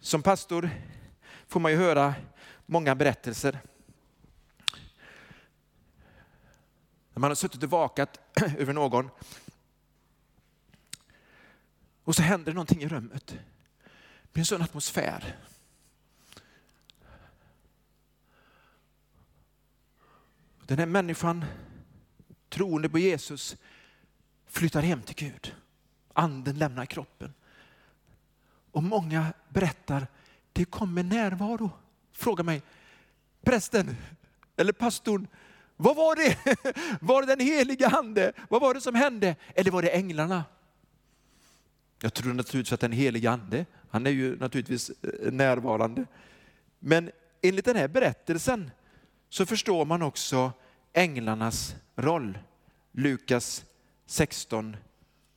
Som 0.00 0.22
pastor 0.22 0.70
får 1.48 1.60
man 1.60 1.72
ju 1.72 1.78
höra 1.78 2.14
många 2.66 2.94
berättelser. 2.94 3.58
När 7.12 7.20
man 7.20 7.30
har 7.30 7.34
suttit 7.34 7.62
och 7.62 7.70
vakat 7.70 8.20
över 8.58 8.72
någon 8.72 9.10
och 12.06 12.16
så 12.16 12.22
händer 12.22 12.52
det 12.52 12.54
någonting 12.54 12.82
i 12.82 12.88
rummet. 12.88 13.26
Det 13.26 14.32
blir 14.32 14.40
en 14.40 14.46
sån 14.46 14.62
atmosfär. 14.62 15.36
Den 20.66 20.78
här 20.78 20.86
människan, 20.86 21.44
troende 22.48 22.88
på 22.88 22.98
Jesus, 22.98 23.56
flyttar 24.46 24.82
hem 24.82 25.02
till 25.02 25.14
Gud. 25.14 25.54
Anden 26.12 26.58
lämnar 26.58 26.86
kroppen. 26.86 27.34
Och 28.70 28.82
många 28.82 29.32
berättar, 29.48 30.06
det 30.52 30.64
kommer 30.64 31.02
närvaro. 31.02 31.70
Fråga 32.12 32.42
mig, 32.42 32.62
prästen 33.42 33.96
eller 34.56 34.72
pastorn, 34.72 35.26
vad 35.76 35.96
var 35.96 36.16
det? 36.16 36.36
Var 37.00 37.22
det 37.22 37.36
den 37.36 37.46
heliga 37.46 37.88
ande? 37.88 38.32
Vad 38.48 38.60
var 38.60 38.74
det 38.74 38.80
som 38.80 38.94
hände? 38.94 39.36
Eller 39.54 39.70
var 39.70 39.82
det 39.82 39.88
änglarna? 39.88 40.44
Jag 42.06 42.14
tror 42.14 42.34
naturligtvis 42.34 42.72
att 42.72 42.80
den 42.80 42.92
helige 42.92 43.30
ande, 43.30 43.66
han 43.90 44.06
är 44.06 44.10
ju 44.10 44.36
naturligtvis 44.36 44.90
eh, 44.90 45.32
närvarande. 45.32 46.06
Men 46.78 47.10
enligt 47.42 47.64
den 47.64 47.76
här 47.76 47.88
berättelsen 47.88 48.70
så 49.28 49.46
förstår 49.46 49.84
man 49.84 50.02
också 50.02 50.52
änglarnas 50.92 51.76
roll. 51.96 52.38
Lukas 52.92 53.64
16 54.06 54.76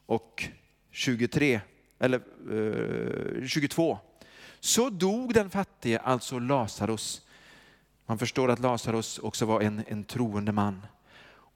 och 0.06 0.44
23, 0.92 1.62
eller 2.00 2.22
eh, 3.42 3.48
22. 3.48 4.00
Så 4.60 4.90
dog 4.90 5.34
den 5.34 5.50
fattige, 5.50 5.98
alltså 5.98 6.40
Lazarus. 6.40 7.22
Man 8.06 8.18
förstår 8.18 8.50
att 8.52 8.60
Lazarus 8.60 9.20
också 9.20 9.46
var 9.46 9.62
en, 9.62 9.84
en 9.88 10.04
troende 10.04 10.52
man. 10.52 10.82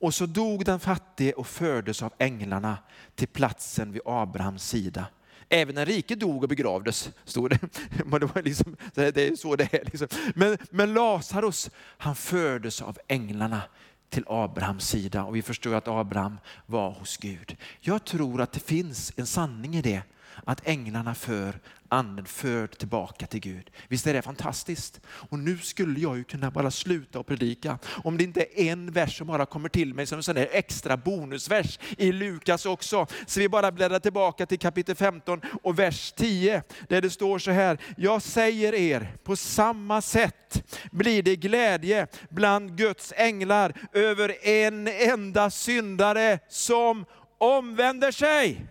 Och 0.04 0.14
så 0.14 0.26
dog 0.26 0.66
den 0.66 0.80
fattige 0.80 1.34
och 1.34 1.48
fördes 1.48 2.04
av 2.04 2.14
änglarna 2.18 2.78
till 3.16 3.28
platsen 3.28 3.92
vid 3.92 4.02
Abrahams 4.06 4.70
sida. 4.70 5.06
Även 5.50 5.76
den 5.76 5.86
rike 5.86 6.16
dog 6.16 6.44
och 6.44 6.50
begravdes, 6.50 7.12
stod 7.26 7.50
det. 7.50 7.60
Men 8.06 8.20
det, 8.20 8.26
var 8.26 8.42
liksom, 8.42 8.76
det 8.94 9.18
är 9.18 9.36
så 9.36 9.56
det 9.56 9.74
är. 9.74 9.86
Liksom. 9.86 10.08
Men, 10.36 10.58
men 10.70 10.94
Lazarus, 10.94 11.70
han 11.98 12.16
fördes 12.16 12.82
av 12.82 12.98
änglarna 13.08 13.62
till 14.10 14.24
Abrahams 14.28 14.88
sida 14.88 15.24
och 15.24 15.36
vi 15.36 15.42
förstår 15.42 15.76
att 15.76 15.88
Abraham 15.88 16.38
var 16.66 16.92
hos 16.92 17.18
Gud. 17.18 17.58
Jag 17.80 18.06
tror 18.06 18.42
att 18.42 18.52
det 18.52 18.60
finns 18.60 19.14
en 19.16 19.28
sanning 19.28 19.76
i 19.76 19.82
det, 19.82 20.02
att 20.46 20.68
änglarna 20.68 21.16
för 21.16 21.60
anden 21.94 22.26
förd 22.26 22.78
tillbaka 22.78 23.28
till 23.28 23.40
Gud. 23.40 23.72
Visst 23.88 24.08
är 24.08 24.14
det 24.14 24.22
fantastiskt? 24.22 25.02
Och 25.06 25.40
nu 25.40 25.58
skulle 25.58 26.00
jag 26.00 26.18
ju 26.18 26.24
kunna 26.24 26.52
bara 26.52 26.72
sluta 26.72 27.20
och 27.20 27.28
predika. 27.28 27.80
Om 28.04 28.18
det 28.18 28.24
inte 28.24 28.42
är 28.42 28.72
en 28.72 28.92
vers 28.92 29.18
som 29.18 29.28
bara 29.28 29.46
kommer 29.46 29.70
till 29.70 29.94
mig 29.94 30.06
som 30.06 30.18
en 30.18 30.24
sån 30.24 30.36
där 30.36 30.50
extra 30.52 30.98
bonusvers 30.98 31.80
i 31.98 32.12
Lukas 32.12 32.66
också. 32.66 33.08
Så 33.28 33.40
vi 33.40 33.50
bara 33.50 33.72
bläddrar 33.72 34.00
tillbaka 34.00 34.46
till 34.46 34.60
kapitel 34.60 34.96
15 34.96 35.42
och 35.64 35.80
vers 35.80 36.12
10 36.12 36.64
där 36.90 37.02
det 37.02 37.10
står 37.10 37.40
så 37.40 37.52
här. 37.52 37.78
Jag 37.98 38.22
säger 38.22 38.74
er, 38.74 39.16
på 39.24 39.36
samma 39.36 40.02
sätt 40.02 40.64
blir 40.92 41.24
det 41.24 41.36
glädje 41.36 42.08
bland 42.30 42.78
Guds 42.78 43.14
änglar 43.16 43.74
över 43.94 44.48
en 44.48 44.88
enda 44.88 45.50
syndare 45.50 46.40
som 46.50 47.06
omvänder 47.38 48.12
sig. 48.12 48.68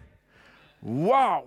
Wow! 0.83 1.45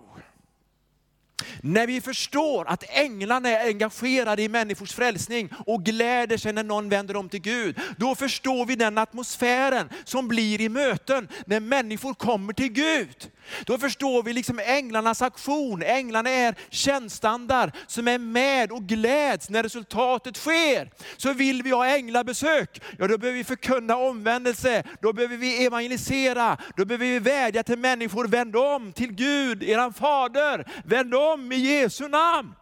När 1.60 1.86
vi 1.86 2.00
förstår 2.00 2.68
att 2.68 2.84
änglarna 2.88 3.48
är 3.48 3.66
engagerade 3.66 4.42
i 4.42 4.48
människors 4.48 4.92
frälsning 4.92 5.50
och 5.66 5.84
gläder 5.84 6.36
sig 6.36 6.52
när 6.52 6.64
någon 6.64 6.88
vänder 6.88 7.16
om 7.16 7.28
till 7.28 7.40
Gud, 7.40 7.80
då 7.98 8.14
förstår 8.14 8.66
vi 8.66 8.76
den 8.76 8.98
atmosfären 8.98 9.88
som 10.04 10.28
blir 10.28 10.60
i 10.60 10.68
möten 10.68 11.28
när 11.46 11.60
människor 11.60 12.14
kommer 12.14 12.52
till 12.52 12.72
Gud. 12.72 13.30
Då 13.66 13.78
förstår 13.78 14.22
vi 14.22 14.32
liksom 14.32 14.58
änglarnas 14.58 15.22
aktion. 15.22 15.82
Änglarna 15.82 16.30
är 16.30 16.54
tjänstandar 16.70 17.72
som 17.86 18.08
är 18.08 18.18
med 18.18 18.72
och 18.72 18.82
gläds 18.82 19.50
när 19.50 19.62
resultatet 19.62 20.36
sker. 20.36 20.90
Så 21.16 21.32
vill 21.32 21.62
vi 21.62 21.70
ha 21.70 21.86
änglabesök, 21.86 22.82
ja 22.98 23.06
då 23.08 23.18
behöver 23.18 23.38
vi 23.38 23.44
förkunna 23.44 23.96
omvändelse, 23.96 24.82
då 25.00 25.12
behöver 25.12 25.36
vi 25.36 25.66
evangelisera, 25.66 26.56
då 26.76 26.84
behöver 26.84 27.06
vi 27.06 27.18
vädja 27.18 27.62
till 27.62 27.78
människor, 27.78 28.26
vänd 28.26 28.56
om 28.56 28.92
till 28.92 29.12
Gud, 29.12 29.62
eran 29.62 29.92
fader, 29.92 30.66
vänd 30.84 31.14
om 31.14 31.25
i 31.52 31.56
Jesu 31.56 32.08
namn. 32.08 32.54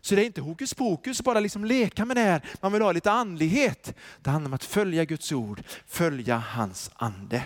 Så 0.00 0.14
det 0.14 0.22
är 0.22 0.26
inte 0.26 0.40
hokus 0.40 0.74
pokus, 0.74 1.22
bara 1.22 1.40
liksom 1.40 1.64
leka 1.64 2.04
med 2.04 2.16
det 2.16 2.20
här. 2.20 2.42
Man 2.60 2.72
vill 2.72 2.82
ha 2.82 2.92
lite 2.92 3.10
andlighet. 3.10 3.94
Det 4.20 4.30
handlar 4.30 4.48
om 4.48 4.54
att 4.54 4.64
följa 4.64 5.04
Guds 5.04 5.32
ord, 5.32 5.62
följa 5.86 6.36
hans 6.36 6.90
ande. 6.94 7.42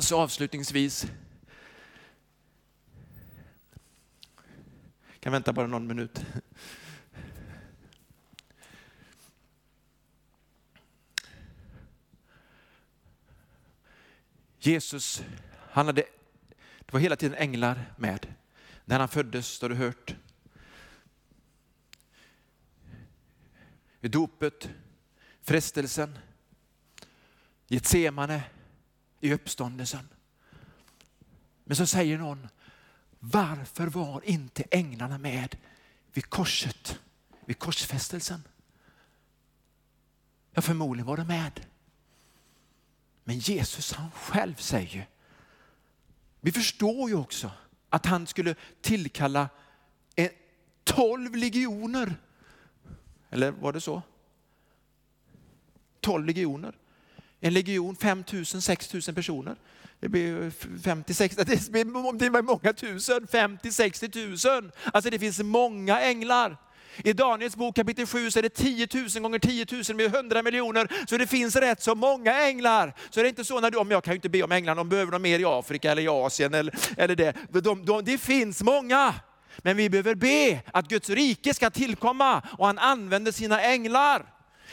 Så 0.00 0.20
avslutningsvis, 0.20 1.06
kan 5.20 5.32
vänta 5.32 5.52
bara 5.52 5.66
någon 5.66 5.86
minut. 5.86 6.24
Jesus, 14.58 15.22
han 15.70 15.86
hade, 15.86 16.02
det 16.78 16.92
var 16.92 17.00
hela 17.00 17.16
tiden 17.16 17.38
änglar 17.38 17.94
med. 17.96 18.26
När 18.88 18.98
han 18.98 19.08
föddes, 19.08 19.62
har 19.62 19.68
du 19.68 19.74
hört. 19.74 20.14
I 24.00 24.08
dopet, 24.08 24.68
frestelsen, 25.42 26.18
Getsemane, 27.68 28.42
i 29.20 29.32
uppståndelsen. 29.32 30.08
Men 31.64 31.76
så 31.76 31.86
säger 31.86 32.18
någon, 32.18 32.48
varför 33.18 33.86
var 33.86 34.24
inte 34.24 34.62
änglarna 34.70 35.18
med 35.18 35.56
vid 36.12 36.30
korset, 36.30 37.00
vid 37.46 37.58
korsfästelsen? 37.58 38.42
Ja, 40.52 40.62
förmodligen 40.62 41.06
var 41.06 41.16
de 41.16 41.26
med. 41.26 41.66
Men 43.24 43.38
Jesus 43.38 43.92
han 43.92 44.10
själv 44.10 44.54
säger, 44.54 45.08
vi 46.40 46.52
förstår 46.52 47.08
ju 47.08 47.16
också 47.16 47.50
att 47.96 48.06
han 48.06 48.26
skulle 48.26 48.54
tillkalla 48.80 49.48
tolv 50.86 51.36
legioner. 51.36 52.14
Eller 53.30 53.50
var 53.50 53.72
det 53.72 53.80
så? 53.80 54.02
Tolv 56.00 56.26
legioner. 56.26 56.74
En 57.40 57.54
legion 57.54 57.96
5 57.96 58.24
000, 58.32 58.44
6 58.46 58.92
000 58.92 59.02
personer. 59.02 59.56
Det 60.00 60.08
blir 60.08 60.50
50, 60.82 61.14
60, 61.14 61.44
det 61.44 61.70
blir 61.70 62.42
många 62.42 62.72
tusen, 62.72 63.26
50, 63.26 63.72
60 63.72 64.10
000. 64.48 64.70
Alltså 64.92 65.10
det 65.10 65.18
finns 65.18 65.38
många 65.38 66.00
änglar. 66.00 66.56
I 67.04 67.12
Daniels 67.12 67.56
bok 67.56 67.76
kapitel 67.76 68.06
7 68.06 68.30
så 68.30 68.38
är 68.38 68.42
det 68.42 68.48
10 68.48 68.88
000 68.94 69.22
gånger 69.22 69.38
10 69.38 69.66
000 69.88 69.96
med 69.96 70.14
100 70.14 70.42
miljoner. 70.42 70.88
Så 71.08 71.16
det 71.16 71.26
finns 71.26 71.56
rätt 71.56 71.82
så 71.82 71.94
många 71.94 72.40
änglar. 72.42 72.94
Så 73.10 73.20
det 73.20 73.26
är 73.26 73.28
inte 73.28 73.44
så 73.44 73.60
när 73.60 73.70
du, 73.70 73.78
om 73.78 73.90
jag 73.90 74.04
kan 74.04 74.12
ju 74.12 74.16
inte 74.16 74.28
be 74.28 74.42
om 74.42 74.52
änglarna, 74.52 74.80
de 74.80 74.88
behöver 74.88 75.12
de 75.12 75.22
mer 75.22 75.38
i 75.38 75.44
Afrika 75.44 75.92
eller 75.92 76.02
i 76.02 76.08
Asien 76.08 76.54
eller, 76.54 76.74
eller 76.96 77.16
det. 77.16 77.34
De, 77.50 77.84
de, 77.84 78.04
det 78.04 78.18
finns 78.18 78.62
många. 78.62 79.14
Men 79.58 79.76
vi 79.76 79.90
behöver 79.90 80.14
be 80.14 80.60
att 80.72 80.88
Guds 80.88 81.10
rike 81.10 81.54
ska 81.54 81.70
tillkomma 81.70 82.42
och 82.58 82.66
han 82.66 82.78
använder 82.78 83.32
sina 83.32 83.62
änglar. 83.62 84.26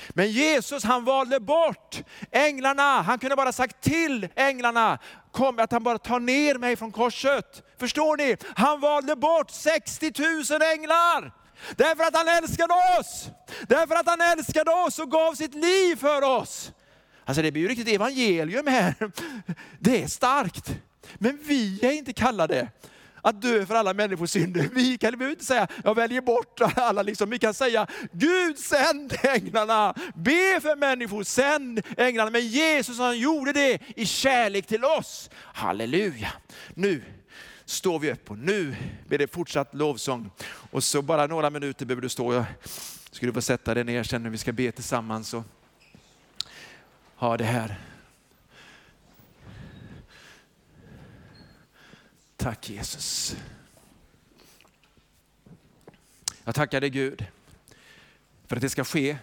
Men 0.09 0.32
Jesus 0.32 0.84
han 0.84 1.05
valde 1.05 1.39
bort 1.39 2.03
änglarna. 2.32 3.01
Han 3.01 3.19
kunde 3.19 3.36
bara 3.36 3.51
sagt 3.51 3.82
till 3.84 4.28
änglarna, 4.36 4.99
kom 5.32 5.59
att 5.59 5.71
han 5.71 5.84
bara 5.84 5.97
tar 5.97 6.19
ner 6.19 6.55
mig 6.55 6.76
från 6.76 6.91
korset. 6.91 7.63
Förstår 7.80 8.17
ni? 8.17 8.38
Han 8.55 8.80
valde 8.80 9.15
bort 9.15 9.51
60 9.51 10.11
000 10.51 10.61
änglar. 10.61 11.43
Därför 11.76 12.03
att 12.03 12.16
han 12.16 12.28
älskade 12.28 12.74
oss. 12.99 13.28
Därför 13.68 13.95
att 13.95 14.07
han 14.07 14.22
älskade 14.22 14.72
oss 14.72 14.99
och 14.99 15.11
gav 15.11 15.34
sitt 15.34 15.53
liv 15.53 15.95
för 15.95 16.22
oss. 16.22 16.72
Alltså 17.26 17.41
det 17.41 17.51
blir 17.51 17.61
ju 17.61 17.68
riktigt 17.68 17.88
evangelium 17.88 18.68
här. 18.68 18.95
Det 19.80 20.03
är 20.03 20.07
starkt. 20.07 20.72
Men 21.14 21.39
vi 21.43 21.86
är 21.86 21.91
inte 21.91 22.14
kallade 22.14 22.68
att 23.24 23.41
dö 23.41 23.66
för 23.66 23.76
alla 23.76 23.93
människors 23.93 24.30
synder. 24.30 24.70
Vi 24.74 24.97
kan 24.97 25.20
vi 25.20 25.30
inte 25.30 25.45
säga, 25.45 25.68
jag 25.84 25.95
väljer 25.95 26.22
bort 26.22 26.61
alla. 26.76 27.01
Liksom. 27.01 27.30
Vi 27.30 27.39
kan 27.39 27.53
säga, 27.53 27.88
Gud 28.11 28.59
sänd 28.59 29.14
änglarna. 29.24 29.93
Be 30.16 30.59
för 30.61 30.76
människor, 30.76 31.24
sänd 31.24 31.82
änglarna. 31.97 32.30
Men 32.30 32.47
Jesus 32.47 32.97
han 32.97 33.20
gjorde 33.20 33.53
det 33.53 33.80
i 33.95 34.05
kärlek 34.05 34.68
till 34.68 34.86
oss. 34.86 35.30
Halleluja. 35.53 36.32
Nu 36.74 37.03
står 37.74 37.99
vi 37.99 38.11
upp 38.11 38.32
och 38.32 38.38
nu 38.38 38.76
blir 39.07 39.19
det 39.19 39.28
fortsatt 39.28 39.74
lovsång. 39.74 40.30
Och 40.71 40.84
så 40.84 41.01
bara 41.01 41.28
några 41.28 41.49
minuter 41.49 41.86
behöver 41.86 42.01
du 42.01 42.09
stå. 42.09 42.34
Jag 42.34 42.45
skulle 43.11 43.34
få 43.34 43.41
sätta 43.41 43.74
dig 43.74 43.84
ner 43.84 44.03
sen 44.03 44.24
när 44.24 44.30
vi 44.30 44.38
ska 44.38 44.51
be 44.51 44.71
tillsammans 44.71 45.34
och 45.34 45.43
ha 47.15 47.38
det 47.38 47.43
här. 47.43 47.80
Tack 52.38 52.69
Jesus. 52.69 53.36
Jag 56.43 56.55
tackar 56.55 56.82
dig 56.82 56.89
Gud 56.89 57.26
för 58.47 58.55
att 58.55 58.61
det 58.61 58.69
ska 58.69 58.84
ske 58.84 59.17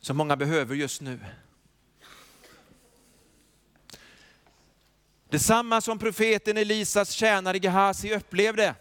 som 0.00 0.16
många 0.16 0.36
behöver 0.36 0.74
just 0.74 1.00
nu. 1.00 1.18
Detsamma 5.30 5.80
som 5.80 5.98
profeten 5.98 6.56
Elisas 6.56 7.10
tjänare 7.10 7.58
Gehazi 7.58 8.14
upplevde. 8.14 8.74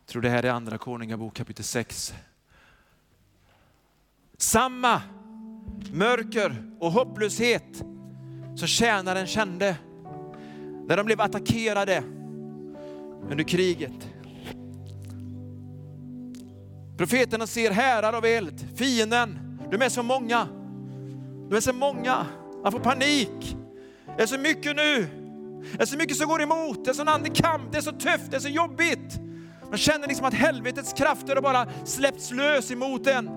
Jag 0.00 0.06
tror 0.06 0.22
det 0.22 0.30
här 0.30 0.42
är 0.42 0.50
andra 0.50 0.78
Konungabok 0.78 1.34
kapitel 1.34 1.64
6. 1.64 2.14
Samma 4.36 5.02
mörker 5.92 6.72
och 6.80 6.92
hopplöshet 6.92 7.76
som 8.56 8.68
tjänaren 8.68 9.26
kände 9.26 9.76
när 10.88 10.96
de 10.96 11.06
blev 11.06 11.20
attackerade 11.20 12.02
under 13.30 13.44
kriget. 13.44 14.08
Profeterna 16.96 17.46
ser 17.46 17.70
härar 17.70 18.12
av 18.12 18.24
eld, 18.24 18.78
fienden, 18.78 19.58
de 19.70 19.82
är 19.82 19.88
så 19.88 20.02
många. 20.02 20.57
De 21.48 21.56
är 21.56 21.60
så 21.60 21.72
många, 21.72 22.26
man 22.62 22.72
får 22.72 22.78
panik. 22.78 23.56
Det 24.16 24.22
är 24.22 24.26
så 24.26 24.38
mycket 24.38 24.76
nu. 24.76 25.06
Det 25.76 25.82
är 25.82 25.86
så 25.86 25.96
mycket 25.96 26.16
som 26.16 26.28
går 26.28 26.42
emot, 26.42 26.84
det 26.84 26.90
är 26.90 26.94
sån 26.94 27.08
andlig 27.08 27.34
kamp, 27.34 27.72
det 27.72 27.78
är 27.78 27.82
så 27.82 27.92
tufft, 27.92 28.30
det 28.30 28.36
är 28.36 28.40
så 28.40 28.48
jobbigt. 28.48 29.20
Man 29.68 29.78
känner 29.78 30.08
liksom 30.08 30.26
att 30.26 30.34
helvetets 30.34 30.92
krafter 30.92 31.34
har 31.34 31.42
bara 31.42 31.66
släppts 31.84 32.30
lös 32.30 32.70
emot 32.70 33.06
en. 33.06 33.30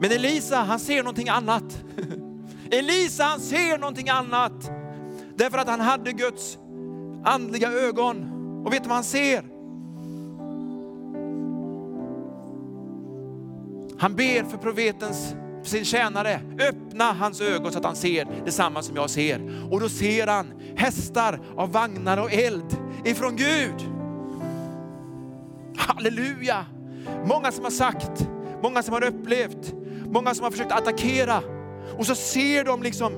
Men 0.00 0.12
Elisa, 0.12 0.56
han 0.56 0.78
ser 0.80 1.02
någonting 1.02 1.28
annat. 1.28 1.84
Elisa, 2.70 3.24
han 3.24 3.40
ser 3.40 3.78
någonting 3.78 4.08
annat. 4.08 4.70
Därför 5.36 5.58
att 5.58 5.68
han 5.68 5.80
hade 5.80 6.12
Guds 6.12 6.58
andliga 7.24 7.72
ögon. 7.72 8.30
Och 8.66 8.72
vet 8.72 8.82
du 8.82 8.88
vad 8.88 8.96
han 8.96 9.04
ser? 9.04 9.53
Han 13.98 14.14
ber 14.16 14.44
för 14.44 14.58
profetens, 14.58 15.34
för 15.62 15.70
sin 15.70 15.84
tjänare, 15.84 16.40
öppna 16.68 17.04
hans 17.04 17.40
ögon 17.40 17.72
så 17.72 17.78
att 17.78 17.84
han 17.84 17.96
ser 17.96 18.26
detsamma 18.44 18.82
som 18.82 18.96
jag 18.96 19.10
ser. 19.10 19.68
Och 19.70 19.80
då 19.80 19.88
ser 19.88 20.26
han 20.26 20.52
hästar 20.76 21.40
av 21.56 21.72
vagnar 21.72 22.18
och 22.18 22.32
eld 22.32 22.76
ifrån 23.04 23.36
Gud. 23.36 23.88
Halleluja! 25.76 26.66
Många 27.24 27.52
som 27.52 27.64
har 27.64 27.70
sagt, 27.70 28.28
många 28.62 28.82
som 28.82 28.94
har 28.94 29.04
upplevt, 29.04 29.74
många 30.06 30.34
som 30.34 30.44
har 30.44 30.50
försökt 30.50 30.72
attackera. 30.72 31.42
Och 31.98 32.06
så 32.06 32.14
ser 32.14 32.64
de 32.64 32.82
liksom, 32.82 33.12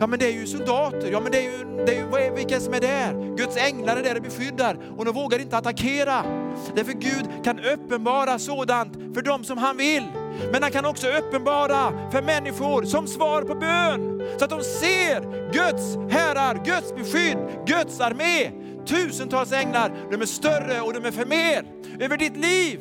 ja 0.00 0.06
men 0.06 0.18
det 0.18 0.26
är 0.26 0.32
ju 0.32 0.46
soldater, 0.46 1.08
ja 1.12 1.20
men 1.20 1.32
det 1.32 1.38
är 1.38 1.42
ju, 1.42 1.84
det 1.86 1.96
är 1.96 2.24
ju 2.24 2.34
vilka 2.34 2.60
som 2.60 2.74
är 2.74 2.80
där? 2.80 3.36
Guds 3.36 3.56
änglar 3.56 3.96
är 3.96 4.02
där 4.02 4.16
och 4.16 4.22
beskyddar 4.22 4.78
och 4.96 5.04
de 5.04 5.14
vågar 5.14 5.38
inte 5.38 5.56
attackera. 5.56 6.43
Därför 6.74 6.92
Gud 6.92 7.44
kan 7.44 7.60
uppenbara 7.60 8.38
sådant 8.38 8.92
för 9.14 9.22
dem 9.22 9.44
som 9.44 9.58
han 9.58 9.76
vill. 9.76 10.04
Men 10.52 10.62
han 10.62 10.72
kan 10.72 10.84
också 10.84 11.06
uppenbara 11.08 12.10
för 12.12 12.22
människor 12.22 12.84
som 12.84 13.06
svar 13.06 13.42
på 13.42 13.54
bön. 13.54 14.22
Så 14.38 14.44
att 14.44 14.50
de 14.50 14.62
ser 14.62 15.20
Guds 15.52 16.14
herrar, 16.14 16.64
Guds 16.64 16.94
beskydd, 16.94 17.38
Guds 17.66 18.00
armé. 18.00 18.50
Tusentals 18.86 19.52
änglar, 19.52 19.92
de 20.10 20.22
är 20.22 20.26
större 20.26 20.80
och 20.80 20.92
de 20.92 21.04
är 21.04 21.10
för 21.10 21.26
mer 21.26 21.64
över 22.00 22.16
ditt 22.16 22.36
liv. 22.36 22.80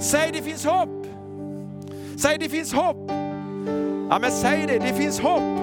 Säg 0.00 0.32
det 0.32 0.42
finns 0.42 0.64
hopp. 0.64 1.06
Säg 2.16 2.38
det 2.38 2.48
finns 2.48 2.72
hopp. 2.72 3.10
Ja, 4.10 4.18
men 4.20 4.30
säg 4.30 4.66
det, 4.66 4.78
det 4.78 4.94
finns 4.94 5.20
hopp. 5.20 5.58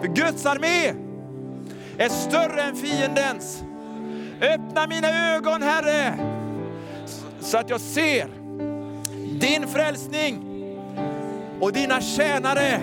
För 0.00 0.06
Guds 0.06 0.46
armé 0.46 0.94
är 1.98 2.08
större 2.08 2.62
än 2.62 2.76
fiendens. 2.76 3.62
Öppna 4.40 4.86
mina 4.86 5.34
ögon 5.34 5.62
Herre, 5.62 6.14
så 7.40 7.58
att 7.58 7.70
jag 7.70 7.80
ser 7.80 8.28
din 9.40 9.68
frälsning 9.68 10.42
och 11.60 11.72
dina 11.72 12.00
tjänare 12.00 12.80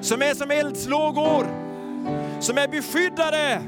som 0.00 0.22
är 0.22 0.34
som 0.34 0.50
eldslågor, 0.50 1.46
som 2.40 2.58
är 2.58 2.68
beskyddare, 2.68 3.62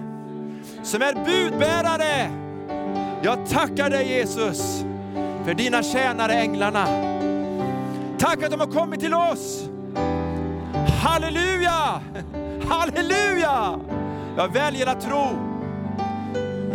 som 0.82 1.02
är 1.02 1.14
budbärare. 1.24 2.30
Jag 3.22 3.46
tackar 3.50 3.90
dig 3.90 4.08
Jesus 4.08 4.84
för 5.44 5.54
dina 5.54 5.82
tjänare 5.82 6.32
änglarna. 6.32 6.86
Tack 8.18 8.42
att 8.42 8.50
de 8.50 8.60
har 8.60 8.66
kommit 8.66 9.00
till 9.00 9.14
oss. 9.14 9.68
Halleluja! 11.02 12.00
Halleluja! 12.68 13.80
Jag 14.36 14.52
väljer 14.52 14.86
att 14.86 15.00
tro. 15.00 15.45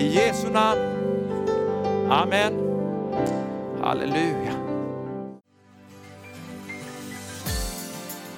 I 0.02 0.08
Jesu 0.08 0.50
namn. 0.50 0.82
Amen. 2.10 2.54
Halleluja. 3.82 4.54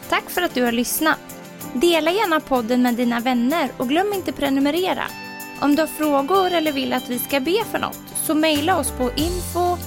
Tack 0.09 0.29
för 0.29 0.41
att 0.41 0.53
du 0.53 0.63
har 0.63 0.71
lyssnat. 0.71 1.19
Dela 1.73 2.11
gärna 2.11 2.39
podden 2.39 2.81
med 2.81 2.95
dina 2.95 3.19
vänner 3.19 3.69
och 3.77 3.89
glöm 3.89 4.13
inte 4.13 4.31
prenumerera. 4.31 5.03
Om 5.61 5.75
du 5.75 5.81
har 5.81 5.87
frågor 5.87 6.51
eller 6.51 6.71
vill 6.71 6.93
att 6.93 7.09
vi 7.09 7.19
ska 7.19 7.39
be 7.39 7.63
för 7.71 7.79
något 7.79 7.99
så 8.15 8.35
mejla 8.35 8.79
oss 8.79 8.91
på 8.91 9.11
info 9.15 9.77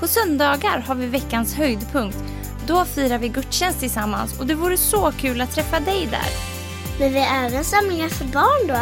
På 0.00 0.06
söndagar 0.06 0.78
har 0.78 0.94
vi 0.94 1.06
veckans 1.06 1.54
höjdpunkt. 1.54 2.18
Då 2.66 2.84
firar 2.84 3.18
vi 3.18 3.28
gudstjänst 3.28 3.80
tillsammans 3.80 4.40
och 4.40 4.46
det 4.46 4.54
vore 4.54 4.76
så 4.76 5.12
kul 5.12 5.40
att 5.40 5.54
träffa 5.54 5.80
dig 5.80 6.08
där. 6.10 6.55
Men 6.98 7.12
vi 7.12 7.18
har 7.18 7.46
även 7.46 7.64
samlingar 7.64 8.08
för 8.08 8.24
barn 8.24 8.66
då? 8.68 8.78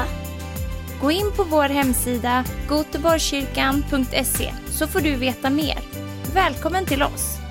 Gå 1.00 1.10
in 1.10 1.32
på 1.36 1.44
vår 1.44 1.68
hemsida 1.68 2.44
goteborgskyrkan.se 2.68 4.54
så 4.70 4.86
får 4.86 5.00
du 5.00 5.16
veta 5.16 5.50
mer. 5.50 5.78
Välkommen 6.34 6.86
till 6.86 7.02
oss! 7.02 7.43